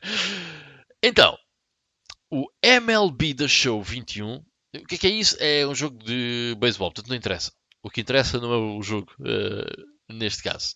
então, 1.02 1.36
o 2.30 2.48
MLB 2.62 3.34
The 3.34 3.48
Show 3.48 3.82
21, 3.82 4.36
o 4.36 4.44
que 4.86 4.94
é, 4.94 4.98
que 4.98 5.06
é 5.06 5.10
isso? 5.10 5.36
É 5.40 5.66
um 5.66 5.74
jogo 5.74 5.98
de 6.02 6.56
beisebol, 6.58 6.90
portanto 6.90 7.08
não 7.08 7.16
interessa. 7.16 7.52
O 7.82 7.90
que 7.90 8.00
interessa 8.00 8.38
não 8.38 8.52
é 8.52 8.56
o 8.56 8.82
jogo, 8.82 9.12
uh, 9.20 10.12
neste 10.14 10.42
caso. 10.42 10.74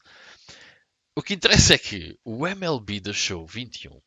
O 1.17 1.23
que 1.23 1.33
interessa 1.33 1.75
é 1.75 1.79
que 1.79 2.19
o 2.25 2.47
MLB 2.47 3.01
The 3.01 3.13
Show 3.13 3.47
21 3.47 3.99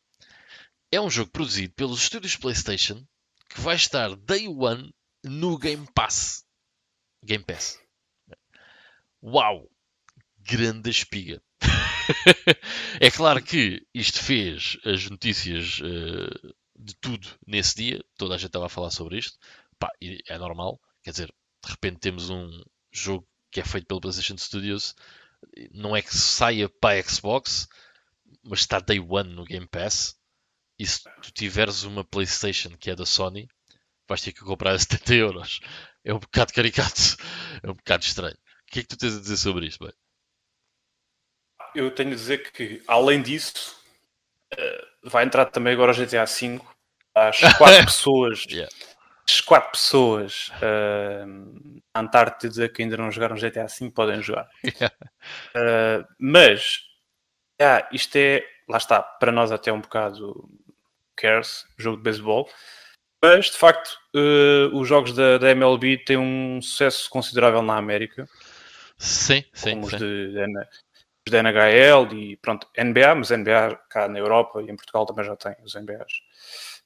é 0.92 1.00
um 1.00 1.10
jogo 1.10 1.30
produzido 1.30 1.74
pelos 1.74 2.02
estúdios 2.02 2.36
PlayStation 2.36 3.04
que 3.48 3.60
vai 3.60 3.74
estar 3.74 4.14
day 4.14 4.46
one 4.46 4.92
no 5.24 5.58
Game 5.58 5.86
Pass. 5.94 6.44
Game 7.22 7.44
Pass. 7.44 7.78
Uau! 9.22 9.70
Grande 10.38 10.90
espiga. 10.90 11.42
é 13.00 13.10
claro 13.10 13.42
que 13.42 13.86
isto 13.94 14.22
fez 14.22 14.78
as 14.84 15.08
notícias 15.08 15.80
uh, 15.80 16.54
de 16.78 16.94
tudo 16.96 17.28
nesse 17.46 17.76
dia. 17.76 18.04
Toda 18.16 18.34
a 18.34 18.38
gente 18.38 18.48
estava 18.48 18.66
a 18.66 18.70
falar 18.70 18.90
sobre 18.90 19.18
isto. 19.18 19.38
Pá, 19.78 19.90
é 20.00 20.38
normal. 20.38 20.80
Quer 21.02 21.10
dizer, 21.10 21.34
de 21.64 21.70
repente 21.70 22.00
temos 22.00 22.30
um 22.30 22.62
jogo 22.90 23.28
que 23.50 23.60
é 23.60 23.64
feito 23.64 23.86
pela 23.86 24.00
PlayStation 24.00 24.36
Studios. 24.38 24.94
Não 25.72 25.94
é 25.94 26.02
que 26.02 26.14
saia 26.14 26.68
para 26.68 26.98
a 26.98 27.02
Xbox, 27.02 27.68
mas 28.42 28.60
está 28.60 28.80
day 28.80 29.00
one 29.00 29.30
no 29.34 29.44
Game 29.44 29.66
Pass. 29.66 30.18
E 30.78 30.86
se 30.86 31.02
tu 31.22 31.30
tiveres 31.32 31.82
uma 31.82 32.04
PlayStation 32.04 32.70
que 32.78 32.90
é 32.90 32.96
da 32.96 33.04
Sony, 33.04 33.48
vais 34.10 34.20
ter 34.20 34.32
que 34.32 34.44
comprar 34.44 34.72
a 34.74 34.78
70 34.78 35.14
euros. 35.14 35.60
É 36.04 36.12
um 36.12 36.18
bocado 36.18 36.52
caricato, 36.52 37.16
é 37.62 37.70
um 37.70 37.74
bocado 37.74 38.04
estranho. 38.04 38.34
O 38.34 38.72
que 38.72 38.80
é 38.80 38.82
que 38.82 38.88
tu 38.88 38.96
tens 38.98 39.16
a 39.16 39.20
dizer 39.20 39.36
sobre 39.36 39.66
isto, 39.66 39.84
bem? 39.84 39.94
Eu 41.74 41.90
tenho 41.94 42.10
a 42.10 42.14
dizer 42.14 42.50
que, 42.50 42.82
além 42.86 43.22
disso, 43.22 43.76
uh, 44.54 45.08
vai 45.08 45.24
entrar 45.24 45.46
também 45.46 45.72
agora 45.72 45.92
o 45.92 45.94
GTA 45.94 46.24
V. 46.24 46.60
As 47.14 47.38
quatro 47.56 47.84
pessoas, 47.84 48.44
yeah. 48.48 48.72
as 49.28 49.40
quatro 49.40 49.72
pessoas 49.72 50.50
uh, 50.56 51.26
na 51.94 52.00
Antártida 52.00 52.68
que 52.68 52.82
ainda 52.82 52.96
não 52.96 53.10
jogaram 53.10 53.36
GTA 53.36 53.66
V 53.66 53.90
podem 53.90 54.22
jogar. 54.22 54.48
Yeah. 54.64 54.94
Uh, 55.54 56.06
mas, 56.18 56.80
yeah, 57.60 57.88
isto 57.92 58.16
é, 58.16 58.44
lá 58.68 58.78
está, 58.78 59.02
para 59.02 59.32
nós 59.32 59.52
até 59.52 59.72
um 59.72 59.80
bocado 59.80 60.48
cares, 61.16 61.66
jogo 61.76 61.98
de 61.98 62.02
beisebol. 62.04 62.48
Mas, 63.22 63.46
de 63.46 63.56
facto, 63.58 63.98
uh, 64.14 64.76
os 64.76 64.88
jogos 64.88 65.12
da, 65.12 65.36
da, 65.36 65.50
MLB 65.50 65.98
têm 65.98 66.16
um 66.16 66.60
sucesso 66.62 67.08
considerável 67.10 67.62
na 67.62 67.76
América. 67.76 68.26
Sim, 68.96 69.44
sim. 69.52 69.72
Como 69.72 69.90
sim. 69.90 69.96
Os, 69.96 70.00
de, 70.00 70.34
os 71.26 71.30
da 71.30 71.42
NHL 71.42 72.14
e, 72.14 72.36
pronto, 72.38 72.66
NBA, 72.78 73.14
mas 73.14 73.30
NBA 73.30 73.78
cá 73.90 74.08
na 74.08 74.18
Europa 74.18 74.62
e 74.62 74.70
em 74.70 74.76
Portugal 74.76 75.04
também 75.04 75.24
já 75.24 75.36
tem 75.36 75.54
os 75.62 75.74
NBAs. 75.74 76.12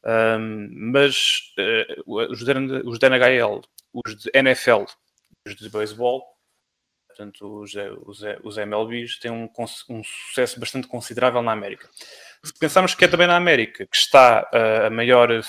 Um, 0.05 0.69
mas 0.93 1.53
uh, 1.59 2.31
os, 2.31 2.45
de, 2.45 2.53
os 2.85 2.99
da 2.99 3.09
NHL, 3.09 3.63
os 3.93 4.17
de 4.17 4.31
NFL, 4.35 4.85
os 5.47 5.55
de 5.55 5.71
beisebol, 5.71 6.34
portanto, 7.17 7.63
os, 7.63 7.73
os, 8.05 8.23
os 8.43 8.59
MLBs 8.59 9.19
têm 9.19 9.31
um, 9.31 9.49
um 9.89 10.03
sucesso 10.03 10.59
bastante 10.59 10.89
considerável 10.89 11.41
na 11.43 11.53
América. 11.53 11.89
Se 12.43 12.53
pensarmos 12.59 12.95
que 12.95 13.05
é 13.05 13.09
também 13.09 13.27
na 13.27 13.37
América 13.37 13.87
que 13.87 13.97
está 13.97 14.51
uh, 14.53 14.87
a 14.87 14.91
maior 14.91 15.31
uh, 15.31 15.43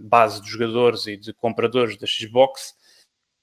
base 0.00 0.42
de 0.42 0.50
jogadores 0.50 1.06
e 1.06 1.16
de 1.16 1.32
compradores 1.34 1.96
da 1.98 2.06
Xbox, 2.06 2.74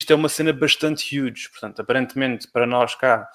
isto 0.01 0.11
é 0.11 0.15
uma 0.15 0.29
cena 0.29 0.51
bastante 0.51 1.19
huge. 1.19 1.49
Portanto, 1.49 1.79
aparentemente, 1.81 2.51
para 2.51 2.65
nós 2.65 2.95
cá, 2.95 3.29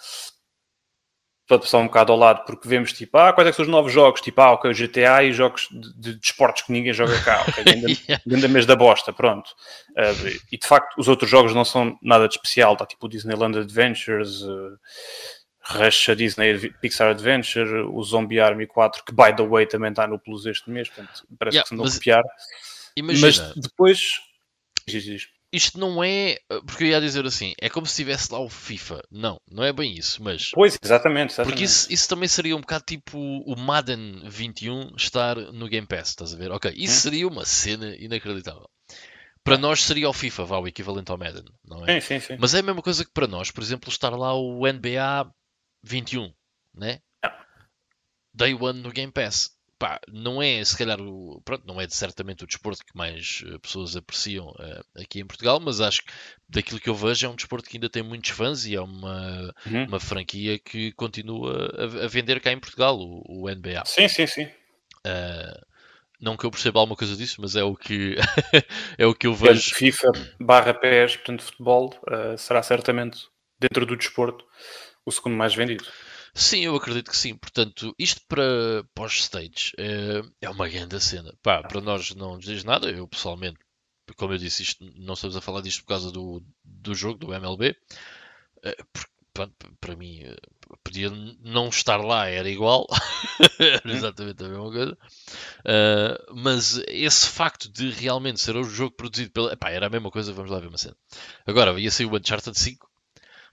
passar 1.46 1.78
um 1.78 1.86
bocado 1.86 2.12
ao 2.12 2.18
lado, 2.18 2.44
porque 2.44 2.68
vemos 2.68 2.92
tipo, 2.92 3.16
ah, 3.18 3.32
quais 3.32 3.46
é 3.46 3.50
que 3.50 3.56
são 3.56 3.64
os 3.64 3.70
novos 3.70 3.92
jogos? 3.92 4.20
Tipo, 4.20 4.40
ah, 4.40 4.52
ok, 4.52 4.72
GTA 4.72 5.22
e 5.22 5.32
jogos 5.32 5.68
de, 5.70 6.14
de 6.14 6.20
esportes 6.24 6.64
que 6.64 6.72
ninguém 6.72 6.92
joga 6.92 7.20
cá, 7.22 7.44
ok, 7.46 7.64
ainda 8.30 8.48
mês 8.48 8.66
da 8.66 8.74
bosta, 8.74 9.12
pronto. 9.12 9.50
Uh, 9.90 10.40
e 10.50 10.58
de 10.58 10.66
facto, 10.66 10.98
os 10.98 11.06
outros 11.06 11.30
jogos 11.30 11.54
não 11.54 11.64
são 11.64 11.96
nada 12.02 12.26
de 12.26 12.34
especial, 12.34 12.72
está 12.72 12.84
tipo 12.84 13.06
o 13.06 13.08
Disneyland 13.08 13.58
Adventures, 13.58 14.42
uh, 14.42 14.76
Rush 15.68 16.10
Disney 16.16 16.70
Pixar 16.80 17.10
Adventure, 17.10 17.80
o 17.80 18.02
Zombie 18.02 18.40
Army 18.40 18.66
4, 18.66 19.04
que 19.04 19.12
by 19.12 19.34
the 19.34 19.46
way 19.46 19.66
também 19.66 19.90
está 19.90 20.06
no 20.06 20.18
Plus 20.18 20.46
este 20.46 20.70
mês, 20.70 20.88
portanto 20.88 21.26
parece 21.38 21.56
yeah, 21.56 21.68
que 21.68 21.76
se 21.76 21.82
a 21.82 21.98
copiar. 21.98 22.24
Imagina, 22.96 23.26
mas 23.26 23.54
depois. 23.54 24.20
Isto 25.56 25.78
não 25.78 26.04
é. 26.04 26.38
Porque 26.66 26.84
eu 26.84 26.88
ia 26.88 27.00
dizer 27.00 27.24
assim, 27.24 27.54
é 27.58 27.70
como 27.70 27.86
se 27.86 27.92
estivesse 27.92 28.30
lá 28.30 28.38
o 28.38 28.48
FIFA. 28.50 29.02
Não, 29.10 29.40
não 29.50 29.64
é 29.64 29.72
bem 29.72 29.94
isso, 29.94 30.22
mas. 30.22 30.50
Pois, 30.50 30.78
exatamente. 30.82 31.30
exatamente. 31.30 31.50
Porque 31.50 31.64
isso, 31.64 31.90
isso 31.90 32.06
também 32.06 32.28
seria 32.28 32.54
um 32.54 32.60
bocado 32.60 32.84
tipo 32.86 33.18
o 33.18 33.56
Madden 33.56 34.20
21 34.28 34.94
estar 34.96 35.34
no 35.36 35.66
Game 35.66 35.86
Pass, 35.86 36.10
estás 36.10 36.34
a 36.34 36.36
ver? 36.36 36.52
Ok, 36.52 36.70
isso 36.76 37.00
seria 37.00 37.26
uma 37.26 37.46
cena 37.46 37.96
inacreditável. 37.96 38.68
para 39.42 39.56
nós 39.56 39.82
seria 39.82 40.10
o 40.10 40.12
FIFA, 40.12 40.44
vá, 40.44 40.58
o 40.58 40.68
equivalente 40.68 41.10
ao 41.10 41.16
Madden, 41.16 41.44
não 41.64 41.86
é? 41.86 42.00
Sim, 42.00 42.20
sim, 42.20 42.26
sim. 42.26 42.36
Mas 42.38 42.52
é 42.52 42.58
a 42.58 42.62
mesma 42.62 42.82
coisa 42.82 43.02
que 43.02 43.12
para 43.12 43.26
nós, 43.26 43.50
por 43.50 43.62
exemplo, 43.62 43.88
estar 43.88 44.10
lá 44.10 44.34
o 44.34 44.60
NBA 44.60 45.32
21, 45.82 46.34
né? 46.74 47.00
Day 48.34 48.52
One 48.52 48.82
no 48.82 48.92
Game 48.92 49.10
Pass. 49.10 49.55
Pá, 49.78 50.00
não 50.10 50.42
é, 50.42 50.64
se 50.64 50.76
calhar, 50.76 50.98
o, 51.00 51.40
pronto, 51.44 51.66
não 51.66 51.78
é 51.78 51.86
certamente 51.88 52.44
o 52.44 52.46
desporto 52.46 52.82
que 52.84 52.96
mais 52.96 53.44
eh, 53.46 53.58
pessoas 53.58 53.94
apreciam 53.94 54.48
uh, 54.48 55.02
aqui 55.02 55.20
em 55.20 55.26
Portugal, 55.26 55.60
mas 55.60 55.82
acho 55.82 56.02
que 56.02 56.12
daquilo 56.48 56.80
que 56.80 56.88
eu 56.88 56.94
vejo 56.94 57.26
é 57.26 57.28
um 57.28 57.34
desporto 57.34 57.68
que 57.68 57.76
ainda 57.76 57.90
tem 57.90 58.02
muitos 58.02 58.30
fãs 58.30 58.64
e 58.64 58.74
é 58.74 58.80
uma, 58.80 59.54
uhum. 59.66 59.84
uma 59.84 60.00
franquia 60.00 60.58
que 60.58 60.92
continua 60.92 61.74
a, 61.76 62.04
a, 62.04 62.08
vender 62.08 62.40
cá 62.40 62.50
em 62.52 62.58
Portugal, 62.58 62.98
o, 62.98 63.44
o 63.44 63.50
NBA. 63.50 63.84
Sim, 63.84 64.08
sim, 64.08 64.26
sim. 64.26 64.44
Uh, 64.44 65.66
não 66.18 66.38
que 66.38 66.46
eu 66.46 66.50
perceba 66.50 66.80
alguma 66.80 66.96
coisa 66.96 67.14
disso, 67.14 67.42
mas 67.42 67.54
é 67.54 67.62
o 67.62 67.76
que 67.76 68.16
é 68.96 69.04
o 69.04 69.14
que 69.14 69.26
eu 69.26 69.34
vejo. 69.34 69.74
FIFA 69.74 70.12
barra 70.40 70.72
PES, 70.72 71.16
portanto, 71.16 71.42
futebol, 71.42 71.94
uh, 72.08 72.38
será 72.38 72.62
certamente 72.62 73.28
dentro 73.60 73.84
do 73.84 73.94
desporto 73.94 74.42
o 75.04 75.12
segundo 75.12 75.36
mais 75.36 75.54
vendido. 75.54 75.84
Sim, 76.34 76.60
eu 76.60 76.76
acredito 76.76 77.10
que 77.10 77.16
sim. 77.16 77.34
Portanto, 77.36 77.94
isto 77.98 78.20
para 78.28 78.84
pós-stage 78.94 79.72
é, 79.78 80.22
é 80.40 80.50
uma 80.50 80.68
grande 80.68 81.00
cena. 81.00 81.34
Pá, 81.42 81.62
para 81.62 81.80
nós 81.80 82.14
não 82.14 82.36
nos 82.36 82.44
diz 82.44 82.64
nada. 82.64 82.90
Eu 82.90 83.06
pessoalmente, 83.08 83.58
como 84.16 84.34
eu 84.34 84.38
disse, 84.38 84.62
isto, 84.62 84.84
não 84.96 85.14
estamos 85.14 85.36
a 85.36 85.40
falar 85.40 85.60
disto 85.60 85.82
por 85.82 85.88
causa 85.88 86.10
do, 86.10 86.42
do 86.64 86.94
jogo, 86.94 87.18
do 87.18 87.34
MLB. 87.34 87.76
É, 88.62 88.76
para 89.80 89.96
mim, 89.96 90.22
eh, 90.24 90.36
podia 90.82 91.10
não 91.42 91.68
estar 91.68 91.98
lá, 91.98 92.26
era 92.26 92.48
igual, 92.48 92.86
era 93.58 93.82
uhum. 93.84 93.92
exatamente 93.92 94.42
a 94.42 94.48
mesma 94.48 94.70
coisa. 94.70 94.98
Uh, 95.60 96.34
mas 96.34 96.80
esse 96.88 97.28
facto 97.28 97.68
de 97.68 97.90
realmente 97.90 98.40
ser 98.40 98.56
o 98.56 98.64
jogo 98.64 98.96
produzido 98.96 99.30
pela. 99.30 99.52
Epá, 99.52 99.70
era 99.70 99.86
a 99.86 99.90
mesma 99.90 100.10
coisa, 100.10 100.32
vamos 100.32 100.50
lá 100.50 100.58
ver 100.58 100.68
uma 100.68 100.78
cena. 100.78 100.96
Agora, 101.46 101.78
ia 101.78 101.90
sair 101.90 102.06
o 102.06 102.16
Uncharted 102.16 102.58
5 102.58 102.88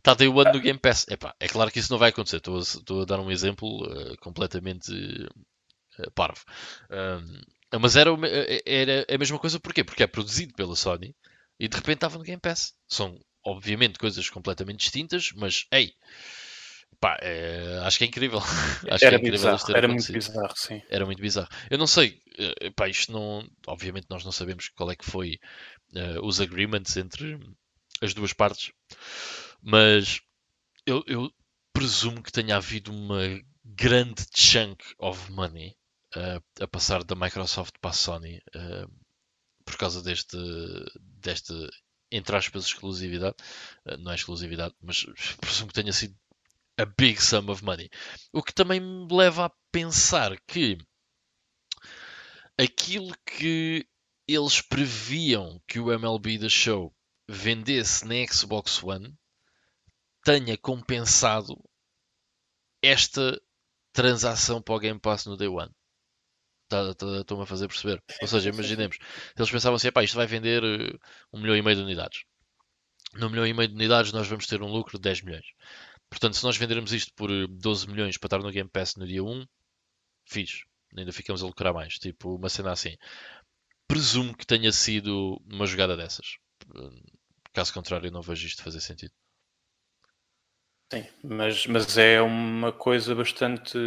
Está 0.04 0.16
Day 0.16 0.28
One 0.28 0.52
no 0.52 0.60
Game 0.60 0.78
Pass. 0.78 1.08
Epá, 1.10 1.34
é 1.40 1.48
claro 1.48 1.72
que 1.72 1.80
isso 1.80 1.90
não 1.90 1.98
vai 1.98 2.10
acontecer. 2.10 2.36
Estou 2.36 2.58
a, 2.58 2.60
estou 2.60 3.02
a 3.02 3.06
dar 3.06 3.22
um 3.22 3.32
exemplo 3.32 3.86
uh, 3.86 4.18
completamente 4.18 4.92
uh, 4.92 6.12
parvo. 6.12 6.44
Um, 6.92 7.80
mas 7.80 7.96
era, 7.96 8.12
eh, 8.28 8.62
era 8.66 9.06
a 9.10 9.18
mesma 9.18 9.40
coisa 9.40 9.62
porquê? 9.62 9.82
Porque 9.82 10.04
é 10.04 10.08
produzido 10.08 10.54
pela 10.56 10.76
Sony 10.76 11.16
e 11.58 11.70
de 11.70 11.78
repente 11.78 11.96
estava 11.96 12.18
no 12.18 12.24
Game 12.26 12.40
Pass. 12.40 12.74
São 12.86 13.18
obviamente 13.46 13.98
coisas 13.98 14.30
completamente 14.30 14.82
distintas, 14.82 15.32
mas 15.36 15.66
ei, 15.72 15.94
pá, 17.00 17.18
é, 17.22 17.80
acho 17.86 17.98
que 17.98 18.04
é 18.04 18.08
incrível. 18.08 18.40
acho 18.92 19.06
era 19.06 19.18
que 19.18 19.26
é 19.26 19.30
incrível 19.30 19.52
bizarro, 19.54 19.78
era 19.78 19.88
muito 19.88 20.12
bizarro, 20.12 20.54
sim. 20.58 20.82
Era 20.90 21.06
muito 21.06 21.22
bizarro. 21.22 21.50
Eu 21.70 21.78
não 21.78 21.88
sei, 21.88 22.22
pá, 22.76 22.90
isto 22.90 23.10
não. 23.10 23.48
Obviamente 23.68 24.08
nós 24.10 24.26
não 24.26 24.34
sabemos 24.34 24.68
qual 24.68 24.92
é 24.92 24.98
que 24.98 25.06
foi 25.06 25.40
uh, 25.96 26.26
os 26.26 26.42
agreements 26.42 26.98
entre 26.98 27.40
as 28.02 28.14
duas 28.14 28.34
partes. 28.34 28.74
Mas 29.64 30.20
eu, 30.86 31.02
eu 31.08 31.34
presumo 31.72 32.22
que 32.22 32.32
tenha 32.32 32.58
havido 32.58 32.92
uma 32.92 33.22
grande 33.64 34.26
chunk 34.36 34.84
of 35.00 35.32
money 35.32 35.74
uh, 36.18 36.44
a 36.62 36.68
passar 36.68 37.02
da 37.04 37.16
Microsoft 37.16 37.76
para 37.80 37.92
a 37.92 37.94
Sony 37.94 38.42
uh, 38.56 38.92
por 39.64 39.78
causa 39.78 40.04
deste, 40.04 40.38
desta, 41.00 41.54
entre 42.12 42.36
aspas, 42.36 42.66
exclusividade. 42.66 43.38
Uh, 43.86 43.96
não 43.98 44.12
é 44.12 44.16
exclusividade, 44.16 44.76
mas 44.82 45.06
presumo 45.40 45.70
que 45.70 45.82
tenha 45.82 45.94
sido 45.94 46.14
a 46.78 46.84
big 46.86 47.22
sum 47.22 47.50
of 47.50 47.64
money. 47.64 47.90
O 48.34 48.44
que 48.44 48.54
também 48.54 48.82
me 48.82 49.08
leva 49.16 49.46
a 49.46 49.52
pensar 49.72 50.38
que 50.46 50.78
aquilo 52.60 53.16
que 53.26 53.88
eles 54.28 54.62
previam 54.62 55.62
que 55.66 55.80
o 55.80 55.92
MLB 55.92 56.38
The 56.40 56.50
Show 56.50 56.94
vendesse 57.30 58.06
na 58.06 58.16
Xbox 58.30 58.84
One 58.84 59.18
tenha 60.24 60.58
compensado 60.58 61.58
esta 62.82 63.40
transação 63.92 64.62
para 64.62 64.76
o 64.76 64.80
Game 64.80 65.00
Pass 65.00 65.26
no 65.26 65.38
Day 65.38 65.48
One. 65.48 65.72
Estou-me 66.66 67.24
tá, 67.24 67.36
tá, 67.36 67.44
a 67.44 67.46
fazer 67.46 67.68
perceber. 67.68 68.02
Ou 68.22 68.28
seja, 68.28 68.50
imaginemos, 68.50 68.98
eles 69.38 69.52
pensavam 69.52 69.76
assim, 69.76 69.90
isto 70.02 70.16
vai 70.16 70.26
vender 70.26 70.64
uh, 70.64 71.00
um 71.32 71.40
milhão 71.40 71.56
e 71.56 71.62
meio 71.62 71.76
de 71.76 71.84
unidades. 71.84 72.24
No 73.14 73.30
milhão 73.30 73.46
e 73.46 73.54
meio 73.54 73.70
de 73.70 73.76
unidades 73.76 74.12
nós 74.12 74.28
vamos 74.28 74.48
ter 74.48 74.62
um 74.62 74.72
lucro 74.72 74.98
de 74.98 75.04
10 75.04 75.22
milhões. 75.22 75.46
Portanto, 76.10 76.36
se 76.36 76.44
nós 76.44 76.58
vendermos 76.58 76.92
isto 76.92 77.14
por 77.16 77.30
12 77.48 77.86
uh, 77.86 77.90
milhões 77.90 78.18
para 78.18 78.28
estar 78.28 78.40
no 78.40 78.52
Game 78.52 78.70
Pass 78.70 78.96
no 78.96 79.06
dia 79.06 79.24
1, 79.24 79.46
fiz. 80.26 80.64
Ainda 80.98 81.12
ficamos 81.12 81.44
a 81.44 81.46
lucrar 81.46 81.74
mais. 81.74 81.96
Tipo, 81.96 82.36
uma 82.36 82.50
cena 82.50 82.72
assim. 82.72 82.96
Presumo 83.88 84.36
que 84.36 84.46
tenha 84.46 84.72
sido 84.72 85.40
uma 85.46 85.68
jogada 85.68 85.96
dessas. 85.96 86.38
Caso 87.54 87.74
contrário, 87.74 88.12
não 88.12 88.22
vejo 88.22 88.48
isto 88.48 88.64
fazer 88.64 88.80
sentido. 88.80 89.14
Sim, 90.94 91.06
mas, 91.24 91.66
mas 91.66 91.98
é 91.98 92.22
uma 92.22 92.72
coisa 92.72 93.16
bastante. 93.16 93.78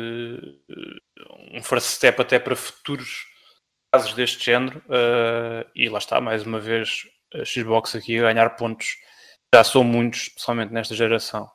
um 1.53 1.63
first 1.63 1.87
step 1.87 2.21
até 2.21 2.39
para 2.39 2.57
futuros 2.57 3.27
casos 3.93 4.13
deste 4.15 4.45
género. 4.45 4.79
Uh, 4.87 5.69
e 5.75 5.89
lá 5.89 5.99
está, 5.99 6.21
mais 6.21 6.43
uma 6.45 6.59
vez, 6.59 7.03
a 7.33 7.45
Xbox 7.45 7.95
aqui 7.95 8.19
a 8.19 8.23
ganhar 8.23 8.51
pontos. 8.51 8.97
Já 9.55 9.63
são 9.63 9.85
muitos, 9.85 10.23
especialmente 10.23 10.73
nesta 10.73 10.95
geração. 10.95 11.51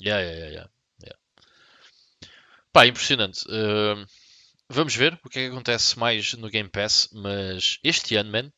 Yeah, 0.00 0.22
yeah, 0.22 0.46
yeah, 0.46 0.70
yeah. 1.02 1.18
Pá, 2.72 2.86
impressionante. 2.86 3.44
Uh, 3.46 4.06
vamos 4.68 4.96
ver 4.96 5.20
o 5.22 5.28
que 5.28 5.40
é 5.40 5.42
que 5.42 5.52
acontece 5.52 5.98
mais 5.98 6.32
no 6.34 6.48
Game 6.48 6.70
Pass, 6.70 7.10
mas 7.12 7.78
este 7.84 8.16
ano, 8.16 8.30
man, 8.30 8.52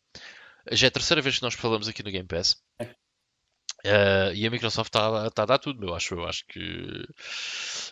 já 0.71 0.87
é 0.87 0.89
a 0.89 0.93
terceira 0.93 1.21
vez 1.21 1.39
que 1.39 1.43
nós 1.43 1.55
falamos 1.55 1.89
aqui 1.89 2.03
no 2.03 2.13
Game 2.13 2.29
Pass. 2.29 2.63
É. 2.79 2.95
Uh, 3.85 4.33
e 4.35 4.47
a 4.47 4.51
Microsoft 4.51 4.89
está 4.89 5.31
tá 5.31 5.43
a 5.43 5.47
dar 5.47 5.59
tudo, 5.59 5.87
eu 5.87 5.95
acho. 5.95 6.15
Eu 6.15 6.25
acho 6.25 6.45
que. 6.47 7.05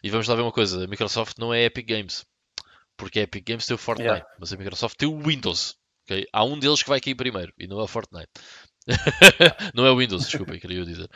E 0.02 0.10
vamos 0.10 0.28
lá 0.28 0.34
ver 0.34 0.42
uma 0.42 0.52
coisa: 0.52 0.84
a 0.84 0.86
Microsoft 0.86 1.38
não 1.38 1.52
é 1.52 1.64
Epic 1.64 1.86
Games. 1.86 2.24
Porque 2.96 3.18
a 3.18 3.22
Epic 3.22 3.46
Games 3.46 3.66
tem 3.66 3.74
o 3.74 3.78
Fortnite, 3.78 4.10
yeah. 4.10 4.30
mas 4.38 4.52
a 4.52 4.56
Microsoft 4.56 4.96
tem 4.96 5.08
o 5.08 5.18
Windows. 5.18 5.76
Okay? 6.04 6.26
Há 6.32 6.44
um 6.44 6.58
deles 6.58 6.82
que 6.82 6.88
vai 6.88 7.00
cair 7.00 7.14
primeiro 7.14 7.52
e 7.58 7.66
não 7.66 7.80
é 7.80 7.82
o 7.82 7.88
Fortnite. 7.88 8.28
não 9.74 9.86
é 9.86 9.90
o 9.90 9.96
Windows, 9.96 10.26
desculpa, 10.26 10.58
queria 10.58 10.84
dizer. 10.84 11.08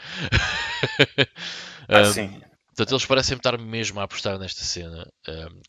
ah, 1.88 2.02
um, 2.02 2.04
sim. 2.06 2.40
Portanto, 2.74 2.90
eles 2.90 3.06
parecem 3.06 3.36
estar 3.36 3.56
mesmo 3.56 4.00
a 4.00 4.02
apostar 4.02 4.36
nesta 4.36 4.64
cena, 4.64 5.08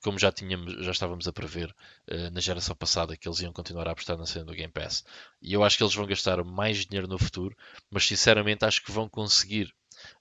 como 0.02 0.18
já 0.18 0.32
tínhamos, 0.32 0.84
já 0.84 0.90
estávamos 0.90 1.28
a 1.28 1.34
prever 1.34 1.70
uh, 2.10 2.32
na 2.32 2.40
geração 2.40 2.76
passada 2.76 3.16
que 3.16 3.28
eles 3.28 3.42
iam 3.42 3.54
continuar 3.54 3.88
a 3.88 3.92
apostar 3.92 4.18
na 4.18 4.26
cena 4.26 4.46
do 4.46 4.56
Game 4.56 4.74
Pass. 4.74 5.04
E 5.40 5.54
eu 5.54 5.64
acho 5.64 5.78
que 5.78 5.84
eles 5.84 5.94
vão 5.94 6.08
gastar 6.08 6.44
mais 6.44 6.84
dinheiro 6.84 7.08
no 7.08 7.20
futuro, 7.20 7.56
mas 7.92 8.08
sinceramente 8.08 8.66
acho 8.66 8.84
que 8.84 8.92
vão 8.92 9.08
conseguir 9.08 9.72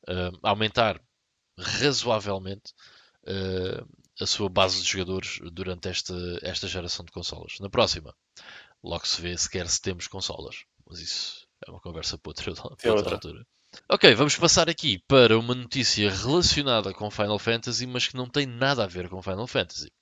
uh, 0.08 0.38
aumentar 0.42 1.00
razoavelmente 1.58 2.74
uh, 3.22 3.88
a 4.20 4.26
sua 4.26 4.50
base 4.50 4.82
de 4.82 4.88
jogadores 4.88 5.38
durante 5.52 5.88
esta, 5.88 6.14
esta 6.42 6.68
geração 6.68 7.02
de 7.02 7.12
consolas. 7.12 7.54
Na 7.60 7.70
próxima, 7.70 8.14
logo 8.82 9.06
se 9.06 9.22
vê 9.22 9.36
se 9.38 9.48
quer 9.48 9.66
se 9.68 9.80
temos 9.80 10.06
consolas, 10.06 10.64
mas 10.86 11.00
isso 11.00 11.48
é 11.66 11.70
uma 11.70 11.80
conversa 11.80 12.18
para 12.18 12.30
outra, 12.30 12.52
para 12.76 12.92
outra 12.92 13.14
altura. 13.14 13.46
Ok, 13.88 14.14
vamos 14.14 14.36
passar 14.36 14.68
aqui 14.68 14.98
para 15.06 15.38
uma 15.38 15.54
notícia 15.54 16.10
relacionada 16.10 16.92
com 16.92 17.10
Final 17.10 17.38
Fantasy, 17.38 17.86
mas 17.86 18.08
que 18.08 18.16
não 18.16 18.28
tem 18.28 18.46
nada 18.46 18.84
a 18.84 18.86
ver 18.86 19.08
com 19.08 19.22
Final 19.22 19.46
Fantasy. 19.46 19.92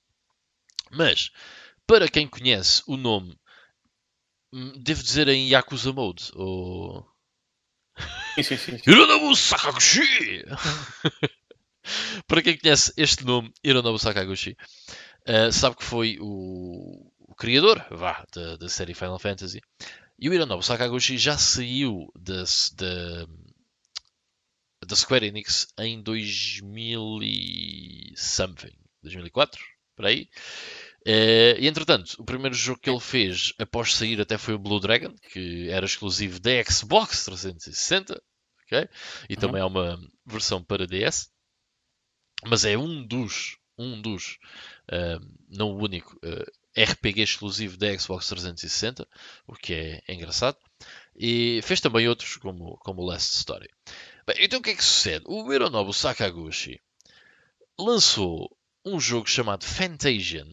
Mas, 0.91 1.31
para 1.85 2.07
quem 2.07 2.27
conhece 2.27 2.81
o 2.87 2.95
nome, 2.95 3.37
hum, 4.53 4.71
devo 4.77 5.03
dizer 5.03 5.27
em 5.27 5.49
Yakuza 5.49 5.91
Mode, 5.91 6.31
ou... 6.35 7.05
Sim, 8.35 8.43
sim, 8.43 8.57
sim. 8.57 8.79
Hironobu 8.87 9.35
Sakaguchi! 9.35 10.45
para 12.27 12.41
quem 12.41 12.57
conhece 12.57 12.93
este 12.95 13.25
nome, 13.25 13.51
Hironobu 13.63 13.99
Sakaguchi, 13.99 14.55
uh, 15.27 15.51
sabe 15.51 15.75
que 15.75 15.83
foi 15.83 16.17
o, 16.21 17.11
o 17.19 17.35
criador 17.35 17.85
vá, 17.91 18.25
da, 18.33 18.55
da 18.55 18.69
série 18.69 18.93
Final 18.93 19.19
Fantasy. 19.19 19.61
E 20.17 20.29
o 20.29 20.33
Hironobu 20.33 20.63
Sakaguchi 20.63 21.17
já 21.17 21.37
saiu 21.37 22.11
da, 22.15 22.43
da, 22.75 23.27
da 24.85 24.95
Square 24.95 25.27
Enix 25.27 25.67
em 25.79 26.01
2000 26.01 27.19
e 27.21 28.13
something, 28.15 28.73
2004, 29.01 29.61
por 29.95 30.05
aí. 30.05 30.29
Uh, 31.05 31.59
e 31.59 31.67
entretanto, 31.67 32.15
o 32.17 32.23
primeiro 32.23 32.55
jogo 32.55 32.79
que 32.79 32.89
ele 32.89 32.99
fez 32.99 33.53
após 33.59 33.93
sair 33.93 34.21
até 34.21 34.37
foi 34.37 34.53
o 34.53 34.59
Blue 34.59 34.79
Dragon, 34.79 35.13
que 35.31 35.69
era 35.69 35.85
exclusivo 35.85 36.39
da 36.39 36.63
Xbox 36.63 37.25
360, 37.25 38.21
ok? 38.63 38.87
E 39.29 39.33
uhum. 39.33 39.39
também 39.39 39.61
há 39.61 39.65
uma 39.65 39.99
versão 40.25 40.63
para 40.63 40.87
DS, 40.87 41.29
mas 42.45 42.63
é 42.63 42.77
um 42.77 43.05
dos, 43.05 43.57
um 43.77 44.01
dos, 44.01 44.37
uh, 44.91 45.19
não 45.49 45.71
o 45.71 45.83
único, 45.83 46.15
uh, 46.25 46.81
RPG 46.81 47.21
exclusivo 47.21 47.77
da 47.77 47.97
Xbox 47.97 48.27
360, 48.29 49.07
o 49.45 49.53
que 49.53 49.73
é, 49.73 50.01
é 50.07 50.13
engraçado. 50.13 50.57
E 51.15 51.61
fez 51.63 51.79
também 51.79 52.07
outros, 52.07 52.37
como, 52.37 52.77
como 52.77 53.05
Last 53.05 53.37
Story. 53.37 53.69
Bem, 54.25 54.37
então 54.39 54.59
o 54.59 54.61
que 54.61 54.71
é 54.71 54.75
que 54.75 54.83
sucede? 54.83 55.25
O 55.27 55.51
Hironobu 55.51 55.93
Sakaguchi 55.93 56.81
lançou 57.77 58.55
um 58.85 58.99
jogo 58.99 59.27
chamado 59.27 59.65
Fantasian. 59.65 60.47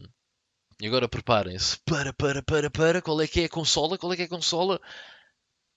E 0.81 0.87
agora 0.87 1.07
preparem-se 1.07 1.77
para, 1.85 2.11
para, 2.11 2.41
para, 2.41 2.69
para. 2.69 3.01
Qual 3.01 3.21
é 3.21 3.27
que 3.27 3.41
é 3.41 3.45
a 3.45 3.49
consola? 3.49 3.97
Qual 3.97 4.11
é 4.11 4.15
que 4.15 4.23
é 4.23 4.25
a 4.25 4.29
consola? 4.29 4.81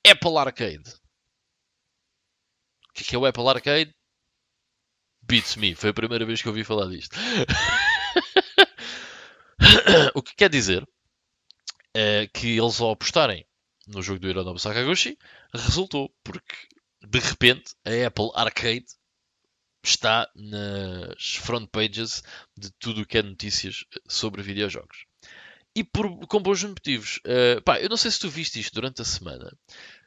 Apple 0.07 0.39
Arcade. 0.39 0.91
O 2.89 2.93
que 2.95 3.03
é, 3.03 3.07
que 3.07 3.15
é 3.15 3.19
o 3.19 3.27
Apple 3.27 3.49
Arcade? 3.49 3.95
Beats 5.23 5.57
me. 5.57 5.75
Foi 5.75 5.91
a 5.91 5.95
primeira 5.95 6.25
vez 6.25 6.41
que 6.41 6.49
eu 6.49 6.53
ouvi 6.53 6.65
falar 6.65 6.89
disto. 6.89 7.17
o 10.15 10.23
que 10.23 10.35
quer 10.35 10.49
dizer 10.49 10.89
é 11.93 12.27
que 12.27 12.59
eles 12.59 12.81
ao 12.81 12.93
apostarem 12.93 13.47
no 13.87 14.03
jogo 14.03 14.21
do 14.21 14.29
Hironobu 14.29 14.59
Sakaguchi 14.59 15.19
resultou, 15.53 16.15
porque 16.23 16.55
de 17.07 17.19
repente 17.19 17.75
a 17.85 18.07
Apple 18.07 18.31
Arcade 18.35 18.87
está 19.83 20.31
nas 20.35 21.37
front 21.37 21.69
pages 21.71 22.23
de 22.57 22.71
tudo 22.79 23.03
o 23.03 23.07
que 23.07 23.19
é 23.19 23.23
notícias 23.23 23.85
sobre 24.09 24.43
videojogos. 24.43 25.05
E 25.77 25.83
por, 25.85 26.27
com 26.27 26.41
bons 26.41 26.63
motivos. 26.65 27.19
Uh, 27.19 27.61
pá, 27.63 27.81
eu 27.81 27.89
não 27.89 27.97
sei 27.97 28.11
se 28.11 28.21
tu 28.21 28.31
viste 28.31 28.61
isto 28.61 28.75
durante 28.75 29.03
a 29.03 29.05
semana, 29.05 29.53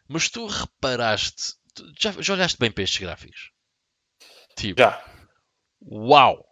mas 0.07 0.29
tu 0.29 0.47
reparaste. 0.47 1.55
Tu 1.73 1.93
já, 1.99 2.11
já 2.21 2.33
olhaste 2.33 2.57
bem 2.57 2.71
para 2.71 2.83
estes 2.83 2.99
gráficos? 2.99 3.51
Tipo, 4.55 4.79
já. 4.79 5.05
Uau! 5.81 6.43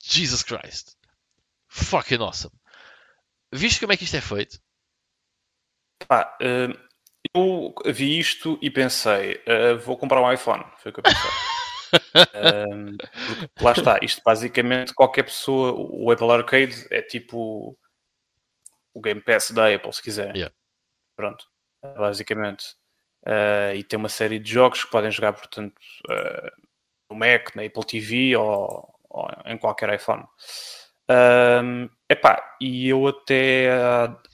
Jesus 0.00 0.42
Christ! 0.42 0.94
Fucking 1.68 2.20
awesome! 2.20 2.54
Viste 3.52 3.80
como 3.80 3.92
é 3.92 3.96
que 3.96 4.04
isto 4.04 4.16
é 4.16 4.20
feito? 4.20 4.60
Pá, 6.06 6.36
uh, 6.40 6.87
eu 7.34 7.74
vi 7.86 8.18
isto 8.18 8.58
e 8.60 8.70
pensei, 8.70 9.42
uh, 9.46 9.78
vou 9.78 9.96
comprar 9.96 10.20
um 10.20 10.32
iPhone. 10.32 10.64
Foi 10.78 10.90
o 10.90 10.94
que 10.94 11.00
eu 11.00 11.04
pensei. 11.04 11.30
uh, 12.34 13.62
lá 13.62 13.72
está, 13.72 13.98
isto 14.02 14.22
basicamente 14.24 14.94
qualquer 14.94 15.24
pessoa, 15.24 15.72
o 15.72 16.10
Apple 16.10 16.30
Arcade 16.30 16.86
é 16.90 17.02
tipo 17.02 17.76
o 18.94 19.00
Game 19.00 19.20
Pass 19.20 19.50
da 19.50 19.72
Apple, 19.72 19.92
se 19.92 20.02
quiser. 20.02 20.34
Yeah. 20.34 20.54
Pronto, 21.16 21.46
basicamente. 21.96 22.76
Uh, 23.26 23.74
e 23.74 23.84
tem 23.84 23.98
uma 23.98 24.08
série 24.08 24.38
de 24.38 24.50
jogos 24.50 24.84
que 24.84 24.90
podem 24.90 25.10
jogar, 25.10 25.32
portanto, 25.32 25.74
uh, 26.10 26.50
no 27.10 27.16
Mac, 27.16 27.54
na 27.54 27.64
Apple 27.64 27.84
TV 27.84 28.36
ou, 28.36 28.94
ou 29.08 29.28
em 29.46 29.58
qualquer 29.58 29.92
iPhone. 29.94 30.24
Um, 31.10 31.88
epá, 32.08 32.56
e 32.60 32.88
eu 32.88 33.06
até 33.06 33.68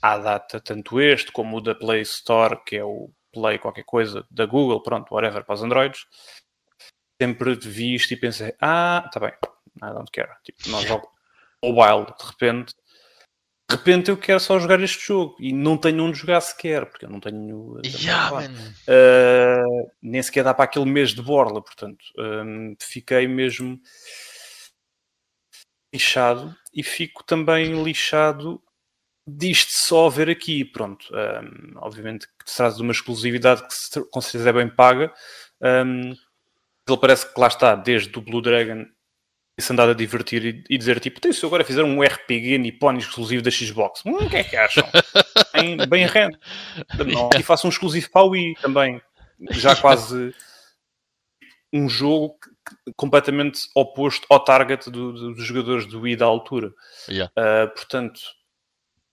à 0.01 0.17
data, 0.17 0.59
tanto 0.59 0.99
este 0.99 1.31
como 1.31 1.57
o 1.57 1.61
da 1.61 1.75
Play 1.75 2.01
Store, 2.01 2.61
que 2.65 2.77
é 2.77 2.83
o 2.83 3.09
Play 3.31 3.59
qualquer 3.59 3.83
coisa 3.83 4.25
da 4.31 4.45
Google, 4.45 4.81
pronto, 4.81 5.13
whatever, 5.13 5.43
para 5.43 5.55
os 5.55 5.63
Androids, 5.63 6.05
sempre 7.21 7.55
vi 7.55 7.95
isto 7.95 8.13
e 8.13 8.17
pensei, 8.17 8.53
ah, 8.61 9.09
tá 9.11 9.19
bem, 9.19 9.33
I 9.77 9.93
don't 9.93 10.11
care. 10.11 10.31
Tipo, 10.43 10.69
nós 10.69 10.83
jogo 10.87 11.09
mobile, 11.63 12.05
de 12.17 12.25
repente, 12.25 12.73
de 13.69 13.75
repente 13.75 14.11
eu 14.11 14.17
quero 14.17 14.39
só 14.39 14.59
jogar 14.59 14.79
este 14.81 15.07
jogo 15.07 15.35
e 15.39 15.51
não 15.51 15.75
tenho 15.77 16.03
onde 16.03 16.17
jogar 16.17 16.39
sequer, 16.39 16.85
porque 16.85 17.05
eu 17.05 17.09
não 17.09 17.19
tenho. 17.19 17.81
Yeah, 17.83 18.47
uh, 18.47 19.91
nem 20.01 20.21
sequer 20.21 20.43
dá 20.43 20.53
para 20.53 20.65
aquele 20.65 20.85
mês 20.85 21.09
de 21.09 21.21
borla, 21.21 21.61
portanto, 21.61 22.05
um, 22.17 22.75
fiquei 22.79 23.27
mesmo 23.27 23.79
lixado 25.95 26.55
e 26.73 26.83
fico 26.83 27.23
também 27.23 27.81
lixado 27.83 28.61
disto 29.27 29.71
só 29.71 30.09
ver 30.09 30.29
aqui. 30.29 30.63
Pronto, 30.63 31.07
um, 31.13 31.77
obviamente 31.77 32.27
que 32.27 32.49
se 32.49 32.57
traz 32.57 32.75
de 32.75 32.81
uma 32.81 32.91
exclusividade 32.91 33.65
que 33.67 33.73
se, 33.73 34.09
com 34.09 34.21
certeza 34.21 34.49
é 34.49 34.53
bem 34.53 34.69
paga. 34.69 35.11
Um, 35.61 36.11
ele 36.87 36.97
parece 36.99 37.33
que 37.33 37.39
lá 37.39 37.47
está, 37.47 37.75
desde 37.75 38.15
o 38.17 38.21
Blue 38.21 38.41
Dragon 38.41 38.85
se 39.57 39.71
andado 39.71 39.91
a 39.91 39.95
divertir 39.95 40.45
e, 40.45 40.63
e 40.69 40.77
dizer 40.77 40.99
tipo, 40.99 41.17
então, 41.17 41.31
se 41.31 41.45
agora 41.45 41.63
fizer 41.63 41.83
um 41.83 42.03
RPG 42.03 42.57
nipónico 42.57 43.07
exclusivo 43.07 43.41
da 43.41 43.49
Xbox, 43.49 44.01
hum, 44.05 44.17
o 44.17 44.29
que 44.29 44.35
é 44.35 44.43
que 44.43 44.57
acham? 44.57 44.85
bem, 45.55 45.77
bem 45.87 46.05
rende. 46.05 46.37
E 47.39 47.41
faço 47.41 47.65
um 47.65 47.69
exclusivo 47.69 48.09
para 48.11 48.23
o 48.23 48.29
Wii 48.31 48.55
também. 48.61 49.01
Já 49.51 49.75
quase 49.75 50.35
um 51.71 51.87
jogo 51.87 52.37
completamente 52.95 53.67
oposto 53.75 54.25
ao 54.29 54.43
target 54.43 54.89
do, 54.89 55.13
do, 55.13 55.33
dos 55.33 55.43
jogadores 55.43 55.85
do 55.85 56.01
Wii 56.01 56.15
da 56.15 56.25
altura. 56.25 56.73
Yeah. 57.09 57.31
Uh, 57.37 57.73
portanto, 57.73 58.19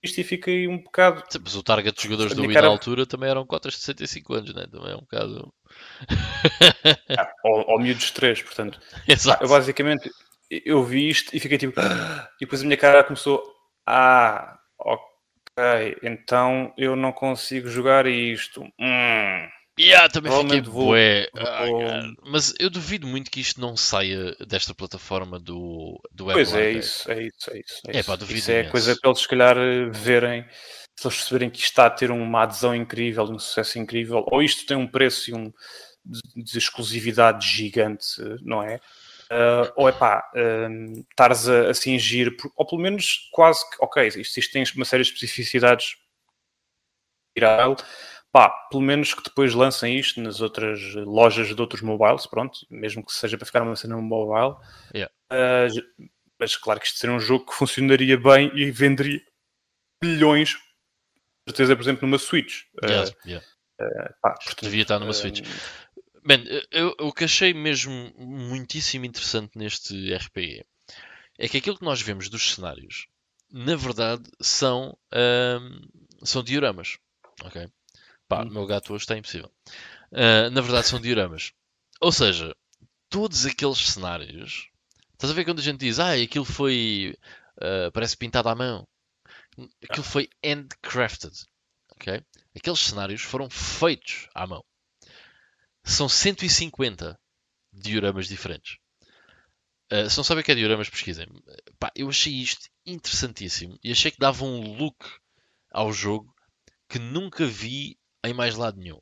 isto 0.03 0.21
fica 0.25 0.51
aí 0.51 0.67
um 0.67 0.79
bocado. 0.79 1.23
Mas 1.41 1.55
o 1.55 1.63
target 1.63 1.95
dos 1.95 2.03
jogadores 2.03 2.33
do 2.35 2.47
cara... 2.49 2.63
da 2.63 2.67
altura 2.67 3.05
também 3.05 3.29
eram 3.29 3.45
cotas 3.45 3.73
de 3.73 3.79
65 3.79 4.33
anos, 4.33 4.53
né? 4.53 4.67
Também 4.69 4.91
é 4.91 4.95
um 4.95 5.01
bocado. 5.01 5.53
ah, 7.17 7.31
ou, 7.45 7.71
ou 7.71 7.79
miúdos 7.79 8.11
3, 8.11 8.41
portanto. 8.41 8.81
Exato. 9.07 9.43
Eu, 9.43 9.49
basicamente, 9.49 10.11
eu 10.51 10.83
vi 10.83 11.09
isto 11.09 11.33
e 11.33 11.39
fiquei 11.39 11.57
tipo. 11.57 11.79
E 12.35 12.45
depois 12.45 12.61
a 12.61 12.65
minha 12.65 12.77
cara 12.77 13.03
começou. 13.03 13.41
Ah, 13.87 14.59
ok, 14.77 15.97
então 16.03 16.73
eu 16.77 16.97
não 16.97 17.13
consigo 17.13 17.69
jogar 17.69 18.05
isto. 18.05 18.61
Hum. 18.79 19.47
Yeah, 19.79 20.07
também 20.07 20.31
fiquei 20.31 20.61
vou, 20.61 20.89
bué. 20.89 21.27
Vou... 21.33 21.81
mas 22.29 22.53
eu 22.59 22.69
duvido 22.69 23.07
muito 23.07 23.31
que 23.31 23.39
isto 23.39 23.59
não 23.59 23.75
saia 23.75 24.35
desta 24.47 24.73
plataforma 24.75 25.39
do, 25.39 25.99
do 26.11 26.29
Apple. 26.29 26.45
Pois 26.45 26.53
é, 26.53 26.71
isso, 26.71 27.11
é 27.11 27.23
isso, 27.23 27.51
é 27.51 27.59
isso. 27.59 27.81
É, 27.87 27.97
é, 27.97 28.03
pá, 28.03 28.15
duvido 28.15 28.37
isso 28.37 28.51
é 28.51 28.63
coisa 28.65 28.95
para 28.95 29.09
eles 29.09 29.21
se 29.21 29.27
calhar 29.27 29.55
verem, 29.91 30.45
se 30.95 31.07
eles 31.07 31.17
perceberem 31.17 31.49
que 31.49 31.57
isto 31.57 31.69
está 31.69 31.87
a 31.87 31.89
ter 31.89 32.11
uma 32.11 32.43
adesão 32.43 32.75
incrível, 32.75 33.23
um 33.23 33.39
sucesso 33.39 33.79
incrível, 33.79 34.23
ou 34.31 34.43
isto 34.43 34.65
tem 34.67 34.77
um 34.77 34.87
preço 34.87 35.31
e 35.31 35.33
um 35.33 35.51
de, 36.05 36.43
de 36.43 36.57
exclusividade 36.57 37.47
gigante, 37.47 38.05
não 38.41 38.61
é? 38.61 38.79
Uh, 39.31 39.71
ou 39.75 39.89
é 39.89 39.91
pá, 39.91 40.29
uh, 40.35 40.99
estares 41.09 41.49
a, 41.49 41.69
a 41.69 41.73
cingir, 41.73 42.35
ou 42.55 42.67
pelo 42.67 42.81
menos 42.81 43.29
quase 43.31 43.67
que, 43.67 43.77
ok, 43.79 44.07
isto, 44.07 44.37
isto 44.37 44.51
tem 44.51 44.63
uma 44.75 44.85
série 44.85 45.01
de 45.01 45.09
especificidades 45.09 45.95
viral, 47.35 47.75
pá, 48.33 48.49
pelo 48.49 48.81
menos 48.81 49.13
que 49.13 49.23
depois 49.23 49.53
lancem 49.53 49.95
isto 49.97 50.19
nas 50.19 50.41
outras 50.41 50.95
lojas 50.95 51.55
de 51.55 51.61
outros 51.61 51.83
mobiles, 51.83 52.25
pronto, 52.25 52.65
mesmo 52.67 53.05
que 53.05 53.13
seja 53.13 53.37
para 53.37 53.45
ficar 53.45 53.61
uma 53.61 53.75
cena 53.75 53.95
mobile. 53.95 54.57
Yeah. 54.93 55.13
Uh, 55.31 56.09
mas 56.39 56.57
claro 56.57 56.79
que 56.79 56.87
isto 56.87 56.97
seria 56.97 57.15
um 57.15 57.19
jogo 57.19 57.45
que 57.45 57.53
funcionaria 57.53 58.17
bem 58.17 58.51
e 58.55 58.71
venderia 58.71 59.21
milhões, 60.03 60.57
certeza, 61.47 61.75
por 61.75 61.83
exemplo, 61.83 62.07
numa 62.07 62.17
Switch. 62.17 62.63
Yeah, 62.83 63.11
yeah. 63.23 63.45
Pá, 64.19 64.33
portanto, 64.33 64.63
Devia 64.63 64.81
estar 64.81 64.99
numa 64.99 65.13
Switch. 65.13 65.41
Man, 66.23 66.43
eu, 66.71 66.95
o 67.01 67.13
que 67.13 67.25
achei 67.25 67.53
mesmo 67.53 68.11
muitíssimo 68.17 69.05
interessante 69.05 69.57
neste 69.57 70.11
RPG 70.11 70.65
é 71.37 71.47
que 71.47 71.57
aquilo 71.57 71.77
que 71.77 71.85
nós 71.85 72.01
vemos 72.01 72.29
dos 72.29 72.55
cenários, 72.55 73.07
na 73.51 73.75
verdade, 73.75 74.23
são, 74.41 74.97
são 76.23 76.43
dioramas. 76.43 76.97
Ok? 77.43 77.69
Pá, 78.35 78.43
hum. 78.43 78.49
meu 78.49 78.65
gato 78.65 78.93
hoje 78.93 79.03
está 79.03 79.17
impossível. 79.17 79.51
Uh, 80.11 80.49
na 80.51 80.61
verdade, 80.61 80.87
são 80.87 80.99
dioramas. 80.99 81.53
Ou 81.99 82.11
seja, 82.11 82.55
todos 83.09 83.45
aqueles 83.45 83.77
cenários. 83.77 84.69
Estás 85.13 85.31
a 85.31 85.35
ver 85.35 85.45
quando 85.45 85.59
a 85.59 85.63
gente 85.63 85.79
diz, 85.79 85.99
ah, 85.99 86.13
aquilo 86.13 86.45
foi. 86.45 87.15
Uh, 87.57 87.91
parece 87.91 88.17
pintado 88.17 88.49
à 88.49 88.55
mão. 88.55 88.87
Aquilo 89.89 90.03
foi 90.03 90.29
handcrafted. 90.43 91.33
Ok? 91.91 92.21
Aqueles 92.55 92.79
cenários 92.79 93.21
foram 93.21 93.49
feitos 93.49 94.27
à 94.33 94.45
mão 94.45 94.63
são 95.83 96.07
150 96.07 97.19
dioramas 97.71 98.27
diferentes. 98.27 98.77
Uh, 99.91 100.09
se 100.09 100.17
não 100.17 100.23
sabem 100.23 100.41
o 100.41 100.45
que 100.45 100.51
é 100.51 100.55
dioramas, 100.55 100.89
pesquisem. 100.89 101.27
Pá, 101.77 101.91
eu 101.95 102.09
achei 102.09 102.33
isto 102.33 102.69
interessantíssimo 102.85 103.77
e 103.83 103.91
achei 103.91 104.09
que 104.09 104.19
dava 104.19 104.45
um 104.45 104.75
look 104.77 105.05
ao 105.69 105.91
jogo 105.91 106.33
que 106.87 106.99
nunca 106.99 107.45
vi 107.45 107.97
em 108.23 108.33
mais 108.33 108.55
lado 108.55 108.79
nenhum. 108.79 108.99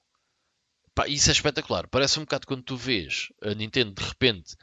Pá, 0.93 1.07
isso 1.07 1.29
é 1.29 1.33
espetacular. 1.33 1.87
Parece 1.87 2.19
um 2.19 2.23
bocado 2.23 2.47
quando 2.47 2.63
tu 2.63 2.75
vês 2.75 3.29
a 3.41 3.53
Nintendo 3.53 3.93
de 3.93 4.03
repente 4.03 4.55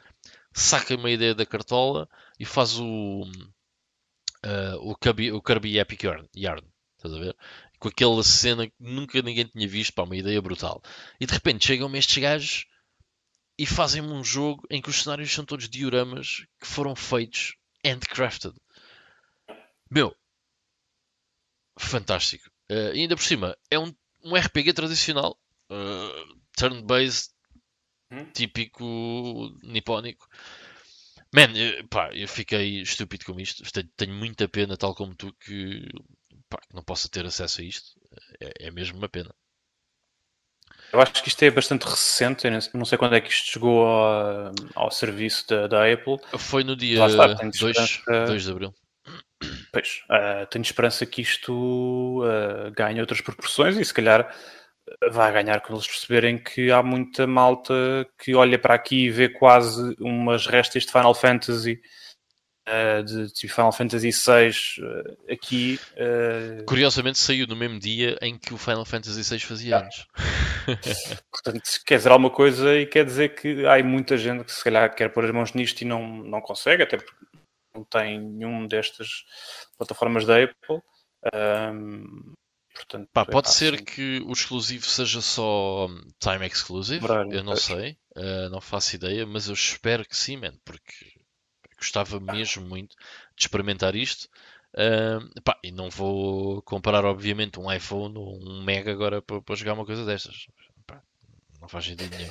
saca 0.52 0.94
uma 0.96 1.10
ideia 1.10 1.34
da 1.34 1.46
cartola 1.46 2.08
e 2.38 2.44
faz 2.44 2.78
o, 2.78 3.22
uh, 4.44 4.76
o, 4.80 4.96
Kirby, 4.96 5.32
o 5.32 5.40
Kirby 5.40 5.78
Epic 5.78 6.02
Yarn. 6.02 6.28
Yarn 6.36 6.62
estás 6.96 7.14
a 7.14 7.18
ver? 7.18 7.36
com 7.78 7.88
aquela 7.88 8.22
cena 8.22 8.66
que 8.66 8.74
nunca 8.78 9.22
ninguém 9.22 9.46
tinha 9.46 9.68
visto, 9.68 9.94
pá, 9.94 10.02
uma 10.02 10.16
ideia 10.16 10.42
brutal. 10.42 10.82
E 11.20 11.26
de 11.26 11.32
repente 11.32 11.66
chegam-me 11.66 11.98
estes 11.98 12.18
gajos 12.18 12.66
e 13.56 13.66
fazem-me 13.66 14.08
um 14.08 14.24
jogo 14.24 14.66
em 14.70 14.82
que 14.82 14.90
os 14.90 15.02
cenários 15.02 15.32
são 15.32 15.44
todos 15.44 15.68
dioramas 15.68 16.46
que 16.60 16.66
foram 16.66 16.94
feitos 16.94 17.56
handcrafted. 17.84 18.54
Meu, 19.90 20.14
fantástico. 21.78 22.50
Uh, 22.70 22.92
ainda 22.92 23.16
por 23.16 23.22
cima, 23.22 23.56
é 23.70 23.78
um, 23.78 23.94
um 24.24 24.34
RPG 24.34 24.72
tradicional, 24.72 25.38
uh, 25.70 26.38
turn-based, 26.56 27.30
hum? 28.10 28.24
típico 28.32 28.84
nipónico. 29.62 30.28
Man, 31.34 31.56
eu, 31.56 31.86
pá, 31.88 32.10
eu 32.14 32.26
fiquei 32.26 32.80
estúpido 32.80 33.24
com 33.26 33.38
isto. 33.38 33.62
Tenho, 33.96 34.14
muita 34.14 34.48
pena, 34.48 34.76
tal 34.76 34.94
como 34.94 35.14
tu, 35.14 35.32
que 35.34 35.86
pá, 36.48 36.58
que 36.58 36.74
não 36.74 36.82
possa 36.82 37.08
ter 37.08 37.26
acesso 37.26 37.60
a 37.60 37.64
isto 37.64 37.98
é, 38.40 38.66
é, 38.66 38.70
mesmo 38.70 38.98
uma 38.98 39.08
pena. 39.08 39.34
Eu 40.92 41.00
acho 41.02 41.22
que 41.22 41.28
isto 41.28 41.42
é 41.42 41.50
bastante 41.50 41.84
recente, 41.84 42.46
eu 42.46 42.52
não 42.74 42.84
sei 42.86 42.96
quando 42.96 43.14
é 43.14 43.20
que 43.20 43.30
isto 43.30 43.52
chegou 43.52 43.84
ao, 43.84 44.52
ao 44.74 44.90
serviço 44.90 45.46
da, 45.46 45.66
da, 45.66 45.92
Apple. 45.92 46.18
Foi 46.38 46.64
no 46.64 46.74
dia 46.74 47.06
2, 47.06 48.02
2 48.26 48.42
de 48.42 48.50
Abril. 48.50 48.74
Pois, 49.78 50.02
uh, 50.10 50.44
tenho 50.46 50.62
esperança 50.62 51.06
que 51.06 51.22
isto 51.22 52.24
uh, 52.24 52.70
ganhe 52.72 53.00
outras 53.00 53.20
proporções 53.20 53.76
e 53.76 53.84
se 53.84 53.94
calhar 53.94 54.28
vai 55.12 55.32
ganhar 55.32 55.60
quando 55.60 55.78
eles 55.78 55.86
perceberem 55.86 56.36
que 56.36 56.72
há 56.72 56.82
muita 56.82 57.26
malta 57.26 57.74
que 58.18 58.34
olha 58.34 58.58
para 58.58 58.74
aqui 58.74 59.04
e 59.04 59.10
vê 59.10 59.28
quase 59.28 59.94
umas 60.00 60.46
restas 60.46 60.84
de 60.84 60.90
Final 60.90 61.14
Fantasy 61.14 61.80
de, 63.04 63.48
Final 63.48 63.72
Fantasy 63.72 64.10
VI 64.10 64.50
aqui. 65.30 65.80
Uh... 65.92 66.64
Curiosamente 66.64 67.18
saiu 67.18 67.46
no 67.46 67.56
mesmo 67.56 67.78
dia 67.78 68.18
em 68.20 68.38
que 68.38 68.52
o 68.52 68.58
Final 68.58 68.84
Fantasy 68.84 69.22
VI 69.22 69.40
fazia 69.40 69.78
anos. 69.78 70.06
Portanto, 71.30 71.62
quer 71.86 71.96
dizer 71.96 72.10
alguma 72.10 72.30
coisa 72.30 72.74
e 72.74 72.86
quer 72.86 73.04
dizer 73.04 73.34
que 73.34 73.66
há 73.66 73.82
muita 73.82 74.16
gente 74.16 74.44
que 74.44 74.52
se 74.52 74.62
calhar 74.62 74.94
quer 74.94 75.10
pôr 75.10 75.24
as 75.24 75.30
mãos 75.30 75.52
nisto 75.52 75.82
e 75.82 75.84
não, 75.84 76.06
não 76.06 76.40
consegue, 76.40 76.82
até 76.82 76.96
porque 76.96 77.12
não 77.78 77.84
tem 77.84 78.20
nenhum 78.20 78.66
destas 78.66 79.24
plataformas 79.76 80.24
da 80.26 80.42
Apple. 80.42 80.80
Um, 81.72 82.34
portanto, 82.74 83.08
Pá, 83.12 83.24
pode 83.24 83.48
é 83.48 83.52
ser 83.52 83.74
assim. 83.74 83.84
que 83.84 84.22
o 84.26 84.32
exclusivo 84.32 84.86
seja 84.86 85.20
só 85.20 85.88
time 86.18 86.46
exclusive, 86.46 87.06
eu 87.30 87.42
não 87.42 87.56
sei, 87.56 87.96
uh, 88.16 88.48
não 88.50 88.60
faço 88.60 88.96
ideia, 88.96 89.26
mas 89.26 89.48
eu 89.48 89.54
espero 89.54 90.04
que 90.04 90.16
sim, 90.16 90.36
man, 90.36 90.54
porque 90.64 90.92
gostava 91.76 92.18
mesmo 92.20 92.66
muito 92.66 92.94
de 93.36 93.44
experimentar 93.44 93.94
isto. 93.94 94.28
Uh, 94.74 95.42
pá, 95.42 95.58
e 95.64 95.72
não 95.72 95.88
vou 95.88 96.60
comparar, 96.62 97.04
obviamente, 97.04 97.58
um 97.58 97.72
iPhone 97.72 98.16
ou 98.18 98.38
um 98.38 98.62
Mega 98.62 98.92
agora 98.92 99.22
para, 99.22 99.40
para 99.40 99.56
jogar 99.56 99.74
uma 99.74 99.86
coisa 99.86 100.04
destas. 100.04 100.46
Pá, 100.86 101.02
não 101.60 101.68
faz 101.68 101.86
sentido 101.86 102.14
nenhum. 102.16 102.30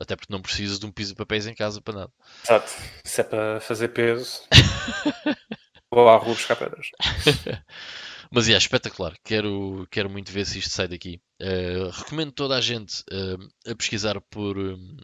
Até 0.00 0.16
porque 0.16 0.32
não 0.32 0.40
preciso 0.40 0.80
de 0.80 0.86
um 0.86 0.92
piso 0.92 1.10
de 1.10 1.16
papéis 1.16 1.46
em 1.46 1.54
casa 1.54 1.80
para 1.80 1.94
nada. 1.94 2.12
Exato. 2.44 2.70
Se 3.04 3.20
é 3.20 3.24
para 3.24 3.60
fazer 3.60 3.88
peso, 3.88 4.42
vou 5.90 6.08
à 6.08 6.16
rua 6.16 6.34
buscar 6.34 6.56
pedras. 6.56 6.86
Mas 8.30 8.48
é 8.48 8.56
espetacular. 8.56 9.14
Quero, 9.22 9.86
quero 9.90 10.08
muito 10.08 10.32
ver 10.32 10.46
se 10.46 10.58
isto 10.58 10.70
sai 10.70 10.88
daqui. 10.88 11.20
Uh, 11.40 11.90
recomendo 11.90 12.32
toda 12.32 12.56
a 12.56 12.60
gente 12.62 13.02
uh, 13.12 13.70
a 13.70 13.74
pesquisar 13.74 14.18
por, 14.22 14.56
um, 14.56 14.96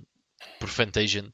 por 0.59 0.69
Fantasian 0.71 1.31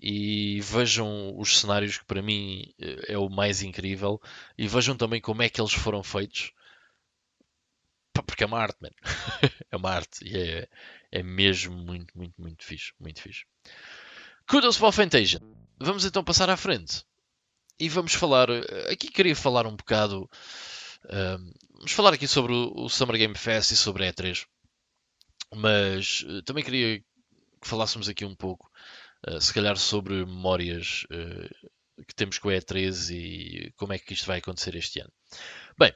e 0.00 0.60
vejam 0.62 1.34
os 1.38 1.60
cenários 1.60 1.98
que 1.98 2.04
para 2.04 2.22
mim 2.22 2.64
eh, 2.80 3.12
é 3.14 3.18
o 3.18 3.28
mais 3.28 3.62
incrível 3.62 4.20
e 4.58 4.66
vejam 4.66 4.96
também 4.96 5.20
como 5.20 5.42
é 5.42 5.48
que 5.48 5.60
eles 5.60 5.72
foram 5.72 6.02
feitos 6.02 6.52
porque 8.26 8.44
é 8.44 8.46
uma 8.46 8.60
arte, 8.60 8.78
man. 8.80 8.90
é 9.70 9.76
uma 9.76 9.90
arte 9.90 10.24
e 10.24 10.36
é, 10.36 10.68
é 11.14 11.22
mesmo 11.22 11.76
muito, 11.76 12.16
muito, 12.18 12.34
muito 12.36 12.64
fixe, 12.64 12.92
muito 12.98 13.22
fixe. 13.22 13.44
Kudos 14.48 14.76
para 14.76 14.88
o 14.88 14.92
Fantasia. 14.92 15.40
Vamos 15.78 16.04
então 16.04 16.24
passar 16.24 16.50
à 16.50 16.56
frente 16.56 17.04
e 17.78 17.88
vamos 17.88 18.14
falar. 18.14 18.50
Eh, 18.50 18.92
aqui 18.92 19.08
queria 19.08 19.36
falar 19.36 19.64
um 19.64 19.76
bocado. 19.76 20.28
Um, 21.04 21.52
vamos 21.74 21.92
falar 21.92 22.14
aqui 22.14 22.26
sobre 22.26 22.52
o 22.52 22.88
Summer 22.88 23.16
Game 23.16 23.36
Fest 23.36 23.70
e 23.70 23.76
sobre 23.76 24.06
a 24.06 24.12
E3, 24.12 24.44
mas 25.54 26.22
uh, 26.22 26.42
também 26.42 26.64
queria 26.64 26.98
que 26.98 27.68
falássemos 27.68 28.08
aqui 28.08 28.24
um 28.24 28.34
pouco 28.34 28.70
eh, 29.26 29.40
se 29.40 29.52
calhar 29.54 29.76
sobre 29.76 30.24
memórias 30.26 31.04
uh, 31.04 32.04
que 32.06 32.14
temos 32.14 32.38
com 32.38 32.48
a 32.48 32.54
E3 32.54 33.10
e 33.14 33.72
como 33.76 33.92
é 33.92 33.98
que 33.98 34.14
isto 34.14 34.26
vai 34.26 34.38
acontecer 34.38 34.74
este 34.74 35.00
ano. 35.00 35.12
Bem, 35.78 35.92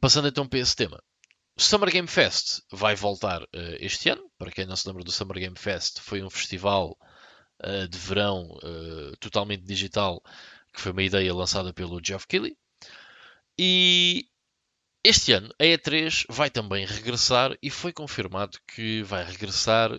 passando 0.00 0.28
então 0.28 0.46
para 0.46 0.58
esse 0.58 0.76
tema. 0.76 1.02
Summer 1.58 1.90
Game 1.90 2.08
Fest 2.08 2.60
vai 2.70 2.94
voltar 2.94 3.42
uh, 3.42 3.48
este 3.80 4.08
ano. 4.10 4.30
Para 4.38 4.50
quem 4.50 4.64
não 4.64 4.76
se 4.76 4.86
lembra 4.86 5.04
do 5.04 5.12
Summer 5.12 5.38
Game 5.38 5.58
Fest, 5.58 6.00
foi 6.00 6.22
um 6.22 6.30
festival 6.30 6.96
de 7.90 7.98
verão 7.98 8.56
totalmente 9.18 9.64
digital 9.64 10.22
que 10.72 10.80
foi 10.80 10.92
uma 10.92 11.02
ideia 11.02 11.34
lançada 11.34 11.74
pelo 11.74 12.00
Geoff 12.00 12.24
Keighley. 12.28 12.56
E 13.58 14.28
este 15.02 15.32
ano 15.32 15.52
a 15.58 15.64
E3 15.64 16.26
vai 16.28 16.50
também 16.50 16.86
regressar 16.86 17.56
e 17.62 17.70
foi 17.70 17.92
confirmado 17.92 18.58
que 18.66 19.02
vai 19.02 19.24
regressar 19.24 19.90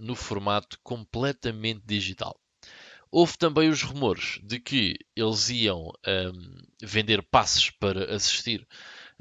no 0.00 0.14
formato 0.14 0.78
completamente 0.82 1.82
digital. 1.84 2.38
Houve 3.10 3.36
também 3.36 3.68
os 3.68 3.82
rumores 3.82 4.38
de 4.42 4.60
que 4.60 4.96
eles 5.16 5.48
iam 5.50 5.92
um, 6.06 6.62
vender 6.80 7.22
passes 7.22 7.70
para 7.70 8.14
assistir 8.14 8.66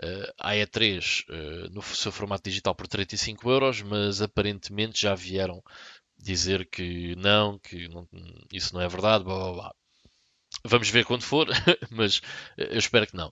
uh, 0.04 0.34
à 0.39 0.54
E3 0.54 1.26
uh, 1.30 1.74
no 1.74 1.82
seu 1.82 2.12
formato 2.12 2.50
digital 2.50 2.76
por 2.76 2.88
35 2.88 3.50
euros, 3.50 3.82
mas 3.82 4.22
aparentemente 4.22 5.02
já 5.02 5.16
vieram 5.16 5.64
dizer 6.18 6.68
que 6.70 7.16
não, 7.16 7.60
que 7.60 7.88
não, 7.88 8.08
isso 8.52 8.74
não 8.74 8.82
é 8.82 8.88
verdade, 8.88 9.24
blá 9.24 9.36
blá 9.36 9.54
blá. 9.54 9.76
Vamos 10.66 10.89
ver 10.89 11.06
quando 11.06 11.24
for, 11.24 11.47
mas 11.91 12.22
eu 12.58 12.78
espero 12.78 13.08
que 13.08 13.16
não. 13.16 13.32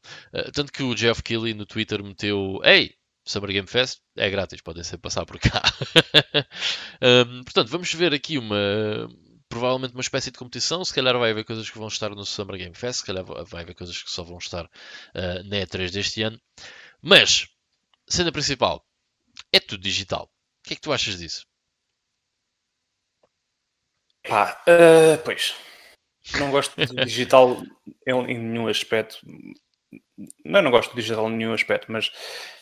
Tanto 0.54 0.72
que 0.72 0.84
o 0.84 0.96
Jeff 0.96 1.22
Keighley 1.24 1.54
no 1.54 1.66
Twitter 1.66 2.02
meteu: 2.02 2.62
Ei, 2.64 2.96
Summer 3.26 3.52
Game 3.52 3.68
Fest 3.68 4.00
é 4.16 4.30
grátis, 4.30 4.62
podem 4.62 4.84
ser 4.84 4.98
passar 4.98 5.26
por 5.26 5.38
cá. 5.40 5.62
um, 7.28 7.44
portanto, 7.44 7.70
vamos 7.70 7.94
ver 7.94 8.14
aqui 8.14 8.38
uma 8.38 9.10
provavelmente 9.50 9.94
uma 9.94 10.02
espécie 10.02 10.32
de 10.32 10.38
competição. 10.38 10.84
Se 10.84 10.94
calhar 10.94 11.18
vai 11.18 11.32
haver 11.32 11.46
coisas 11.46 11.70
que 11.70 11.78
vão 11.78 11.88
estar 11.88 12.10
no 12.10 12.26
Summer 12.26 12.58
Game 12.58 12.76
Fest, 12.76 13.00
se 13.00 13.06
calhar 13.06 13.24
vai 13.24 13.64
haver 13.64 13.76
coisas 13.76 14.02
que 14.02 14.12
só 14.12 14.24
vão 14.24 14.38
estar 14.38 14.66
uh, 14.66 15.44
na 15.46 15.58
E3 15.58 15.92
deste 15.92 16.22
ano. 16.22 16.40
Mas, 17.02 17.48
cena 18.08 18.32
principal, 18.32 18.86
é 19.52 19.60
tudo 19.60 19.82
digital. 19.82 20.26
O 20.26 20.68
que 20.68 20.74
é 20.74 20.76
que 20.76 20.82
tu 20.82 20.92
achas 20.92 21.18
disso? 21.18 21.46
Pá, 24.28 24.62
uh, 24.68 25.24
pois. 25.24 25.56
Não 26.38 26.52
gosto 26.52 26.76
de 26.76 26.94
digital 27.06 27.62
em, 28.06 28.38
nenhum 28.38 28.68
aspecto. 28.68 29.18
Não, 30.44 30.62
não 30.62 30.72
gosto 30.72 30.90
de 30.90 31.02
digital 31.02 31.30
em 31.30 31.38
nenhum 31.38 31.54
aspecto, 31.54 31.92
mas 31.92 32.12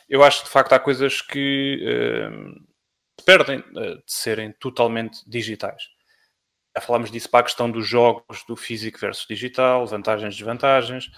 eu 0.07 0.23
acho 0.23 0.39
que 0.39 0.45
de 0.45 0.51
facto 0.51 0.73
há 0.73 0.79
coisas 0.79 1.21
que 1.21 1.79
uh, 1.83 3.23
perdem 3.25 3.59
uh, 3.59 3.97
de 3.97 4.03
serem 4.05 4.51
totalmente 4.53 5.27
digitais. 5.27 5.83
Já 6.76 6.82
falámos 6.82 7.09
disso 7.09 7.30
para 7.30 7.39
a 7.39 7.43
questão 7.43 7.71
dos 7.71 7.88
jogos 7.88 8.43
do 8.47 8.55
físico 8.55 8.99
versus 8.99 9.26
digital, 9.26 9.88
vantagens 9.88 10.34
e 10.34 10.38
desvantagens. 10.38 11.09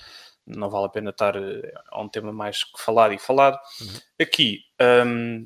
Não 0.46 0.70
vale 0.70 0.86
a 0.86 0.90
pena 0.90 1.10
estar 1.10 1.36
uh, 1.36 1.62
um 1.96 2.08
tema 2.08 2.32
mais 2.32 2.64
que 2.64 2.82
falado 2.82 3.14
e 3.14 3.18
falado. 3.18 3.60
Uhum. 3.82 4.00
Aqui, 4.22 4.62
um, 5.06 5.44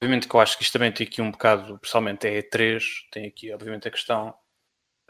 obviamente 0.00 0.28
que 0.28 0.34
eu 0.34 0.40
acho 0.40 0.56
que 0.56 0.62
isto 0.62 0.72
também 0.72 0.92
tem 0.92 1.06
aqui 1.06 1.20
um 1.20 1.30
bocado, 1.30 1.78
pessoalmente 1.78 2.26
é 2.26 2.40
E3, 2.40 2.82
tem 3.10 3.26
aqui 3.26 3.52
obviamente 3.52 3.88
a 3.88 3.90
questão 3.90 4.34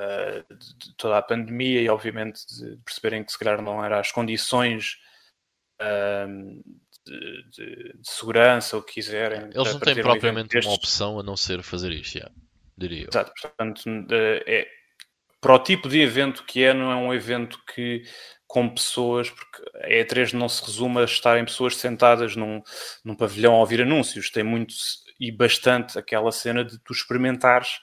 uh, 0.00 0.54
de 0.54 0.96
toda 0.96 1.18
a 1.18 1.22
pandemia 1.22 1.82
e 1.82 1.88
obviamente 1.88 2.46
de 2.46 2.76
perceberem 2.78 3.22
que 3.22 3.30
se 3.30 3.38
calhar 3.38 3.60
não 3.60 3.84
eram 3.84 3.98
as 3.98 4.10
condições 4.10 4.98
uh, 5.80 6.62
de, 7.06 7.42
de, 7.50 7.92
de 7.98 8.10
segurança, 8.10 8.76
o 8.76 8.82
que 8.82 8.94
quiserem. 8.94 9.50
Eles 9.54 9.72
não 9.74 9.80
têm 9.80 9.94
propriamente 9.96 10.58
uma 10.58 10.74
opção 10.74 11.20
a 11.20 11.22
não 11.22 11.36
ser 11.36 11.62
fazer 11.62 11.92
isto, 11.92 12.18
já, 12.18 12.30
diria 12.78 13.02
eu. 13.02 13.08
Exato, 13.10 13.32
portanto, 13.40 13.82
é, 14.10 14.66
para 15.40 15.54
o 15.54 15.58
tipo 15.58 15.88
de 15.88 16.00
evento 16.00 16.44
que 16.44 16.64
é, 16.64 16.74
não 16.74 16.90
é 16.90 16.96
um 16.96 17.12
evento 17.12 17.58
que 17.74 18.02
com 18.46 18.68
pessoas, 18.68 19.28
porque 19.28 19.62
a 19.82 19.88
E3 19.88 20.32
não 20.32 20.48
se 20.48 20.64
resume 20.64 21.00
a 21.00 21.04
estarem 21.04 21.44
pessoas 21.44 21.76
sentadas 21.76 22.34
num, 22.34 22.62
num 23.04 23.14
pavilhão 23.14 23.54
a 23.54 23.58
ouvir 23.58 23.82
anúncios, 23.82 24.30
tem 24.30 24.42
muito 24.42 24.74
e 25.20 25.30
bastante 25.32 25.98
aquela 25.98 26.32
cena 26.32 26.64
de 26.64 26.78
tu 26.78 26.92
experimentares, 26.92 27.80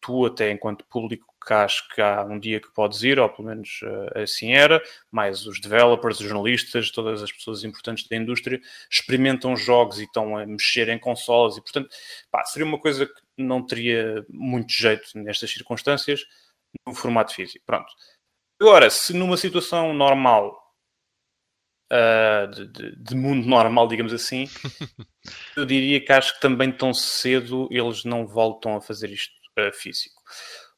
tu 0.00 0.26
até 0.26 0.50
enquanto 0.50 0.84
público 0.86 1.32
que 1.46 1.52
acho 1.52 1.88
que 1.88 2.00
há 2.00 2.24
um 2.24 2.38
dia 2.38 2.60
que 2.60 2.72
podes 2.72 3.02
ir, 3.02 3.18
ou 3.18 3.28
pelo 3.28 3.48
menos 3.48 3.80
uh, 3.82 4.20
assim 4.20 4.52
era, 4.52 4.82
mais 5.10 5.46
os 5.46 5.60
developers, 5.60 6.20
os 6.20 6.26
jornalistas, 6.26 6.90
todas 6.90 7.22
as 7.22 7.32
pessoas 7.32 7.64
importantes 7.64 8.08
da 8.08 8.16
indústria 8.16 8.60
experimentam 8.90 9.56
jogos 9.56 10.00
e 10.00 10.04
estão 10.04 10.36
a 10.36 10.46
mexer 10.46 10.88
em 10.88 10.98
consoles 10.98 11.56
e, 11.56 11.60
portanto, 11.60 11.88
pá, 12.30 12.44
seria 12.44 12.66
uma 12.66 12.78
coisa 12.78 13.06
que 13.06 13.21
não 13.36 13.64
teria 13.64 14.24
muito 14.28 14.72
jeito 14.72 15.06
nestas 15.14 15.50
circunstâncias 15.50 16.24
no 16.86 16.94
formato 16.94 17.34
físico. 17.34 17.64
Pronto. 17.66 17.92
Agora, 18.60 18.88
se 18.90 19.12
numa 19.12 19.36
situação 19.36 19.92
normal, 19.92 20.56
uh, 21.92 22.50
de, 22.50 22.66
de, 22.68 22.96
de, 22.96 23.14
mundo 23.14 23.46
normal, 23.46 23.88
digamos 23.88 24.12
assim, 24.12 24.48
eu 25.56 25.66
diria 25.66 26.00
que 26.04 26.12
acho 26.12 26.34
que 26.34 26.40
também 26.40 26.72
tão 26.72 26.94
cedo 26.94 27.68
eles 27.70 28.04
não 28.04 28.26
voltam 28.26 28.76
a 28.76 28.80
fazer 28.80 29.10
isto 29.10 29.32
uh, 29.58 29.72
físico. 29.72 30.22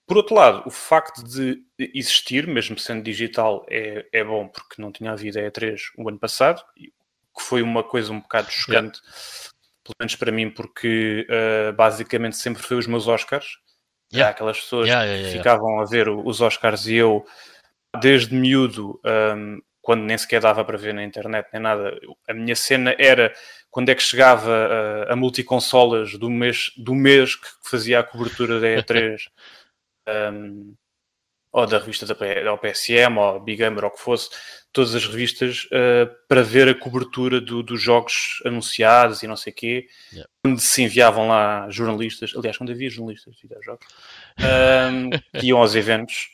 Por 0.06 0.18
outro 0.18 0.34
lado, 0.34 0.62
o 0.66 0.70
facto 0.70 1.22
de 1.24 1.62
existir, 1.78 2.46
mesmo 2.46 2.78
sendo 2.78 3.02
digital, 3.02 3.64
é, 3.70 4.06
é 4.12 4.22
bom 4.22 4.48
porque 4.48 4.80
não 4.80 4.92
tinha 4.92 5.12
havido 5.12 5.38
a 5.38 5.42
E3 5.42 5.80
o 5.96 6.08
ano 6.08 6.18
passado, 6.18 6.62
que 6.76 7.42
foi 7.42 7.62
uma 7.62 7.82
coisa 7.82 8.12
um 8.12 8.20
bocado 8.20 8.50
chocante, 8.50 9.00
yeah. 9.00 9.53
Pelo 9.84 9.96
menos 10.00 10.16
para 10.16 10.32
mim, 10.32 10.50
porque 10.50 11.26
uh, 11.28 11.72
basicamente 11.74 12.36
sempre 12.36 12.62
foi 12.62 12.78
os 12.78 12.86
meus 12.86 13.06
Oscars. 13.06 13.58
Yeah. 14.12 14.30
Aquelas 14.30 14.60
pessoas 14.60 14.88
yeah, 14.88 15.06
que 15.06 15.36
ficavam 15.36 15.80
a 15.80 15.84
ver 15.84 16.08
os 16.08 16.40
Oscars 16.40 16.86
e 16.86 16.94
eu, 16.94 17.24
desde 18.00 18.34
miúdo, 18.34 19.00
um, 19.04 19.60
quando 19.82 20.02
nem 20.02 20.16
sequer 20.16 20.40
dava 20.40 20.64
para 20.64 20.78
ver 20.78 20.94
na 20.94 21.04
internet 21.04 21.48
nem 21.52 21.60
nada, 21.60 21.98
a 22.28 22.32
minha 22.32 22.56
cena 22.56 22.94
era 22.98 23.34
quando 23.70 23.90
é 23.90 23.94
que 23.94 24.02
chegava 24.02 24.50
uh, 24.50 25.12
a 25.12 25.16
multiconsolas 25.16 26.16
do 26.16 26.30
mês, 26.30 26.70
do 26.76 26.94
mês 26.94 27.34
que 27.36 27.48
fazia 27.62 27.98
a 28.00 28.04
cobertura 28.04 28.60
da 28.60 28.68
E3. 28.68 29.18
Um, 30.08 30.74
ou 31.54 31.66
da 31.66 31.78
revista 31.78 32.04
da, 32.04 32.14
da 32.14 32.56
PSM, 32.56 33.16
ou 33.16 33.38
Big 33.38 33.58
Gamer, 33.58 33.84
ou 33.84 33.90
o 33.90 33.92
que 33.92 34.00
fosse, 34.00 34.28
todas 34.74 34.92
as 34.92 35.06
revistas, 35.06 35.66
uh, 35.66 36.12
para 36.28 36.42
ver 36.42 36.68
a 36.68 36.74
cobertura 36.74 37.40
do, 37.40 37.62
dos 37.62 37.80
jogos 37.80 38.42
anunciados 38.44 39.22
e 39.22 39.26
não 39.28 39.36
sei 39.36 39.52
o 39.52 39.56
quê, 39.56 39.86
yeah. 40.12 40.28
onde 40.44 40.60
se 40.60 40.82
enviavam 40.82 41.28
lá 41.28 41.70
jornalistas, 41.70 42.32
aliás, 42.36 42.58
quando 42.58 42.72
havia 42.72 42.90
jornalistas 42.90 43.36
de 43.36 43.48
jogos, 43.64 43.86
um, 44.40 45.10
que 45.38 45.46
iam 45.46 45.60
aos 45.60 45.76
eventos. 45.76 46.28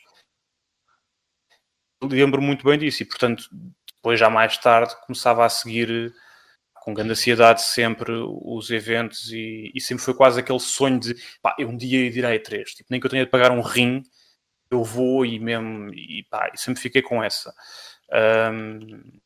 Lembro 2.03 2.41
muito 2.41 2.65
bem 2.65 2.79
disso 2.79 3.03
e, 3.03 3.05
portanto, 3.05 3.45
depois 3.95 4.19
já 4.19 4.27
mais 4.27 4.57
tarde 4.57 4.95
começava 5.05 5.45
a 5.45 5.49
seguir 5.49 6.11
com 6.73 6.95
grande 6.95 7.11
ansiedade 7.11 7.61
sempre 7.61 8.11
os 8.11 8.71
eventos 8.71 9.31
e, 9.31 9.71
e, 9.75 9.79
sempre 9.79 10.03
foi 10.03 10.15
quase 10.15 10.39
aquele 10.39 10.59
sonho 10.59 10.99
de 10.99 11.15
pá, 11.43 11.55
eu 11.59 11.69
um 11.69 11.77
dia 11.77 11.99
irei 11.99 12.37
a 12.37 12.41
três, 12.41 12.71
tipo, 12.71 12.87
nem 12.89 12.99
que 12.99 13.05
eu 13.05 13.11
tenha 13.11 13.23
de 13.23 13.29
pagar 13.29 13.51
um 13.51 13.61
rim, 13.61 14.01
eu 14.71 14.83
vou 14.83 15.23
e 15.23 15.37
mesmo, 15.37 15.93
e 15.93 16.25
pá, 16.27 16.49
e 16.51 16.57
sempre 16.57 16.81
fiquei 16.81 17.03
com 17.03 17.23
essa. 17.23 17.53
Um, 18.13 19.21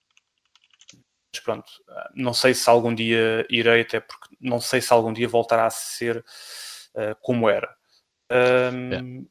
mas 1.33 1.43
pronto, 1.43 1.71
não 2.13 2.33
sei 2.33 2.53
se 2.53 2.69
algum 2.69 2.93
dia 2.93 3.45
irei, 3.49 3.81
até 3.81 3.99
porque 3.99 4.36
não 4.39 4.59
sei 4.59 4.81
se 4.81 4.93
algum 4.93 5.11
dia 5.11 5.27
voltará 5.27 5.65
a 5.65 5.69
ser 5.69 6.23
uh, 6.95 7.15
como 7.21 7.49
era. 7.49 7.75
Um, 8.31 9.25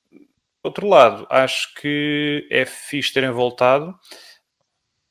Outro 0.64 0.88
lado, 0.88 1.26
acho 1.28 1.74
que 1.74 2.48
é 2.50 2.64
fixe 2.64 3.12
terem 3.12 3.30
voltado. 3.30 3.94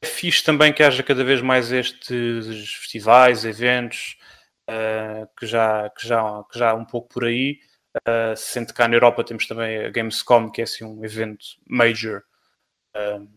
É 0.04 0.08
fixe 0.08 0.44
também 0.44 0.74
que 0.74 0.82
haja 0.82 1.04
cada 1.04 1.24
vez 1.24 1.42
mais 1.42 1.72
estes 1.72 2.74
festivais, 2.74 3.46
eventos, 3.46 4.18
uh, 4.68 5.30
que, 5.38 5.46
já, 5.46 5.92
que, 5.92 6.08
já, 6.08 6.44
que 6.52 6.58
já 6.58 6.74
um 6.74 6.84
pouco 6.84 7.08
por 7.10 7.26
aí. 7.26 7.60
Uh, 7.98 8.36
sendo 8.36 8.68
que 8.70 8.74
cá 8.74 8.88
na 8.88 8.96
Europa 8.96 9.24
temos 9.24 9.46
também 9.46 9.86
a 9.86 9.92
Gamescom, 9.92 10.50
que 10.50 10.62
é 10.62 10.64
assim 10.64 10.84
um 10.86 11.06
evento 11.06 11.46
major. 11.68 12.24
Uh, 12.96 13.30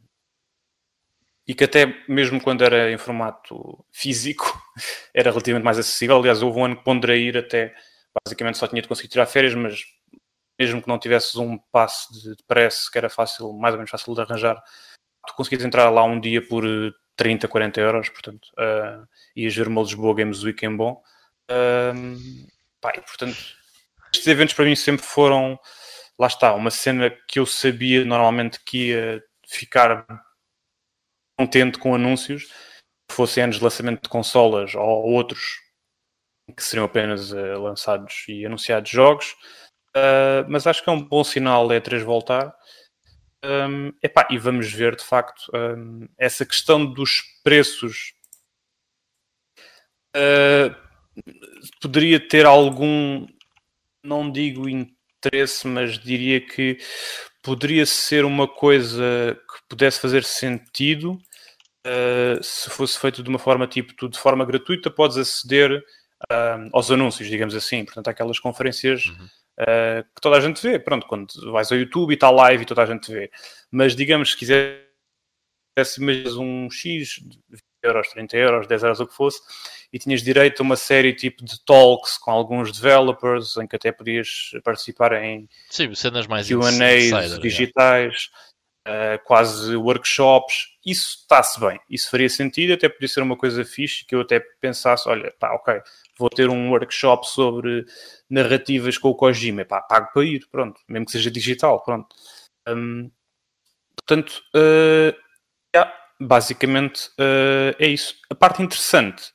e 1.47 1.55
que 1.55 1.65
até 1.65 2.03
mesmo 2.09 2.41
quando 2.41 2.65
era 2.65 2.91
em 2.91 2.99
formato 2.99 3.85
físico 3.93 4.61
era 5.15 5.31
relativamente 5.31 5.65
mais 5.65 5.79
acessível. 5.79 6.17
Aliás, 6.17 6.43
houve 6.43 6.59
um 6.59 6.65
ano 6.65 6.77
que 6.77 6.85
ponderei 6.85 7.29
ir 7.29 7.39
até 7.39 7.75
basicamente 8.25 8.59
só 8.59 8.67
tinha 8.67 8.83
de 8.83 8.89
conseguir 8.89 9.09
tirar 9.09 9.27
férias, 9.27 9.55
mas 9.55 9.85
mesmo 10.59 10.81
que 10.81 10.89
não 10.89 10.99
tivesses 10.99 11.37
um 11.37 11.59
passe 11.71 12.13
de, 12.13 12.37
de 12.37 12.43
press 12.45 12.89
que 12.89 12.99
era 12.99 13.11
fácil, 13.11 13.53
mais 13.53 13.75
ou 13.75 13.79
menos 13.79 13.91
fácil 13.91 14.15
de 14.15 14.23
arranjar, 14.23 14.61
tu 15.27 15.35
conseguias 15.35 15.65
entrar 15.65 15.91
lá 15.91 16.03
um 16.05 16.19
dia 16.19 16.41
por 16.47 16.65
30, 17.15 17.47
40 17.49 17.81
euros, 17.81 18.09
portanto, 18.09 18.49
uh, 18.59 19.07
ias 19.35 19.55
ver 19.55 19.69
uma 19.69 19.83
Lisboa 19.83 20.15
Games 20.15 20.43
Week 20.43 20.65
em 20.65 20.75
bom. 20.75 21.03
Uh, 21.51 22.49
pá, 22.81 22.93
e, 22.97 23.01
portanto, 23.01 23.37
estes 24.13 24.27
eventos 24.27 24.55
para 24.55 24.65
mim 24.65 24.75
sempre 24.75 25.05
foram, 25.05 25.59
lá 26.19 26.27
está, 26.27 26.55
uma 26.55 26.71
cena 26.71 27.11
que 27.29 27.39
eu 27.39 27.47
sabia 27.47 28.05
normalmente 28.05 28.59
que 28.65 28.89
ia 28.89 29.23
ficar 29.47 30.07
contente 31.39 31.79
com 31.79 31.95
anúncios, 31.95 32.51
fossem 33.11 33.45
anos 33.45 33.57
de 33.57 33.65
lançamento 33.65 34.03
de 34.03 34.09
consolas 34.09 34.75
ou 34.75 34.83
outros 34.83 35.61
que 36.57 36.63
seriam 36.63 36.85
apenas 36.87 37.33
uh, 37.33 37.61
lançados 37.61 38.25
e 38.29 38.47
anunciados 38.47 38.91
jogos. 38.91 39.33
Uh, 39.97 40.47
mas 40.49 40.67
acho 40.67 40.83
que 40.83 40.91
é 40.91 40.93
um 40.93 41.03
bom 41.03 41.25
sinal 41.25 41.71
a 41.71 41.75
E3 41.75 42.03
voltar. 42.03 42.55
Um, 43.45 43.93
epá, 44.03 44.27
e 44.31 44.39
vamos 44.39 44.73
ver 44.73 44.97
de 44.97 45.05
facto 45.05 45.51
um, 45.55 46.09
essa 46.19 46.45
questão 46.45 46.85
dos 46.85 47.23
preços 47.45 48.13
uh, 50.17 50.75
poderia 51.81 52.19
ter 52.19 52.47
algum, 52.47 53.27
não 54.03 54.31
digo 54.31 54.69
interesse, 54.69 55.67
mas 55.67 55.99
diria 55.99 56.41
que 56.41 56.79
poderia 57.47 57.87
ser 57.87 58.25
uma 58.25 58.49
coisa 58.49 59.39
que 59.49 59.69
pudesse 59.69 60.01
fazer 60.01 60.25
sentido 60.25 61.13
uh, 61.87 62.43
se 62.43 62.69
fosse 62.69 62.99
feito 62.99 63.23
de 63.23 63.29
uma 63.29 63.39
forma 63.39 63.67
tipo 63.67 63.95
tu 63.95 64.09
de 64.09 64.19
forma 64.19 64.45
gratuita 64.45 64.91
podes 64.91 65.17
aceder 65.17 65.79
uh, 66.31 66.69
aos 66.73 66.91
anúncios, 66.91 67.29
digamos 67.29 67.55
assim, 67.55 67.85
portanto 67.85 68.09
aquelas 68.09 68.41
conferências 68.41 69.07
uhum 69.07 69.29
uh, 69.61 70.05
que 70.15 70.21
toda 70.21 70.37
a 70.37 70.41
gente 70.41 70.63
vê. 70.63 70.79
Pronto, 70.79 71.07
quando 71.07 71.27
vais 71.53 71.71
ao 71.71 71.79
YouTube 71.79 72.11
e 72.11 72.15
está 72.15 72.31
live 72.31 72.63
e 72.63 72.67
toda 72.67 72.83
a 72.83 72.87
gente 72.87 73.11
vê. 73.11 73.31
Mas 73.71 73.95
digamos, 73.97 74.33
se 74.33 74.37
quisesse 74.37 74.81
mais 76.01 76.37
um 76.37 76.71
X, 76.71 77.21
20 77.49 77.66
euros, 77.87 78.09
30 78.09 78.37
euros, 78.37 78.67
10 78.67 78.83
euros, 78.83 79.01
o 79.01 79.07
que 79.07 79.15
fosse, 79.15 79.41
e 79.93 79.99
tinhas 79.99 80.23
direito 80.23 80.61
a 80.61 80.63
uma 80.63 80.77
série 80.77 81.15
tipo 81.15 81.45
de 81.45 81.65
talks 81.65 82.19
com 82.19 82.31
alguns 82.31 82.73
developers, 82.73 83.57
em 83.57 83.67
que 83.67 83.77
até 83.77 83.93
podias 83.93 84.51
participar 84.65 85.13
em 85.13 85.49
Q&As 86.49 87.39
digitais. 87.39 88.31
Uh, 88.87 89.19
quase 89.25 89.75
workshops, 89.75 90.69
isso 90.87 91.19
está-se 91.23 91.59
bem, 91.59 91.77
isso 91.91 92.09
faria 92.09 92.29
sentido, 92.29 92.73
até 92.73 92.89
podia 92.89 93.09
ser 93.09 93.21
uma 93.21 93.37
coisa 93.37 93.65
fixe 93.65 94.05
que 94.07 94.15
eu 94.15 94.21
até 94.21 94.39
pensasse, 94.61 95.09
olha, 95.09 95.35
pá, 95.41 95.53
ok, 95.55 95.81
vou 96.17 96.31
ter 96.31 96.49
um 96.49 96.71
workshop 96.71 97.27
sobre 97.27 97.85
narrativas 98.31 98.97
com 98.97 99.09
o 99.09 99.15
Kojima, 99.17 99.65
pá, 99.65 99.81
pago 99.83 100.13
para 100.13 100.25
ir, 100.25 100.47
pronto, 100.53 100.81
mesmo 100.89 101.05
que 101.07 101.11
seja 101.11 101.33
digital, 101.33 101.83
pronto. 101.83 102.15
Um, 102.69 103.11
portanto, 103.97 104.41
uh, 104.55 105.13
yeah, 105.75 105.93
basicamente 106.21 107.09
uh, 107.19 107.75
é 107.79 107.87
isso. 107.87 108.15
A 108.31 108.35
parte 108.35 108.63
interessante, 108.63 109.33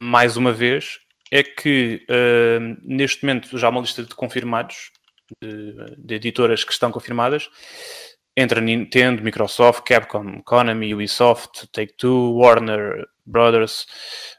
mais 0.00 0.36
uma 0.36 0.52
vez, 0.52 0.98
é 1.30 1.42
que 1.42 2.06
uh, 2.08 2.76
neste 2.82 3.24
momento 3.24 3.56
já 3.58 3.66
há 3.66 3.70
uma 3.70 3.80
lista 3.80 4.02
de 4.02 4.14
confirmados, 4.14 4.90
de, 5.42 5.74
de 5.96 6.14
editoras 6.14 6.64
que 6.64 6.72
estão 6.72 6.90
confirmadas, 6.90 7.48
entre 8.36 8.58
a 8.58 8.62
Nintendo, 8.62 9.22
Microsoft, 9.22 9.82
Capcom, 9.84 10.42
Konami, 10.42 10.94
Ubisoft, 10.94 11.66
Take-Two, 11.70 12.34
Warner 12.34 13.06
Brothers, 13.24 13.86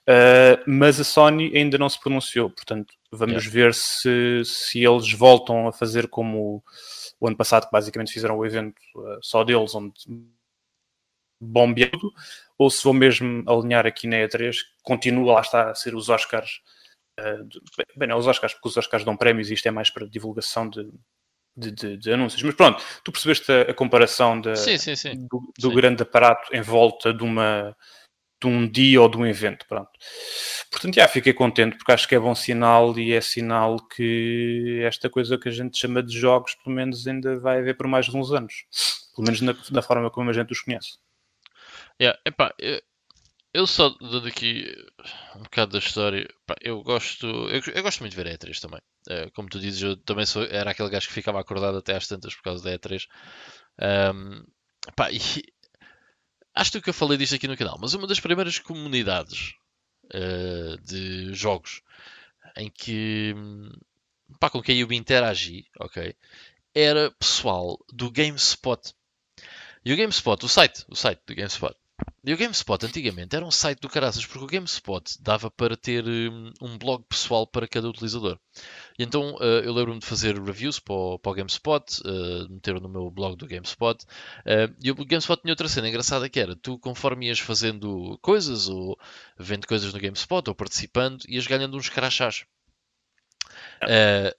uh, 0.10 0.62
mas 0.68 1.00
a 1.00 1.04
Sony 1.04 1.56
ainda 1.56 1.78
não 1.78 1.90
se 1.90 2.00
pronunciou, 2.00 2.50
portanto 2.50 2.94
vamos 3.12 3.46
ver 3.46 3.74
se, 3.74 4.42
se 4.44 4.84
eles 4.84 5.12
voltam 5.14 5.68
a 5.68 5.72
fazer 5.72 6.08
como 6.08 6.64
o 7.20 7.28
ano 7.28 7.38
passado, 7.38 7.66
que 7.66 7.72
basicamente 7.72 8.12
fizeram 8.12 8.38
o 8.38 8.46
evento 8.46 8.76
uh, 8.96 9.20
só 9.22 9.44
deles, 9.44 9.74
onde 9.76 9.94
bombeado, 11.44 12.12
ou 12.58 12.70
se 12.70 12.84
vão 12.84 12.94
mesmo 12.94 13.44
alinhar 13.48 13.86
aqui 13.86 14.08
na 14.08 14.18
E3, 14.18 14.56
continua 14.82 15.34
lá 15.34 15.42
está 15.42 15.72
a 15.72 15.76
ser 15.76 15.96
os 15.96 16.10
Oscars, 16.10 16.62
uh, 17.20 17.44
de, 17.46 17.60
bem, 17.96 18.08
não 18.08 18.18
os 18.18 18.28
Oscars, 18.28 18.54
porque 18.54 18.70
os 18.70 18.78
Oscars 18.78 19.04
dão 19.04 19.18
prémios 19.18 19.50
e 19.50 19.54
isto 19.54 19.68
é 19.68 19.72
mais 19.72 19.90
para 19.90 20.08
divulgação 20.08 20.70
de, 20.70 20.90
de, 21.56 21.72
de, 21.72 21.98
de, 21.98 22.12
anúncios. 22.12 22.42
Mas 22.44 22.56
pronto, 22.56 22.84
tu 23.04 23.12
percebeste 23.12 23.52
a, 23.52 23.62
a 23.62 23.74
comparação 23.74 24.40
de, 24.40 24.56
sim, 24.56 24.78
sim, 24.78 24.96
sim. 24.96 25.28
do, 25.28 25.54
do 25.58 25.72
grande 25.72 26.04
aparato 26.04 26.56
em 26.56 26.62
volta 26.62 27.14
de, 27.14 27.24
uma, 27.24 27.76
de 28.42 28.48
um 28.48 28.68
dia 28.70 29.02
ou 29.02 29.10
de 29.10 29.18
um 29.18 29.26
evento. 29.26 29.66
Pronto. 29.68 29.92
Portanto, 30.72 30.96
já 30.96 31.08
fiquei 31.08 31.34
contente 31.34 31.78
porque 31.78 31.92
acho 31.92 32.08
que 32.08 32.16
é 32.16 32.20
bom 32.20 32.36
sinal 32.36 32.98
e 32.98 33.14
é 33.14 33.22
sinal 33.22 33.78
que 33.88 34.82
esta 34.84 35.10
coisa 35.10 35.38
que 35.38 35.50
a 35.50 35.52
gente 35.52 35.78
chama 35.78 36.02
de 36.04 36.18
jogos, 36.18 36.56
pelo 36.56 36.76
menos 36.76 37.08
ainda 37.08 37.40
vai 37.40 37.60
haver 37.60 37.78
por 37.78 37.88
mais 37.88 38.06
de 38.08 38.18
uns 38.18 38.32
anos. 38.32 38.66
Pelo 39.16 39.26
menos 39.26 39.42
na, 39.42 39.56
na 39.72 39.82
forma 39.82 40.10
como 40.10 40.30
a 40.30 40.34
gente 40.34 40.52
os 40.52 40.62
conhece. 40.62 40.98
Yeah, 42.04 42.20
epá, 42.26 42.54
eu 43.54 43.66
só 43.66 43.90
dando 44.02 44.28
aqui 44.28 44.66
um 45.38 45.44
bocado 45.44 45.72
da 45.72 45.80
história, 45.80 46.28
eu 46.60 46.84
gosto 46.84 47.26
eu, 47.26 47.62
eu, 47.74 47.82
gosto 47.82 48.02
muito 48.02 48.12
de 48.12 48.22
ver 48.22 48.28
a 48.28 48.38
E3 48.38 48.60
também. 48.60 48.82
É, 49.08 49.30
como 49.30 49.48
tu 49.48 49.58
dizes, 49.58 49.82
eu 49.82 49.96
também 49.96 50.26
sou, 50.26 50.44
era 50.44 50.72
aquele 50.72 50.90
gajo 50.90 51.08
que 51.08 51.14
ficava 51.14 51.40
acordado 51.40 51.78
até 51.78 51.96
às 51.96 52.06
tantas 52.06 52.36
por 52.36 52.44
causa 52.44 52.62
da 52.62 52.78
E3. 52.78 53.08
Um, 54.14 54.44
e, 55.14 55.44
acho 56.54 56.82
que 56.82 56.90
eu 56.90 56.94
falei 56.94 57.18
disto 57.18 57.36
aqui 57.36 57.48
no 57.48 57.56
canal, 57.56 57.78
mas 57.80 57.94
uma 57.94 58.06
das 58.06 58.20
primeiras 58.20 58.60
comunidades 58.60 59.54
uh, 60.08 60.78
de 60.82 61.34
jogos 61.34 61.82
em 62.58 62.70
que 62.70 63.34
com 64.52 64.62
quem 64.62 64.82
eu 64.82 64.92
interagi, 64.92 65.66
ok, 65.80 66.14
era 66.76 67.12
pessoal 67.12 67.80
do 67.94 68.12
GameSpot. 68.12 68.94
E 69.86 69.94
o 69.94 69.96
GameSpot, 69.96 70.44
o 70.44 70.50
site, 70.50 70.84
o 70.90 70.96
site 70.98 71.22
do 71.26 71.34
GameSpot, 71.34 71.74
e 72.26 72.34
o 72.34 72.38
GameSpot 72.38 72.86
antigamente 72.86 73.36
era 73.36 73.46
um 73.46 73.52
site 73.52 73.82
do 73.82 73.90
caraças, 73.90 74.26
porque 74.26 74.44
o 74.44 74.48
GameSpot 74.48 75.04
dava 75.22 75.52
para 75.52 75.76
ter 75.76 76.06
um, 76.08 76.54
um 76.62 76.78
blog 76.78 77.04
pessoal 77.04 77.46
para 77.46 77.68
cada 77.68 77.90
utilizador. 77.90 78.40
E 78.98 79.04
então 79.04 79.36
uh, 79.36 79.62
eu 79.64 79.74
lembro-me 79.74 80.00
de 80.00 80.06
fazer 80.06 80.42
reviews 80.42 80.80
para 80.80 80.94
o, 80.94 81.20
para 81.20 81.32
o 81.32 81.36
GameSpot, 81.36 81.84
uh, 82.06 82.50
meter 82.50 82.80
no 82.80 82.88
meu 82.88 83.12
blog 83.12 83.36
do 83.36 83.46
GameSpot. 83.46 84.02
Uh, 84.46 84.74
e 84.82 84.90
o 84.90 84.96
GameSpot 84.96 85.42
tinha 85.42 85.52
outra 85.52 85.68
cena 85.68 85.90
engraçada 85.90 86.30
que 86.30 86.40
era, 86.40 86.56
tu 86.56 86.80
conforme 86.80 87.28
ias 87.28 87.40
fazendo 87.40 88.18
coisas, 88.22 88.70
ou 88.70 88.98
vendo 89.38 89.68
coisas 89.68 89.94
no 89.94 90.00
GameSpot, 90.00 90.48
ou 90.48 90.56
participando, 90.56 91.26
ias 91.28 91.46
ganhando 91.46 91.76
uns 91.76 91.90
crachás. 91.90 92.46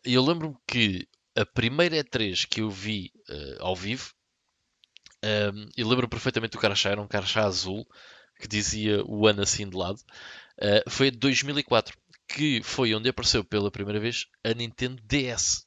E 0.07 0.15
eu 0.15 0.25
lembro-me 0.25 0.57
que 0.67 1.07
a 1.37 1.45
primeira 1.45 1.97
E3 1.97 2.47
que 2.49 2.63
eu 2.63 2.71
vi 2.71 3.13
ao 3.61 3.77
vivo, 3.77 4.15
um, 5.25 5.69
e 5.77 5.83
lembro 5.83 6.09
perfeitamente 6.09 6.53
do 6.53 6.59
crachá, 6.59 6.91
era 6.91 7.01
um 7.01 7.09
crachá 7.09 7.45
azul 7.45 7.87
que 8.39 8.49
dizia 8.49 9.03
o 9.07 9.27
ano 9.27 9.43
assim 9.43 9.69
de 9.69 9.77
lado. 9.77 9.99
Uh, 10.59 10.91
foi 10.91 11.11
de 11.11 11.19
2004, 11.19 11.97
que 12.29 12.63
foi 12.63 12.95
onde 12.95 13.09
apareceu 13.09 13.43
pela 13.43 13.71
primeira 13.71 14.01
vez 14.01 14.27
a 14.45 14.53
Nintendo 14.53 15.03
DS. 15.03 15.67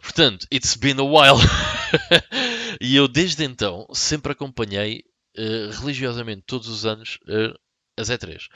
Portanto, 0.00 0.46
it's 0.52 0.74
been 0.74 0.98
a 0.98 1.04
while. 1.04 1.38
e 2.80 2.96
eu 2.96 3.08
desde 3.08 3.44
então 3.44 3.86
sempre 3.92 4.32
acompanhei 4.32 5.04
uh, 5.36 5.70
religiosamente 5.80 6.42
todos 6.46 6.68
os 6.68 6.86
anos 6.86 7.18
uh, 7.28 7.54
a 7.96 8.02
Z3. 8.02 8.48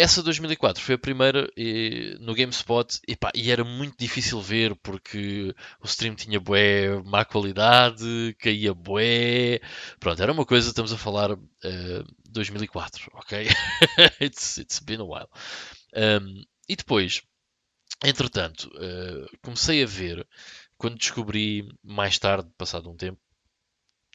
Essa 0.00 0.22
2004 0.22 0.82
foi 0.82 0.94
a 0.94 0.98
primeira 0.98 1.46
e, 1.54 2.16
no 2.20 2.34
GameSpot 2.34 2.98
e, 3.06 3.14
pá, 3.14 3.30
e 3.34 3.50
era 3.50 3.62
muito 3.62 3.98
difícil 3.98 4.40
ver 4.40 4.74
porque 4.76 5.54
o 5.78 5.84
stream 5.84 6.14
tinha 6.14 6.40
bué, 6.40 7.02
má 7.04 7.22
qualidade, 7.22 8.34
caía 8.38 8.72
bué. 8.72 9.60
Pronto, 9.98 10.22
era 10.22 10.32
uma 10.32 10.46
coisa, 10.46 10.68
estamos 10.68 10.90
a 10.90 10.96
falar 10.96 11.32
uh, 11.32 11.38
2004, 12.30 13.10
ok? 13.12 13.46
it's, 14.22 14.56
it's 14.56 14.80
been 14.80 15.02
a 15.02 15.04
while. 15.04 15.28
Um, 15.94 16.46
e 16.66 16.76
depois, 16.76 17.20
entretanto, 18.02 18.70
uh, 18.76 19.28
comecei 19.42 19.82
a 19.82 19.86
ver, 19.86 20.26
quando 20.78 20.96
descobri 20.96 21.68
mais 21.82 22.18
tarde, 22.18 22.48
passado 22.56 22.90
um 22.90 22.96
tempo, 22.96 23.20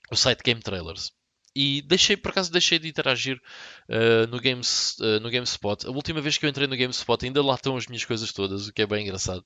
o 0.09 0.15
site 0.15 0.41
Game 0.43 0.61
Trailers. 0.61 1.11
E 1.55 1.81
deixei, 1.83 2.17
por 2.17 2.31
acaso, 2.31 2.51
deixei 2.51 2.77
de 2.77 2.87
interagir 2.89 3.41
uh, 3.89 4.27
no, 4.29 4.39
Games, 4.41 4.97
uh, 4.99 5.19
no 5.21 5.29
GameSpot. 5.29 5.87
A 5.87 5.91
última 5.91 6.21
vez 6.21 6.37
que 6.37 6.45
eu 6.45 6.49
entrei 6.49 6.67
no 6.67 6.75
GameSpot, 6.75 7.23
ainda 7.23 7.43
lá 7.43 7.55
estão 7.55 7.77
as 7.77 7.87
minhas 7.87 8.03
coisas 8.03 8.33
todas, 8.33 8.67
o 8.67 8.73
que 8.73 8.81
é 8.81 8.87
bem 8.87 9.03
engraçado. 9.03 9.43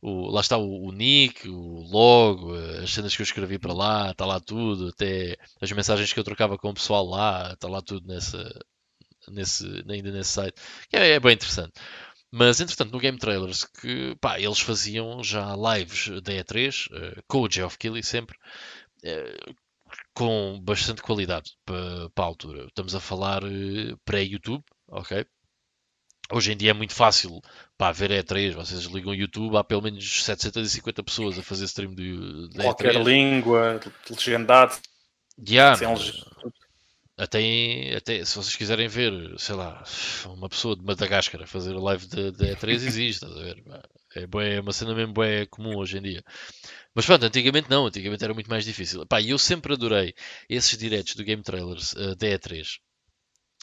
o, 0.00 0.30
lá 0.30 0.40
está 0.40 0.56
o, 0.58 0.88
o, 0.88 0.92
nick, 0.92 1.48
o 1.48 1.82
logo, 1.90 2.54
as 2.82 2.92
cenas 2.92 3.14
que 3.14 3.22
eu 3.22 3.24
escrevi 3.24 3.58
para 3.58 3.72
lá, 3.72 4.10
está 4.10 4.26
lá 4.26 4.40
tudo, 4.40 4.88
até 4.88 5.36
as 5.60 5.70
mensagens 5.70 6.12
que 6.12 6.18
eu 6.18 6.24
trocava 6.24 6.58
com 6.58 6.70
o 6.70 6.74
pessoal 6.74 7.06
lá, 7.06 7.52
está 7.52 7.68
lá 7.68 7.80
tudo 7.80 8.06
nessa, 8.08 8.52
nesse, 9.28 9.64
ainda 9.88 10.10
nesse 10.10 10.32
site, 10.32 10.60
que 10.88 10.96
é, 10.96 11.10
é 11.12 11.20
bem 11.20 11.34
interessante. 11.34 11.72
Mas 12.30 12.60
entretanto, 12.60 12.92
no 12.92 12.98
Game 12.98 13.18
Trailers, 13.18 13.64
que 13.64 14.16
pá, 14.20 14.40
eles 14.40 14.60
faziam 14.60 15.22
já 15.22 15.54
lives 15.54 16.08
da 16.22 16.32
E3 16.32 16.86
uh, 16.90 17.22
com 17.28 17.42
o 17.42 17.50
Geoff 17.50 17.76
Keighley 17.76 18.02
sempre, 18.02 18.36
uh, 19.04 19.54
com 20.14 20.60
bastante 20.62 21.02
qualidade 21.02 21.52
para, 21.64 22.10
para 22.10 22.24
a 22.24 22.26
altura. 22.26 22.66
Estamos 22.66 22.94
a 22.94 23.00
falar 23.00 23.42
uh, 23.44 23.98
pré-YouTube, 24.04 24.62
ok? 24.88 25.26
Hoje 26.30 26.52
em 26.52 26.56
dia 26.56 26.70
é 26.70 26.74
muito 26.74 26.94
fácil 26.94 27.40
para 27.76 27.92
ver 27.92 28.10
E3, 28.10 28.52
vocês 28.54 28.84
ligam 28.84 29.12
o 29.12 29.14
YouTube, 29.14 29.56
há 29.56 29.64
pelo 29.64 29.82
menos 29.82 30.24
750 30.24 31.02
pessoas 31.02 31.38
a 31.38 31.42
fazer 31.42 31.64
stream 31.66 31.94
de, 31.94 32.48
de 32.48 32.58
Qualquer 32.58 32.94
E3. 32.94 33.04
língua, 33.04 33.80
legendado. 34.08 34.76
Yeah, 35.46 35.78
até, 37.16 37.94
até 37.96 38.24
se 38.24 38.36
vocês 38.36 38.56
quiserem 38.56 38.88
ver, 38.88 39.12
sei 39.38 39.54
lá, 39.54 39.82
uma 40.26 40.48
pessoa 40.48 40.74
de 40.74 40.82
Madagascar 40.82 41.42
a 41.42 41.46
fazer 41.46 41.72
live 41.72 42.06
de, 42.06 42.32
de 42.32 42.56
E3 42.56 42.70
existe, 42.86 43.24
estás 43.24 43.36
a 43.36 43.42
ver? 43.42 43.62
É, 44.16 44.56
é 44.56 44.60
uma 44.60 44.72
cena 44.72 44.94
mesmo 44.94 45.14
bem 45.14 45.46
comum 45.46 45.76
hoje 45.76 45.98
em 45.98 46.02
dia. 46.02 46.22
Mas 46.94 47.06
pronto, 47.06 47.24
antigamente 47.24 47.70
não, 47.70 47.86
antigamente 47.86 48.24
era 48.24 48.34
muito 48.34 48.50
mais 48.50 48.64
difícil. 48.64 49.06
Pá, 49.06 49.20
eu 49.22 49.38
sempre 49.38 49.72
adorei 49.74 50.14
esses 50.48 50.76
diretos 50.76 51.14
do 51.14 51.24
Game 51.24 51.42
Trailers 51.42 51.92
uh, 51.94 52.16
da 52.16 52.26
E3. 52.26 52.78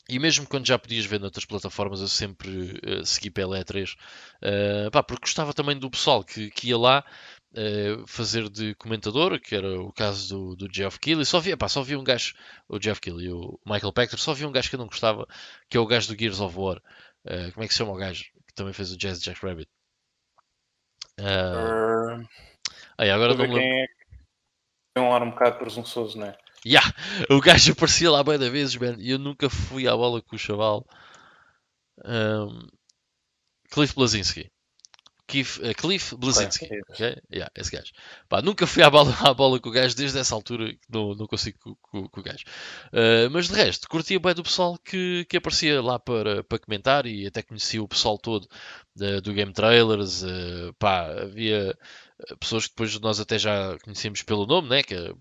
E 0.10 0.18
mesmo 0.18 0.48
quando 0.48 0.66
já 0.66 0.78
podias 0.80 1.06
ver 1.06 1.20
noutras 1.20 1.46
plataformas, 1.46 2.02
eu 2.02 2.08
sempre 2.08 2.50
uh, 2.84 3.06
segui 3.06 3.30
pela 3.30 3.60
E3. 3.60 3.94
Uh, 3.94 3.98
eh, 4.42 4.90
pá, 4.92 5.04
porque 5.04 5.22
gostava 5.22 5.54
também 5.54 5.78
do 5.78 5.90
pessoal 5.90 6.24
que, 6.24 6.50
que 6.50 6.70
ia 6.70 6.78
lá 6.80 7.06
uh, 7.54 8.08
fazer 8.08 8.50
de 8.50 8.74
comentador, 8.76 9.40
que 9.40 9.56
era 9.56 9.80
o 9.80 9.94
caso 9.94 10.56
do, 10.56 10.56
do 10.56 10.74
Geoff 10.74 11.00
Keighley. 11.00 11.26
Só 11.26 11.40
via, 11.40 11.56
pá, 11.56 11.70
só 11.70 11.84
via 11.84 12.00
um 12.00 12.04
gajo, 12.04 12.34
o 12.68 12.82
Geoff 12.82 13.00
Keighley, 13.00 13.32
o 13.32 13.60
Michael 13.64 13.94
Pachter, 13.94 14.18
só 14.20 14.34
via 14.34 14.48
um 14.48 14.52
gajo 14.52 14.70
que 14.70 14.76
eu 14.76 14.80
não 14.80 14.88
gostava, 14.88 15.28
que 15.70 15.78
é 15.78 15.80
o 15.80 15.86
gajo 15.86 16.08
do 16.08 16.20
Gears 16.20 16.40
of 16.40 16.58
War. 16.58 16.82
Como 17.54 17.64
é 17.64 17.68
que 17.68 17.74
se 17.74 17.78
chama 17.78 17.92
o 17.92 17.96
gajo? 17.98 18.24
Que 18.48 18.54
também 18.56 18.74
fez 18.74 18.92
o 18.92 18.98
Jazz 18.98 19.22
Jack 19.22 19.46
Rabbit. 19.46 19.70
Uh... 21.20 22.28
Aí, 22.98 23.10
agora 23.10 23.34
não 23.34 23.44
lembro. 23.44 23.60
É... 23.60 23.86
Tem 24.94 25.04
um 25.04 25.14
ar 25.14 25.24
um 25.24 25.32
bocado 25.32 25.58
presunçoso, 25.58 26.18
não 26.18 26.28
é? 26.28 26.38
Yeah, 26.66 26.94
o 27.30 27.40
gajo 27.40 27.72
aparecia 27.72 28.12
lá 28.12 28.22
bem 28.24 28.38
da 28.38 28.50
vezes, 28.50 28.76
man, 28.76 28.96
e 28.98 29.12
eu 29.12 29.20
nunca 29.20 29.50
fui 29.50 29.88
à 29.88 29.96
bola 29.96 30.22
com 30.22 30.36
o 30.36 30.40
chaval. 30.40 30.86
Um... 32.04 32.68
Cliff 33.72 33.96
Blazinski. 33.96 34.52
Cliff, 35.30 35.62
uh, 35.62 35.76
Cliff 35.76 36.16
Blazinski. 36.16 36.66
É, 36.66 36.82
okay? 36.90 37.18
yeah, 37.32 37.52
esse 37.56 37.72
gajo. 37.72 37.92
Pá, 38.28 38.42
nunca 38.42 38.66
fui 38.66 38.82
à 38.82 38.90
bola, 38.90 39.16
à 39.22 39.34
bola 39.34 39.60
com 39.60 39.70
o 39.70 39.72
gajo 39.72 39.96
desde 39.96 40.18
essa 40.18 40.34
altura 40.34 40.76
não, 40.90 41.14
não 41.14 41.28
consigo 41.28 41.58
com, 41.60 41.76
com, 41.76 42.10
com 42.10 42.20
o 42.20 42.24
gajo. 42.24 42.44
Uh, 42.88 43.30
mas 43.32 43.48
de 43.48 43.54
resto, 43.54 43.88
curtia 43.88 44.20
bem 44.20 44.34
do 44.34 44.44
pessoal 44.44 44.78
que, 44.78 45.26
que 45.30 45.38
aparecia 45.38 45.82
lá 45.82 46.00
para, 46.00 46.44
para 46.44 46.58
comentar 46.58 47.06
e 47.06 47.28
até 47.28 47.44
conhecia 47.44 47.82
o 47.82 47.88
pessoal 47.88 48.18
todo 48.18 48.50
uh, 49.00 49.22
do 49.22 49.34
Game 49.34 49.54
Trailers. 49.54 50.24
Uh, 50.24 50.74
pá, 50.80 51.06
havia 51.22 51.78
pessoas 52.40 52.66
que 52.66 52.72
depois 52.72 53.00
nós 53.00 53.20
até 53.20 53.38
já 53.38 53.78
conhecíamos 53.84 54.24
pelo 54.24 54.48
nome, 54.48 54.68
né? 54.68 54.82
Que 54.82 54.96
é, 54.96 55.14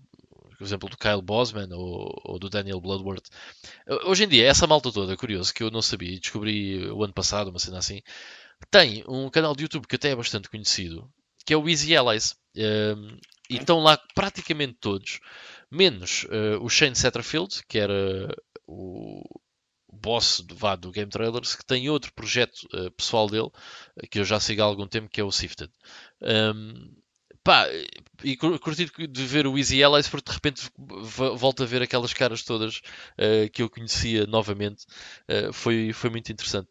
por 0.57 0.63
exemplo, 0.65 0.89
do 0.89 0.97
Kyle 0.97 1.21
Bosman 1.21 1.69
ou, 1.71 2.19
ou, 2.25 2.39
do 2.39 2.49
Daniel 2.49 2.81
Bloodworth. 2.81 3.27
Hoje 4.05 4.25
em 4.25 4.27
dia, 4.27 4.47
essa 4.47 4.67
malta 4.67 4.91
toda, 4.91 5.15
curioso, 5.15 5.53
que 5.53 5.63
eu 5.63 5.71
não 5.71 5.81
sabia, 5.81 6.19
descobri 6.19 6.85
o 6.91 7.01
ano 7.03 7.13
passado, 7.13 7.49
uma 7.49 7.59
cena 7.59 7.77
assim, 7.77 8.01
tem 8.69 9.03
um 9.07 9.29
canal 9.29 9.55
de 9.55 9.63
YouTube 9.63 9.87
que 9.87 9.95
até 9.95 10.11
é 10.11 10.15
bastante 10.15 10.49
conhecido, 10.49 11.11
que 11.45 11.53
é 11.53 11.57
o 11.57 11.67
Easy 11.67 11.95
Allies. 11.95 12.35
Um, 12.55 13.17
e 13.49 13.57
estão 13.57 13.79
lá 13.79 13.97
praticamente 14.13 14.77
todos, 14.79 15.19
menos 15.71 16.23
uh, 16.25 16.61
o 16.61 16.69
Shane 16.69 16.95
Satterfield, 16.95 17.63
que 17.67 17.79
era 17.79 18.29
o 18.67 19.23
boss 19.91 20.41
do, 20.41 20.55
vá, 20.55 20.75
do 20.75 20.91
Game 20.91 21.09
Trailers, 21.09 21.55
que 21.55 21.65
tem 21.65 21.89
outro 21.89 22.13
projeto 22.13 22.67
uh, 22.73 22.91
pessoal 22.91 23.27
dele, 23.27 23.49
que 24.11 24.19
eu 24.19 24.25
já 24.25 24.39
sigo 24.39 24.61
há 24.61 24.65
algum 24.65 24.87
tempo, 24.87 25.09
que 25.09 25.19
é 25.19 25.23
o 25.23 25.31
Sifted. 25.31 25.71
Um, 26.21 26.93
pá, 27.43 27.65
e 28.23 28.37
curti 28.37 28.85
de 29.07 29.25
ver 29.25 29.47
o 29.47 29.57
Easy 29.57 29.83
Allies 29.83 30.07
porque 30.07 30.29
de 30.29 30.35
repente 30.35 30.69
volto 30.77 31.63
a 31.63 31.65
ver 31.65 31.81
aquelas 31.81 32.13
caras 32.13 32.43
todas 32.43 32.77
uh, 32.77 33.49
que 33.51 33.63
eu 33.63 33.69
conhecia 33.69 34.27
novamente. 34.27 34.85
Foi, 35.53 35.91
foi 35.91 36.09
muito 36.11 36.31
interessante. 36.31 36.69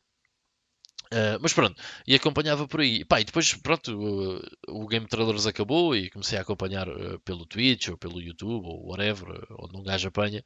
Uh, 1.12 1.38
mas 1.40 1.54
pronto, 1.54 1.80
e 2.06 2.14
acompanhava 2.14 2.68
por 2.68 2.80
aí. 2.80 3.04
Pá, 3.04 3.20
e 3.20 3.24
depois, 3.24 3.54
pronto, 3.54 4.42
o, 4.68 4.86
Game 4.86 5.06
Trailers 5.06 5.46
acabou 5.46 5.96
e 5.96 6.10
comecei 6.10 6.38
a 6.38 6.42
acompanhar 6.42 6.88
uh, 6.88 7.18
pelo 7.20 7.46
Twitch 7.46 7.88
ou 7.88 7.96
pelo 7.96 8.20
YouTube 8.20 8.66
ou 8.66 8.88
whatever, 8.88 9.28
onde 9.58 9.76
um 9.76 9.82
gajo 9.82 10.08
apanha, 10.08 10.44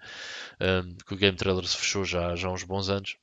que 1.07 1.15
o 1.15 1.17
Game 1.17 1.37
Trailers 1.37 1.75
fechou 1.75 2.05
já, 2.05 2.37
já 2.37 2.49
há 2.49 2.53
uns 2.53 2.63
bons 2.65 2.89
anos. 2.89 3.17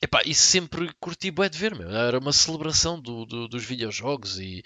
Epá, 0.00 0.22
e 0.24 0.32
sempre 0.32 0.92
curti 1.00 1.30
bem 1.30 1.50
de 1.50 1.58
ver, 1.58 1.74
meu. 1.74 1.90
Era 1.90 2.18
uma 2.18 2.32
celebração 2.32 3.00
do, 3.00 3.26
do, 3.26 3.48
dos 3.48 3.64
videojogos 3.64 4.38
e 4.38 4.62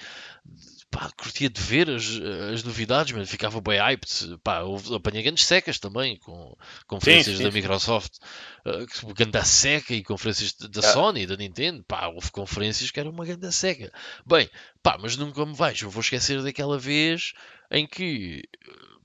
pá, 0.92 1.10
curtia 1.16 1.48
de 1.48 1.60
ver 1.60 1.88
as, 1.88 2.04
as 2.52 2.62
novidades, 2.62 3.12
mas 3.12 3.28
ficava 3.28 3.60
bem 3.62 3.80
hyped. 3.80 4.38
Pá, 4.44 4.60
apanhei 4.94 5.22
grandes 5.22 5.46
secas 5.46 5.78
também, 5.78 6.18
com 6.18 6.54
conferências 6.86 7.38
sim, 7.38 7.42
sim, 7.42 7.48
da 7.48 7.50
Microsoft, 7.50 8.18
uh, 8.66 9.14
ganda 9.14 9.42
seca 9.42 9.94
e 9.94 10.04
conferências 10.04 10.52
da 10.52 10.80
é. 10.80 10.92
Sony, 10.92 11.26
da 11.26 11.36
Nintendo. 11.36 11.82
Pá, 11.82 12.06
houve 12.08 12.30
conferências 12.30 12.90
que 12.90 13.00
era 13.00 13.08
uma 13.08 13.24
ganda 13.24 13.50
seca. 13.50 13.90
Bem, 14.26 14.48
pá, 14.82 14.98
mas 15.00 15.16
nunca 15.16 15.44
me 15.46 15.54
vais, 15.54 15.80
eu 15.80 15.90
vou 15.90 16.02
esquecer 16.02 16.42
daquela 16.42 16.78
vez 16.78 17.32
em 17.70 17.86
que 17.86 18.42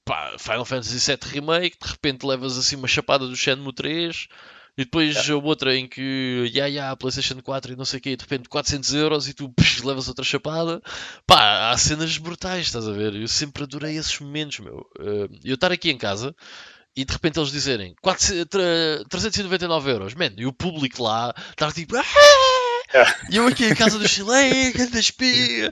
pá, 0.04 0.36
Final 0.38 0.66
Fantasy 0.66 1.00
VII 1.00 1.32
Remake, 1.32 1.78
de 1.82 1.90
repente 1.90 2.26
levas 2.26 2.58
assim 2.58 2.76
uma 2.76 2.88
chapada 2.88 3.26
do 3.26 3.36
Shenmue 3.36 3.74
3 3.74 4.28
e 4.78 4.84
depois 4.86 5.30
a 5.30 5.36
outra 5.36 5.76
em 5.76 5.88
que, 5.88 6.52
yeah, 6.54 6.68
yeah, 6.68 6.96
PlayStation 6.96 7.42
4 7.42 7.74
e 7.74 7.76
não 7.76 7.84
sei 7.84 7.98
o 7.98 8.02
quê, 8.02 8.16
de 8.16 8.22
repente 8.22 8.48
400 8.48 8.94
euros 8.94 9.28
e 9.28 9.34
tu 9.34 9.50
psh, 9.58 9.82
levas 9.84 10.08
outra 10.08 10.24
chapada. 10.24 10.82
Pá, 11.26 11.72
há 11.72 11.78
cenas 11.78 12.18
brutais, 12.18 12.68
estás 12.68 12.88
a 12.88 12.92
ver? 12.92 13.16
Eu 13.16 13.28
sempre 13.28 13.64
adorei 13.64 13.98
esses 13.98 14.20
momentos, 14.20 14.60
meu. 14.60 14.88
Uh, 15.00 15.28
eu 15.44 15.56
estar 15.56 15.72
aqui 15.72 15.90
em 15.90 15.98
casa 15.98 16.36
e 16.96 17.04
de 17.04 17.12
repente 17.12 17.40
eles 17.40 17.52
dizerem 17.52 17.96
399 19.10 19.92
euros, 19.92 20.14
man, 20.14 20.32
e 20.38 20.46
o 20.46 20.54
público 20.54 21.02
lá 21.04 21.34
estar 21.52 21.72
tipo. 21.72 21.96
Ah! 21.98 22.57
E 23.30 23.38
eu 23.38 23.48
aqui 23.48 23.66
em 23.66 23.76
casa 23.76 24.00
do 24.00 24.08
Chile, 24.08 24.72
grande 24.74 25.00
espia. 25.00 25.72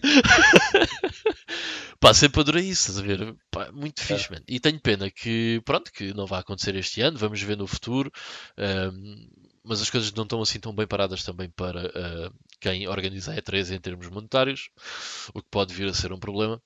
Pá, 1.99 2.13
sempre 2.13 2.41
adorei 2.41 2.63
isso, 2.65 2.91
estás 2.91 2.99
a 2.99 3.01
ver? 3.01 3.35
Pá, 3.49 3.71
muito 3.71 4.01
fixe, 4.01 4.33
é. 4.33 4.37
E 4.47 4.59
tenho 4.59 4.79
pena 4.79 5.09
que, 5.09 5.61
pronto, 5.65 5.91
que 5.91 6.13
não 6.13 6.25
vai 6.25 6.39
acontecer 6.39 6.75
este 6.75 7.01
ano, 7.01 7.17
vamos 7.17 7.41
ver 7.41 7.57
no 7.57 7.65
futuro. 7.65 8.11
Um, 8.57 9.27
mas 9.63 9.81
as 9.81 9.89
coisas 9.89 10.13
não 10.13 10.23
estão 10.23 10.41
assim 10.41 10.59
tão 10.59 10.73
bem 10.73 10.85
paradas 10.85 11.23
também 11.23 11.49
para 11.49 11.87
uh, 11.87 12.33
quem 12.61 12.87
organiza 12.87 13.31
a 13.31 13.35
E3 13.35 13.75
em 13.75 13.79
termos 13.79 14.07
monetários, 14.09 14.69
o 15.33 15.41
que 15.41 15.49
pode 15.49 15.73
vir 15.73 15.87
a 15.89 15.93
ser 15.93 16.13
um 16.13 16.19
problema. 16.19 16.61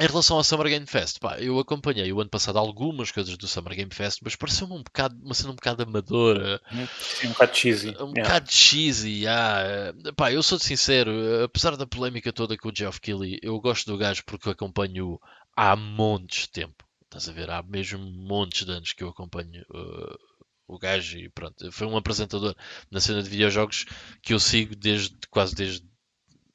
Em 0.00 0.06
relação 0.06 0.38
ao 0.38 0.44
Summer 0.44 0.68
Game 0.68 0.86
Fest, 0.86 1.18
pá, 1.20 1.38
eu 1.38 1.58
acompanhei 1.58 2.10
o 2.12 2.20
ano 2.20 2.30
passado 2.30 2.58
algumas 2.58 3.10
coisas 3.10 3.36
do 3.36 3.46
Summer 3.46 3.74
Game 3.74 3.92
Fest, 3.92 4.20
mas 4.22 4.34
pareceu-me 4.34 4.72
um 4.72 4.82
bocado, 4.82 5.14
uma 5.22 5.34
cena 5.34 5.50
um 5.50 5.54
bocado 5.54 5.82
amadora. 5.82 6.62
Sim, 6.98 7.26
um 7.26 7.32
bocado 7.32 7.56
cheesy. 7.56 7.88
Um 8.00 8.08
yeah. 8.08 8.22
bocado 8.22 8.50
cheesy, 8.50 9.22
yeah. 9.24 9.92
Pá, 10.16 10.32
eu 10.32 10.42
sou 10.42 10.58
sincero, 10.58 11.12
apesar 11.44 11.76
da 11.76 11.86
polémica 11.86 12.32
toda 12.32 12.56
com 12.56 12.70
o 12.70 12.72
Geoff 12.74 13.00
Keighley, 13.00 13.38
eu 13.42 13.60
gosto 13.60 13.90
do 13.92 13.98
gajo 13.98 14.22
porque 14.24 14.48
o 14.48 14.52
acompanho 14.52 15.20
há 15.54 15.76
montes 15.76 16.44
de 16.44 16.50
tempo. 16.50 16.84
Estás 17.04 17.28
a 17.28 17.32
ver? 17.32 17.50
Há 17.50 17.62
mesmo 17.62 17.98
montes 17.98 18.64
de 18.64 18.72
anos 18.72 18.94
que 18.94 19.04
eu 19.04 19.10
acompanho 19.10 19.62
uh, 19.70 20.18
o 20.66 20.78
gajo 20.78 21.18
e 21.18 21.28
pronto. 21.28 21.70
Foi 21.70 21.86
um 21.86 21.98
apresentador 21.98 22.56
na 22.90 22.98
cena 22.98 23.22
de 23.22 23.28
videojogos 23.28 23.84
que 24.22 24.32
eu 24.32 24.40
sigo 24.40 24.74
desde 24.74 25.14
quase 25.28 25.54
desde 25.54 25.91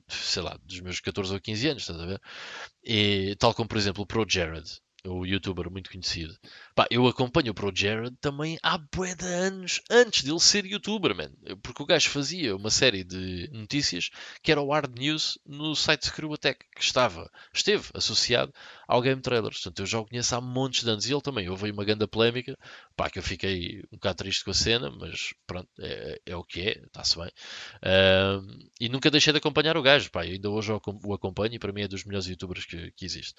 sei 0.10 0.42
lá, 0.42 0.58
dos 0.64 0.80
meus 0.80 1.00
14 1.00 1.34
ou 1.34 1.40
15 1.40 1.68
anos, 1.70 1.84
estás 1.84 2.00
a 2.00 2.06
ver? 2.06 2.22
E, 2.84 3.36
tal 3.40 3.54
como, 3.54 3.68
por 3.68 3.78
exemplo, 3.78 4.04
o 4.04 4.08
Pro 4.08 4.26
Jared, 4.28 4.70
o 5.06 5.26
youtuber 5.26 5.70
muito 5.72 5.90
conhecido. 5.92 6.38
Pá, 6.78 6.86
eu 6.92 7.08
acompanho 7.08 7.54
o 7.54 7.56
Pro 7.56 7.72
Jared 7.74 8.16
também 8.22 8.60
há 8.62 8.78
bué 8.78 9.16
de 9.16 9.26
anos 9.26 9.82
antes 9.90 10.22
dele 10.22 10.40
ser 10.40 10.64
youtuber, 10.64 11.16
man. 11.16 11.32
Porque 11.64 11.82
o 11.82 11.86
gajo 11.88 12.08
fazia 12.08 12.56
uma 12.56 12.70
série 12.70 13.04
de 13.04 13.50
notícias 13.52 14.12
que 14.44 14.52
era 14.52 14.62
o 14.62 14.72
Hard 14.72 14.96
News 14.96 15.40
no 15.44 15.76
site 15.76 16.06
Screw 16.06 16.32
Attack, 16.36 16.64
que 16.76 16.84
estava, 16.84 17.32
esteve 17.52 17.90
associado 17.96 18.54
ao 18.88 19.02
Game 19.02 19.20
Trailers. 19.20 19.56
Portanto, 19.56 19.80
eu 19.80 19.86
já 19.88 20.00
o 20.00 20.06
conheço 20.06 20.36
há 20.36 20.40
montes 20.40 20.84
de 20.84 20.92
anos 20.92 21.10
e 21.10 21.12
ele 21.12 21.22
também. 21.22 21.50
Houve 21.50 21.72
uma 21.72 21.84
grande 21.84 22.06
polémica, 22.06 22.56
pá, 22.96 23.10
que 23.10 23.18
eu 23.18 23.24
fiquei 23.24 23.80
um 23.92 23.96
bocado 23.98 24.18
triste 24.18 24.46
com 24.46 24.52
a 24.52 24.54
cena, 24.54 24.92
mas 24.92 25.34
pronto, 25.48 25.68
é, 25.80 26.22
é 26.28 26.36
o 26.36 26.44
que 26.44 26.62
é, 26.62 26.78
está-se 26.86 27.18
bem. 27.18 27.32
Uh, 27.78 28.70
e 28.80 28.88
nunca 28.88 29.10
deixei 29.10 29.34
de 29.34 29.40
acompanhar 29.40 29.78
o 29.78 29.82
gajo, 29.82 30.12
pá, 30.12 30.22
ainda 30.22 30.48
hoje 30.48 30.72
o 30.72 31.14
acompanho 31.16 31.56
e 31.56 31.60
para 31.60 31.74
mim 31.74 31.82
é 31.82 31.88
dos 31.88 32.04
melhores 32.04 32.28
youtubers 32.28 32.66
que, 32.66 32.92
que 32.92 33.04
existe. 33.04 33.34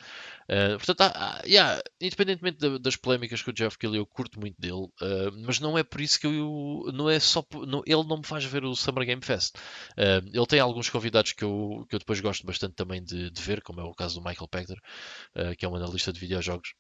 Uh, 0.51 0.77
portanto, 0.77 1.03
há, 1.03 1.07
há, 1.07 1.43
yeah, 1.47 1.81
independentemente 2.01 2.81
das 2.81 2.97
polémicas 2.97 3.28
que 3.29 3.51
o 3.51 3.53
Jeff 3.53 3.77
Kelly 3.79 3.99
eu 3.99 4.07
curto 4.07 4.41
muito 4.41 4.61
dele, 4.61 4.87
uh, 5.03 5.33
mas 5.45 5.61
não 5.61 5.77
é 5.77 5.83
por 5.83 6.01
isso 6.01 6.19
que 6.19 6.27
eu 6.27 6.91
não 6.93 7.09
é 7.09 7.21
só 7.21 7.45
não, 7.67 7.83
ele 7.87 8.05
não 8.05 8.19
me 8.19 8.27
faz 8.27 8.45
ver 8.45 8.65
o 8.65 8.75
Summer 8.75 9.05
Game 9.05 9.23
Fest. 9.23 9.57
Uh, 9.93 10.27
ele 10.33 10.47
tem 10.47 10.61
alguns 10.61 10.91
convidados 10.91 11.33
que 11.33 11.45
eu, 11.45 11.87
que 11.89 11.95
eu 11.95 11.99
depois 11.99 12.21
gosto 12.21 12.47
bastante 12.47 12.75
também 12.75 13.03
de, 13.03 13.31
de 13.31 13.43
ver, 13.43 13.63
como 13.63 13.81
é 13.81 13.85
o 13.85 13.95
caso 13.95 14.21
do 14.21 14.27
Michael 14.27 14.49
Pector, 14.49 14.79
uh, 15.37 15.57
que 15.57 15.65
é 15.65 15.69
um 15.69 15.77
analista 15.77 16.13
de 16.13 16.21
videojogos 16.21 16.75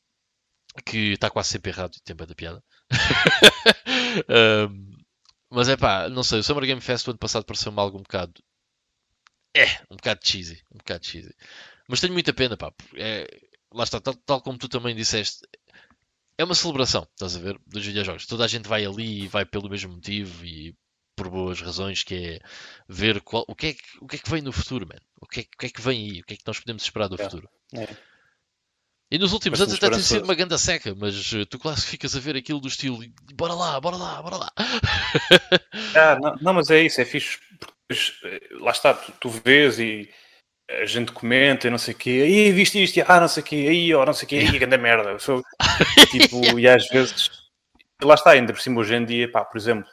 que 0.85 1.13
está 1.13 1.31
quase 1.31 1.51
sempre 1.51 1.71
errado 1.71 1.95
e 1.97 2.03
tem 2.03 2.15
da 2.15 2.35
piada. 2.35 2.63
mas 5.51 5.69
é 5.69 5.77
pá, 5.77 6.09
não 6.09 6.23
sei, 6.23 6.41
o 6.41 6.43
Summer 6.43 6.65
Game 6.65 6.81
Fest 6.81 7.05
do 7.05 7.13
ano 7.13 7.19
passado 7.19 7.45
pareceu-me 7.45 7.81
algo 7.81 7.99
um 7.99 8.03
bocado. 8.03 8.35
É, 9.57 9.67
um 9.91 9.97
bocado 9.97 10.21
cheesy. 10.23 10.63
Um 10.73 10.79
bocado 10.79 11.07
cheesy. 11.07 11.35
Mas 11.89 12.01
tenho 12.01 12.13
muita 12.13 12.33
pena, 12.33 12.57
pá. 12.57 12.73
É, 12.97 13.27
lá 13.73 13.85
está, 13.85 14.01
tal, 14.01 14.15
tal, 14.15 14.43
como 14.43 14.59
tu 14.59 14.69
também 14.69 14.95
disseste, 14.95 15.47
é 16.39 16.45
uma 16.45 16.55
celebração, 16.55 17.07
estás 17.13 17.37
a 17.37 17.41
ver, 17.41 17.59
dos 17.67 17.85
videojogos. 17.85 18.27
Toda 18.27 18.45
a 18.45 18.49
gente 18.49 18.69
vai 18.69 18.87
ali 18.87 19.25
e 19.25 19.29
vai 19.29 19.45
pelo 19.45 19.69
mesmo 19.69 19.93
motivo 19.93 20.47
e 20.47 20.73
por 21.17 21.29
boas 21.29 21.61
razões, 21.61 22.05
que 22.05 22.15
é 22.15 22.41
ver 22.89 23.21
qual, 23.21 23.45
o, 23.49 23.57
que 23.57 23.67
é 23.67 23.73
que, 23.75 23.83
o 24.01 24.07
que 24.07 24.17
é 24.17 24.19
que 24.21 24.31
vem 24.31 24.41
no 24.41 24.53
futuro, 24.53 24.87
man. 24.87 25.01
O 25.21 25.27
que, 25.27 25.41
é, 25.41 25.43
o 25.43 25.59
que 25.59 25.67
é 25.67 25.69
que 25.69 25.81
vem 25.81 25.99
aí, 25.99 26.21
o 26.21 26.25
que 26.25 26.35
é 26.35 26.37
que 26.37 26.47
nós 26.47 26.61
podemos 26.61 26.85
esperar 26.85 27.09
do 27.09 27.21
é, 27.21 27.25
futuro. 27.25 27.49
É. 27.75 27.89
E 29.11 29.19
nos 29.19 29.33
últimos 29.33 29.61
anos 29.61 29.75
até 29.75 29.91
tem 29.91 30.01
sido 30.01 30.23
uma 30.23 30.35
ganda 30.35 30.57
seca, 30.57 30.95
mas 30.95 31.33
eh, 31.33 31.45
tu 31.47 31.59
quase 31.59 31.85
ficas 31.85 32.15
a 32.15 32.21
ver 32.21 32.37
aquilo 32.37 32.61
do 32.61 32.69
estilo 32.69 33.01
bora 33.35 33.55
lá, 33.55 33.81
bora 33.81 33.97
lá, 33.97 34.23
bora 34.23 34.37
lá. 34.37 34.53
ah, 35.97 36.19
não, 36.21 36.37
não, 36.41 36.55
mas 36.55 36.71
é 36.71 36.83
isso, 36.83 37.01
é 37.01 37.05
fixe. 37.05 37.39
Eh, 37.91 38.41
lá 38.61 38.71
está, 38.71 38.95
tu, 38.95 39.13
tu 39.19 39.31
vês 39.31 39.81
e 39.81 40.09
a 40.71 40.85
gente 40.85 41.13
comenta 41.13 41.67
e 41.67 41.71
não 41.71 41.79
sei 41.79 41.95
o 41.95 41.97
quê, 41.97 42.23
aí 42.25 42.53
viste 42.53 42.83
isto, 42.83 43.01
ah, 43.07 43.21
não 43.21 43.29
sei 43.29 43.43
o 43.43 43.47
quê, 43.47 43.67
aí, 43.69 43.95
ó, 43.95 44.05
não 44.05 44.13
sei 44.13 44.27
o 44.27 44.29
quê, 44.29 44.37
aí, 44.37 44.59
grande 44.59 44.77
merda. 44.77 45.19
sou, 45.19 45.43
tipo, 46.11 46.59
e 46.59 46.69
às 46.69 46.87
vezes, 46.89 47.31
lá 48.03 48.15
está, 48.15 48.33
ainda 48.33 48.53
por 48.53 48.61
cima 48.61 48.81
hoje 48.81 48.95
em 48.95 49.05
dia, 49.05 49.31
pá, 49.31 49.45
por 49.45 49.57
exemplo, 49.57 49.89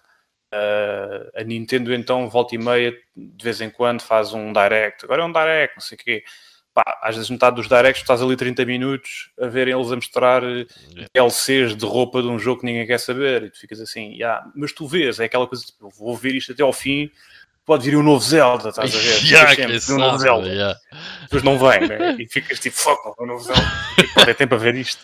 uh, 0.53 1.39
a 1.39 1.43
Nintendo 1.43 1.93
então 1.93 2.29
volta 2.29 2.55
e 2.55 2.57
meia, 2.57 2.93
de 3.15 3.43
vez 3.43 3.61
em 3.61 3.69
quando, 3.69 4.01
faz 4.01 4.33
um 4.33 4.51
direct, 4.51 5.05
agora 5.05 5.21
é 5.21 5.25
um 5.25 5.31
direct, 5.31 5.75
não 5.75 5.81
sei 5.81 5.95
o 5.95 5.99
quê. 5.99 6.23
Pá, 6.73 6.99
às 7.01 7.15
vezes 7.15 7.29
metade 7.29 7.55
dos 7.55 7.69
directs 7.69 8.01
estás 8.01 8.21
ali 8.21 8.35
30 8.35 8.65
minutos 8.65 9.31
a 9.39 9.47
verem 9.47 9.73
eles 9.73 9.93
a 9.93 9.95
mostrar 9.95 10.43
LCs 11.13 11.73
de 11.73 11.85
roupa 11.85 12.21
de 12.21 12.27
um 12.27 12.37
jogo 12.37 12.59
que 12.59 12.65
ninguém 12.65 12.85
quer 12.85 12.99
saber 12.99 13.43
e 13.43 13.49
tu 13.49 13.57
ficas 13.57 13.79
assim, 13.79 14.11
yeah, 14.15 14.45
mas 14.53 14.73
tu 14.73 14.85
vês, 14.85 15.21
é 15.21 15.23
aquela 15.23 15.47
coisa 15.47 15.63
tipo, 15.63 15.89
vou 15.89 16.17
ver 16.17 16.35
isto 16.35 16.51
até 16.51 16.63
ao 16.63 16.73
fim 16.73 17.09
pode 17.65 17.89
vir 17.89 17.97
um 17.97 18.03
novo 18.03 18.23
Zelda, 18.23 18.69
estás 18.69 18.95
a 18.95 18.97
ver? 18.97 19.23
yeah, 19.25 19.55
sempre, 19.55 19.93
um 19.93 19.97
novo 19.97 20.17
Zelda. 20.19 20.47
Yeah. 20.47 20.79
Depois 21.23 21.43
não 21.43 21.57
vem, 21.57 21.87
né? 21.87 22.15
E 22.19 22.27
ficas 22.27 22.59
tipo, 22.59 22.75
foco, 22.75 23.15
um 23.19 23.25
novo 23.25 23.43
Zelda. 23.43 23.61
pode 24.13 24.25
ter 24.25 24.35
tempo 24.35 24.55
a 24.55 24.57
ver 24.57 24.75
isto. 24.75 25.03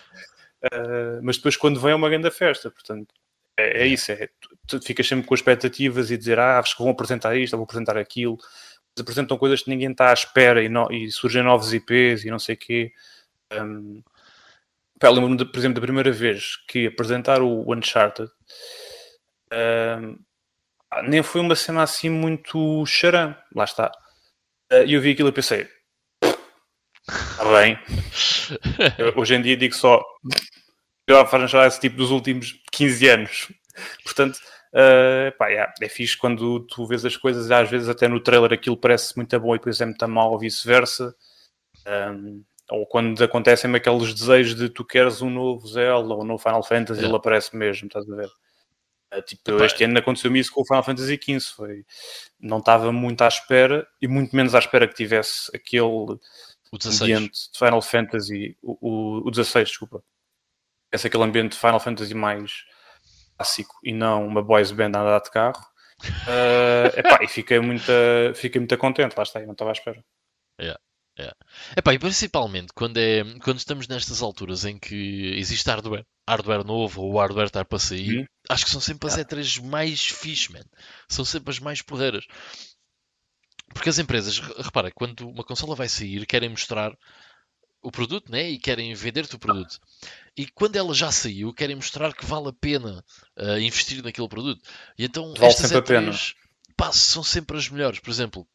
Uh, 0.63 1.19
mas 1.23 1.37
depois 1.37 1.57
quando 1.57 1.79
vem 1.79 1.91
é 1.91 1.95
uma 1.95 2.09
grande 2.09 2.29
festa, 2.29 2.69
portanto, 2.69 3.13
é, 3.57 3.83
é 3.83 3.87
isso. 3.87 4.11
É, 4.11 4.29
tu, 4.39 4.79
tu, 4.79 4.85
ficas 4.85 5.07
sempre 5.07 5.25
com 5.27 5.33
expectativas 5.33 6.11
e 6.11 6.17
dizer, 6.17 6.39
ah, 6.39 6.59
acho 6.59 6.75
que 6.75 6.83
vão 6.83 6.91
apresentar 6.91 7.35
isto, 7.35 7.55
vão 7.57 7.63
apresentar 7.63 7.97
aquilo. 7.97 8.37
Mas 8.37 9.01
apresentam 9.01 9.37
coisas 9.37 9.63
que 9.63 9.69
ninguém 9.69 9.91
está 9.91 10.09
à 10.09 10.13
espera 10.13 10.63
e, 10.63 10.69
no, 10.69 10.91
e 10.91 11.11
surgem 11.11 11.43
novos 11.43 11.73
IPs 11.73 12.25
e 12.25 12.29
não 12.29 12.39
sei 12.39 12.55
o 12.55 12.57
quê. 12.57 12.91
Um, 13.53 14.03
lembro-me, 15.03 15.45
por 15.45 15.57
exemplo, 15.57 15.75
da 15.75 15.81
primeira 15.81 16.11
vez 16.11 16.57
que 16.67 16.87
apresentaram 16.87 17.47
o 17.47 17.73
Uncharted. 17.73 18.29
Um, 19.51 20.17
nem 21.03 21.23
foi 21.23 21.41
uma 21.41 21.55
cena 21.55 21.83
assim 21.83 22.09
muito 22.09 22.85
charã, 22.85 23.35
lá 23.55 23.63
está. 23.63 23.91
Eh, 24.71 24.85
e 24.85 24.93
eu 24.93 25.01
vi 25.01 25.11
aquilo 25.11 25.29
e 25.29 25.33
pensei, 25.33 25.67
está 26.21 27.43
bem. 27.59 27.79
Eu, 28.97 29.13
hoje 29.17 29.35
em 29.35 29.41
dia 29.41 29.55
digo 29.55 29.73
só, 29.73 30.03
faz 31.29 31.49
já 31.49 31.65
esse 31.67 31.79
tipo 31.79 31.97
dos 31.97 32.11
últimos 32.11 32.53
15 32.71 33.07
anos. 33.09 33.51
Portanto, 34.03 34.37
uh, 34.73 35.37
pá, 35.37 35.47
yeah, 35.47 35.73
é 35.81 35.89
fixe 35.89 36.17
quando 36.17 36.59
tu 36.67 36.85
vês 36.85 37.05
as 37.05 37.15
coisas, 37.15 37.49
às 37.51 37.69
vezes 37.69 37.89
até 37.89 38.07
no 38.07 38.19
trailer 38.19 38.53
aquilo 38.53 38.77
parece 38.77 39.15
muito 39.15 39.37
bom 39.39 39.55
e 39.55 39.57
depois 39.57 39.79
é 39.79 39.85
muito 39.85 40.07
mal 40.07 40.31
ou 40.31 40.39
vice-versa. 40.39 41.15
Um, 41.87 42.43
ou 42.69 42.85
quando 42.85 43.21
acontecem 43.21 43.73
aqueles 43.75 44.13
desejos 44.13 44.55
de 44.55 44.69
tu 44.69 44.85
queres 44.85 45.21
um 45.21 45.29
novo 45.29 45.67
Zelda 45.67 46.13
ou 46.13 46.21
um 46.21 46.25
novo 46.25 46.41
Final 46.41 46.63
Fantasy, 46.63 46.99
yeah. 46.99 47.07
ele 47.09 47.17
aparece 47.17 47.55
mesmo, 47.55 47.87
estás 47.87 48.09
a 48.09 48.15
ver? 48.15 48.29
Eh, 49.11 49.21
tipo, 49.21 49.51
Epá. 49.51 49.65
este 49.65 49.83
ano 49.83 49.99
aconteceu-me 49.99 50.39
isso 50.39 50.53
com 50.53 50.61
o 50.61 50.65
Final 50.65 50.83
Fantasy 50.83 51.19
XV. 51.21 51.39
Foi, 51.55 51.85
não 52.39 52.59
estava 52.59 52.91
muito 52.91 53.21
à 53.21 53.27
espera 53.27 53.87
e 54.01 54.07
muito 54.07 54.35
menos 54.35 54.55
à 54.55 54.59
espera 54.59 54.87
que 54.87 54.95
tivesse 54.95 55.51
aquele 55.53 56.17
ambiente 56.85 57.51
de 57.51 57.57
Final 57.57 57.81
Fantasy, 57.81 58.57
o, 58.61 58.77
o, 58.81 59.27
o 59.27 59.31
16, 59.31 59.69
desculpa. 59.69 60.03
Esse 60.91 61.07
aquele 61.07 61.23
ambiente 61.23 61.53
de 61.53 61.59
Final 61.59 61.79
Fantasy 61.79 62.13
mais 62.13 62.63
clássico 63.37 63.75
e 63.83 63.91
não 63.91 64.25
uma 64.25 64.41
boys 64.41 64.71
band 64.71 64.91
a 64.95 65.01
andar 65.01 65.19
de 65.19 65.31
carro. 65.31 65.65
Uh, 66.03 66.99
epá, 66.99 67.19
e 67.21 67.27
fiquei 67.27 67.59
muito, 67.59 67.91
fiquei 68.35 68.59
muito 68.59 68.75
contente, 68.77 69.15
lá 69.15 69.23
está, 69.23 69.39
eu 69.39 69.45
não 69.45 69.53
estava 69.53 69.71
à 69.71 69.73
espera. 69.73 70.03
Yeah. 70.59 70.79
Yeah. 71.21 71.37
Epá, 71.77 71.93
e 71.93 71.99
principalmente 71.99 72.73
quando, 72.73 72.97
é, 72.97 73.23
quando 73.43 73.57
estamos 73.57 73.87
nestas 73.87 74.21
alturas 74.21 74.65
em 74.65 74.77
que 74.77 75.33
existe 75.37 75.69
hardware, 75.69 76.05
hardware 76.27 76.65
novo 76.65 77.01
ou 77.01 77.19
hardware 77.19 77.47
estar 77.47 77.65
para 77.65 77.79
sair, 77.79 78.19
uhum. 78.19 78.25
acho 78.49 78.65
que 78.65 78.71
são 78.71 78.81
sempre 78.81 79.07
as 79.07 79.17
E3 79.17 79.61
mais 79.63 80.05
fixe, 80.05 80.51
man. 80.51 80.65
São 81.07 81.23
sempre 81.23 81.51
as 81.51 81.59
mais 81.59 81.81
porreiras. 81.81 82.25
Porque 83.73 83.89
as 83.89 83.99
empresas, 83.99 84.39
repara, 84.39 84.91
quando 84.91 85.29
uma 85.29 85.43
consola 85.43 85.75
vai 85.75 85.87
sair, 85.87 86.25
querem 86.25 86.49
mostrar 86.49 86.93
o 87.81 87.91
produto, 87.91 88.31
né? 88.31 88.49
E 88.49 88.59
querem 88.59 88.93
vender-te 88.93 89.35
o 89.35 89.39
produto. 89.39 89.79
E 90.35 90.45
quando 90.47 90.75
ela 90.75 90.93
já 90.93 91.11
saiu, 91.11 91.53
querem 91.53 91.75
mostrar 91.75 92.13
que 92.13 92.25
vale 92.25 92.49
a 92.49 92.53
pena 92.53 93.03
uh, 93.37 93.57
investir 93.59 94.03
naquele 94.03 94.27
produto. 94.27 94.61
E 94.97 95.05
então 95.05 95.33
vale 95.33 95.45
estas 95.45 95.71
E3 95.71 96.35
pá, 96.81 96.91
são 96.91 97.23
sempre 97.23 97.57
as 97.57 97.69
melhores. 97.69 97.99
Por 97.99 98.09
exemplo, 98.09 98.47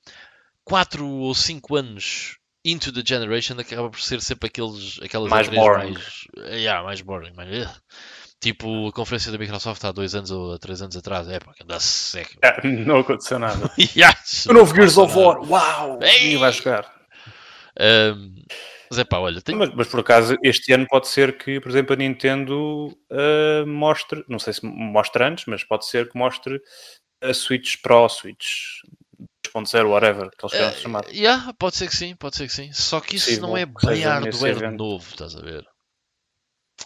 4 0.64 1.06
ou 1.06 1.32
5 1.32 1.76
anos 1.76 2.38
Into 2.66 2.92
the 2.92 3.02
Generation 3.04 3.60
acaba 3.60 3.88
por 3.88 4.00
ser 4.00 4.20
sempre 4.20 4.48
aqueles, 4.48 4.98
aquelas 5.00 5.30
mais 5.30 5.48
boring. 5.48 5.92
Mais, 5.92 6.26
yeah, 6.52 6.82
mais 6.82 7.00
boring. 7.00 7.32
Mais, 7.36 7.48
uh, 7.48 7.70
tipo 8.40 8.88
a 8.88 8.92
conferência 8.92 9.30
da 9.30 9.38
Microsoft 9.38 9.84
há 9.84 9.92
dois 9.92 10.16
anos 10.16 10.32
ou 10.32 10.58
três 10.58 10.82
anos 10.82 10.96
atrás. 10.96 11.28
É, 11.28 11.38
pá, 11.38 11.52
que 11.54 11.62
anda 11.62 11.78
seco. 11.78 12.32
É, 12.42 12.66
não 12.66 12.98
aconteceu 12.98 13.38
nada. 13.38 13.70
yes, 13.78 14.46
o 14.46 14.52
novo 14.52 14.74
Gears 14.74 14.98
of 14.98 15.16
War, 15.16 15.40
uau! 15.48 16.00
Ninguém 16.00 16.38
vai 16.38 16.52
jogar. 16.52 16.92
Um, 17.78 18.34
mas 18.90 18.98
é 18.98 19.04
pá, 19.04 19.18
olha. 19.18 19.40
Tem... 19.40 19.54
Mas, 19.54 19.70
mas, 19.72 19.86
por 19.86 20.00
acaso, 20.00 20.36
este 20.42 20.72
ano 20.72 20.86
pode 20.88 21.06
ser 21.06 21.38
que, 21.38 21.60
por 21.60 21.70
exemplo, 21.70 21.94
a 21.94 21.96
Nintendo 21.96 22.88
uh, 23.12 23.64
mostre, 23.64 24.24
não 24.28 24.40
sei 24.40 24.52
se 24.52 24.66
mostra 24.66 25.28
antes, 25.28 25.44
mas 25.46 25.62
pode 25.62 25.86
ser 25.86 26.10
que 26.10 26.18
mostre 26.18 26.60
a 27.22 27.32
Switch 27.32 27.76
Pro, 27.80 28.08
Switch 28.08 28.80
2.0, 29.64 29.88
whatever, 29.88 30.30
que 30.30 30.44
eles 30.44 30.52
queiram 30.52 30.70
uh, 30.70 30.80
chamar. 30.80 31.04
Yeah, 31.08 31.52
pode 31.58 31.76
ser 31.76 31.88
que 31.88 31.96
sim, 31.96 32.14
pode 32.16 32.36
ser 32.36 32.46
que 32.46 32.52
sim. 32.52 32.72
Só 32.72 33.00
que 33.00 33.16
isso 33.16 33.30
sim, 33.30 33.40
não 33.40 33.56
é 33.56 33.64
bem 33.66 34.02
hardware 34.02 34.72
novo, 34.72 35.04
estás 35.08 35.34
a 35.34 35.40
ver? 35.40 35.66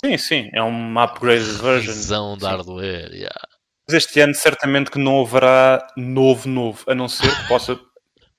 Sim, 0.05 0.17
sim, 0.17 0.51
é 0.55 0.63
uma 0.63 1.05
upgraded 1.05 1.59
version. 1.61 1.93
Visão 1.93 2.37
de 2.37 2.45
hardware, 2.45 3.13
yeah. 3.13 3.41
Mas 3.89 3.95
este 4.05 4.21
ano 4.21 4.35
certamente 4.35 4.91
que 4.91 4.99
não 4.99 5.21
haverá 5.21 5.87
novo, 5.97 6.49
novo, 6.49 6.85
a 6.89 6.95
não 6.95 7.09
ser 7.09 7.29
que 7.37 7.49
possa 7.49 7.79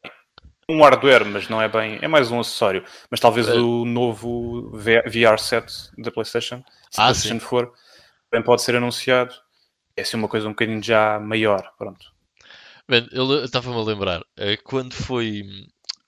um 0.70 0.82
hardware, 0.82 1.26
mas 1.26 1.50
não 1.50 1.62
é 1.62 1.68
bem, 1.68 2.00
é 2.02 2.08
mais 2.08 2.32
um 2.32 2.40
acessório. 2.40 2.86
Mas 3.10 3.20
talvez 3.20 3.50
uh, 3.50 3.58
o 3.58 3.86
novo 3.86 4.72
VR 4.72 5.38
set 5.38 5.66
da 5.98 6.10
PlayStation, 6.10 6.64
se 6.90 7.02
ah, 7.02 7.04
a 7.04 7.08
PlayStation 7.08 7.40
for, 7.40 7.74
também 8.30 8.46
pode 8.46 8.62
ser 8.62 8.76
anunciado. 8.76 9.36
É 9.96 10.04
assim 10.04 10.16
uma 10.16 10.30
coisa 10.30 10.48
um 10.48 10.52
bocadinho 10.52 10.82
já 10.82 11.20
maior, 11.20 11.70
pronto. 11.78 12.12
Man, 12.92 13.08
eu 13.14 13.46
estava-me 13.46 13.80
a 13.80 13.84
lembrar, 13.84 14.22
eh, 14.36 14.58
quando 14.58 14.94
foi 14.94 15.44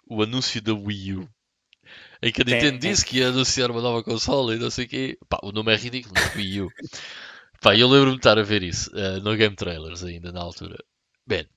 o 0.05 0.21
anúncio 0.21 0.61
da 0.61 0.73
Wii 0.73 1.13
U, 1.13 1.29
em 2.21 2.29
que 2.29 2.41
a 2.41 2.43
Nintendo 2.43 2.77
disse 2.77 3.05
que 3.05 3.19
ia 3.19 3.29
anunciar 3.29 3.71
uma 3.71 3.79
nova 3.79 4.03
consola 4.03 4.53
e 4.53 4.59
não 4.59 4.69
sei 4.69 4.83
o 4.83 4.89
quê, 4.89 5.17
pá, 5.29 5.39
o 5.43 5.53
nome 5.53 5.73
é 5.73 5.77
ridículo, 5.77 6.13
Wii 6.35 6.63
U. 6.63 6.69
Pá, 7.61 7.73
eu 7.73 7.87
lembro-me 7.87 8.15
de 8.15 8.19
estar 8.19 8.37
a 8.37 8.43
ver 8.43 8.63
isso 8.63 8.91
uh, 8.91 9.21
no 9.21 9.33
Game 9.37 9.55
Trailers 9.55 10.03
ainda 10.03 10.33
na 10.33 10.41
altura. 10.41 10.75
Bem, 11.25 11.47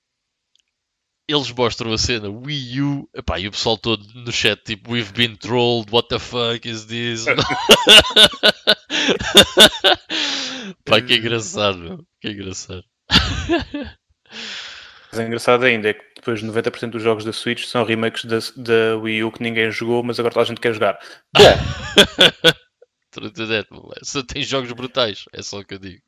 eles 1.26 1.50
mostram 1.50 1.92
a 1.92 1.98
cena 1.98 2.28
Wii 2.28 2.82
U 2.82 3.10
epá, 3.12 3.40
e 3.40 3.48
o 3.48 3.50
pessoal 3.50 3.76
todo 3.76 4.06
no 4.14 4.30
chat 4.30 4.62
tipo 4.62 4.92
We've 4.92 5.12
been 5.12 5.36
trolled, 5.36 5.90
what 5.90 6.08
the 6.08 6.20
fuck 6.20 6.68
is 6.68 6.84
this? 6.84 7.24
Pá, 10.84 11.02
que 11.02 11.16
engraçado, 11.18 11.78
meu. 11.78 12.06
que 12.20 12.28
engraçado. 12.28 12.84
Mas 15.10 15.20
é 15.20 15.26
engraçado 15.26 15.64
ainda 15.64 15.90
é 15.90 15.94
que 15.94 16.04
depois 16.16 16.42
90% 16.42 16.90
dos 16.90 17.02
jogos 17.02 17.24
da 17.24 17.32
Switch 17.32 17.64
são 17.64 17.84
remakes 17.84 18.24
da, 18.24 18.38
da 18.56 18.96
Wii 18.98 19.24
U 19.24 19.32
que 19.32 19.42
ninguém 19.42 19.70
jogou, 19.70 20.02
mas 20.02 20.18
agora 20.18 20.34
toda 20.34 20.44
a 20.44 20.48
gente 20.48 20.60
quer 20.60 20.72
jogar. 20.72 20.98
Bom! 21.34 21.42
Só 24.02 24.22
tem 24.22 24.42
jogos 24.42 24.72
brutais, 24.72 25.24
é 25.32 25.42
só 25.42 25.60
o 25.60 25.64
que 25.64 25.74
eu 25.74 25.78
digo. 25.78 26.02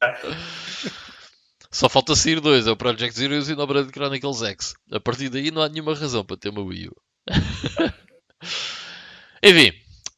Só 1.70 1.88
falta 1.88 2.14
sair 2.14 2.40
dois, 2.40 2.66
é 2.66 2.70
o 2.70 2.76
Project 2.76 3.16
Zero 3.16 3.34
e 3.34 3.38
o 3.38 3.42
Xenoblade 3.42 3.90
Chronicles 3.90 4.42
X. 4.42 4.74
A 4.92 5.00
partir 5.00 5.28
daí 5.28 5.50
não 5.50 5.62
há 5.62 5.68
nenhuma 5.68 5.94
razão 5.94 6.24
para 6.24 6.36
ter 6.36 6.50
uma 6.50 6.62
Wii 6.62 6.88
U. 6.88 6.96
Enfim, 9.42 9.72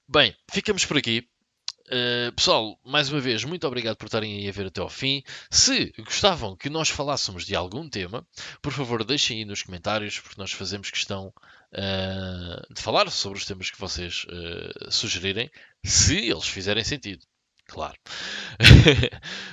bem, 0.08 0.34
ficamos 0.50 0.84
por 0.84 0.96
aqui. 0.96 1.28
Uh, 1.92 2.30
pessoal, 2.36 2.78
mais 2.84 3.10
uma 3.10 3.20
vez, 3.20 3.42
muito 3.42 3.66
obrigado 3.66 3.96
por 3.96 4.04
estarem 4.04 4.36
aí 4.36 4.48
a 4.48 4.52
ver 4.52 4.66
até 4.66 4.80
ao 4.80 4.88
fim. 4.88 5.24
Se 5.50 5.92
gostavam 5.98 6.56
que 6.56 6.70
nós 6.70 6.88
falássemos 6.88 7.44
de 7.44 7.56
algum 7.56 7.88
tema, 7.88 8.24
por 8.62 8.72
favor, 8.72 9.02
deixem 9.02 9.38
aí 9.38 9.44
nos 9.44 9.64
comentários, 9.64 10.20
porque 10.20 10.40
nós 10.40 10.52
fazemos 10.52 10.88
questão 10.88 11.34
uh, 11.72 12.72
de 12.72 12.80
falar 12.80 13.10
sobre 13.10 13.38
os 13.38 13.44
temas 13.44 13.70
que 13.70 13.80
vocês 13.80 14.24
uh, 14.26 14.88
sugerirem, 14.92 15.50
se 15.84 16.30
eles 16.30 16.46
fizerem 16.46 16.84
sentido. 16.84 17.26
Claro. 17.66 17.98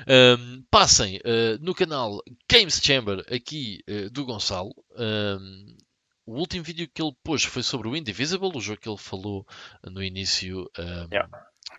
um, 0.07 0.61
passem 0.69 1.19
no 1.61 1.73
canal 1.73 2.19
Games 2.51 2.79
Chamber 2.83 3.23
aqui 3.31 3.83
do 4.11 4.25
Gonçalo. 4.25 4.73
Um, 4.95 5.77
o 6.25 6.39
último 6.39 6.63
vídeo 6.63 6.89
que 6.91 6.99
ele 6.99 7.15
pôs 7.23 7.43
foi 7.43 7.61
sobre 7.61 7.87
o 7.87 7.95
Indivisible, 7.95 8.51
o 8.55 8.59
jogo 8.59 8.81
que 8.81 8.89
ele 8.89 8.97
falou 8.97 9.45
no 9.83 10.03
início 10.03 10.67
um, 10.79 11.07
yeah 11.13 11.29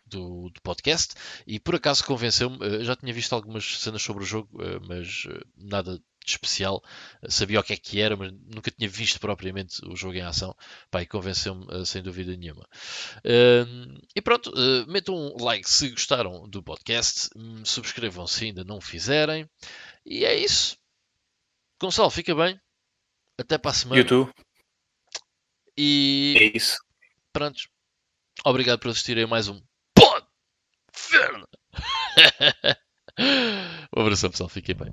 do, 0.09 0.51
do, 0.51 0.61
podcast 0.63 1.15
e 1.47 1.61
por 1.61 1.75
acaso 1.75 2.05
convenceu-me. 2.05 2.59
Eh, 2.65 2.85
já 2.85 2.97
tinha 2.97 3.13
visto 3.13 3.33
algumas 3.35 3.79
cenas 3.81 4.03
sobre 4.03 4.25
o 4.25 4.27
jogo, 4.27 4.49
eh, 4.63 4.79
mas 4.87 5.25
eh, 5.29 5.41
nada 5.57 5.99
de 5.99 6.05
especial. 6.27 6.83
Sabia 7.29 7.61
o 7.61 7.63
que 7.63 7.73
é 7.73 7.77
que 7.77 8.01
era, 8.01 8.17
mas 8.17 8.33
nunca 8.33 8.71
tinha 8.71 8.89
visto 8.89 9.19
propriamente 9.19 9.85
o 9.87 9.97
jogo 9.97 10.15
em 10.15 10.23
ação. 10.23 10.55
Pá, 10.91 11.03
e 11.03 11.07
convenceu-me 11.07 11.87
sem 11.87 12.03
dúvida 12.03 12.37
nenhuma. 12.37 12.69
E 14.15 14.21
pronto, 14.21 14.53
metam 14.87 15.15
um 15.15 15.43
like 15.43 15.69
se 15.69 15.89
gostaram 15.89 16.47
do 16.47 16.63
podcast, 16.63 17.31
hum, 17.35 17.65
subscrevam 17.65 18.27
se 18.27 18.45
ainda 18.45 18.63
não 18.63 18.79
fizerem. 18.79 19.49
E 20.05 20.25
é 20.27 20.35
isso. 20.37 20.77
Gonçalo, 21.81 22.11
fica 22.11 22.35
bem. 22.35 22.61
Até 23.39 23.57
para 23.57 23.71
a 23.71 23.75
semana. 23.75 24.01
YouTube. 24.01 24.31
E. 25.79 26.35
É 26.37 26.57
isso. 26.57 26.77
Pronto. 27.33 27.69
Obrigado 28.45 28.81
por 28.81 28.91
assistirem 28.91 29.25
a 29.25 29.29
mais 29.29 29.49
um 29.49 29.63
um 33.97 34.01
abração, 34.01 34.31
pessoal. 34.31 34.49
Fiquem 34.49 34.75
bem. 34.77 34.93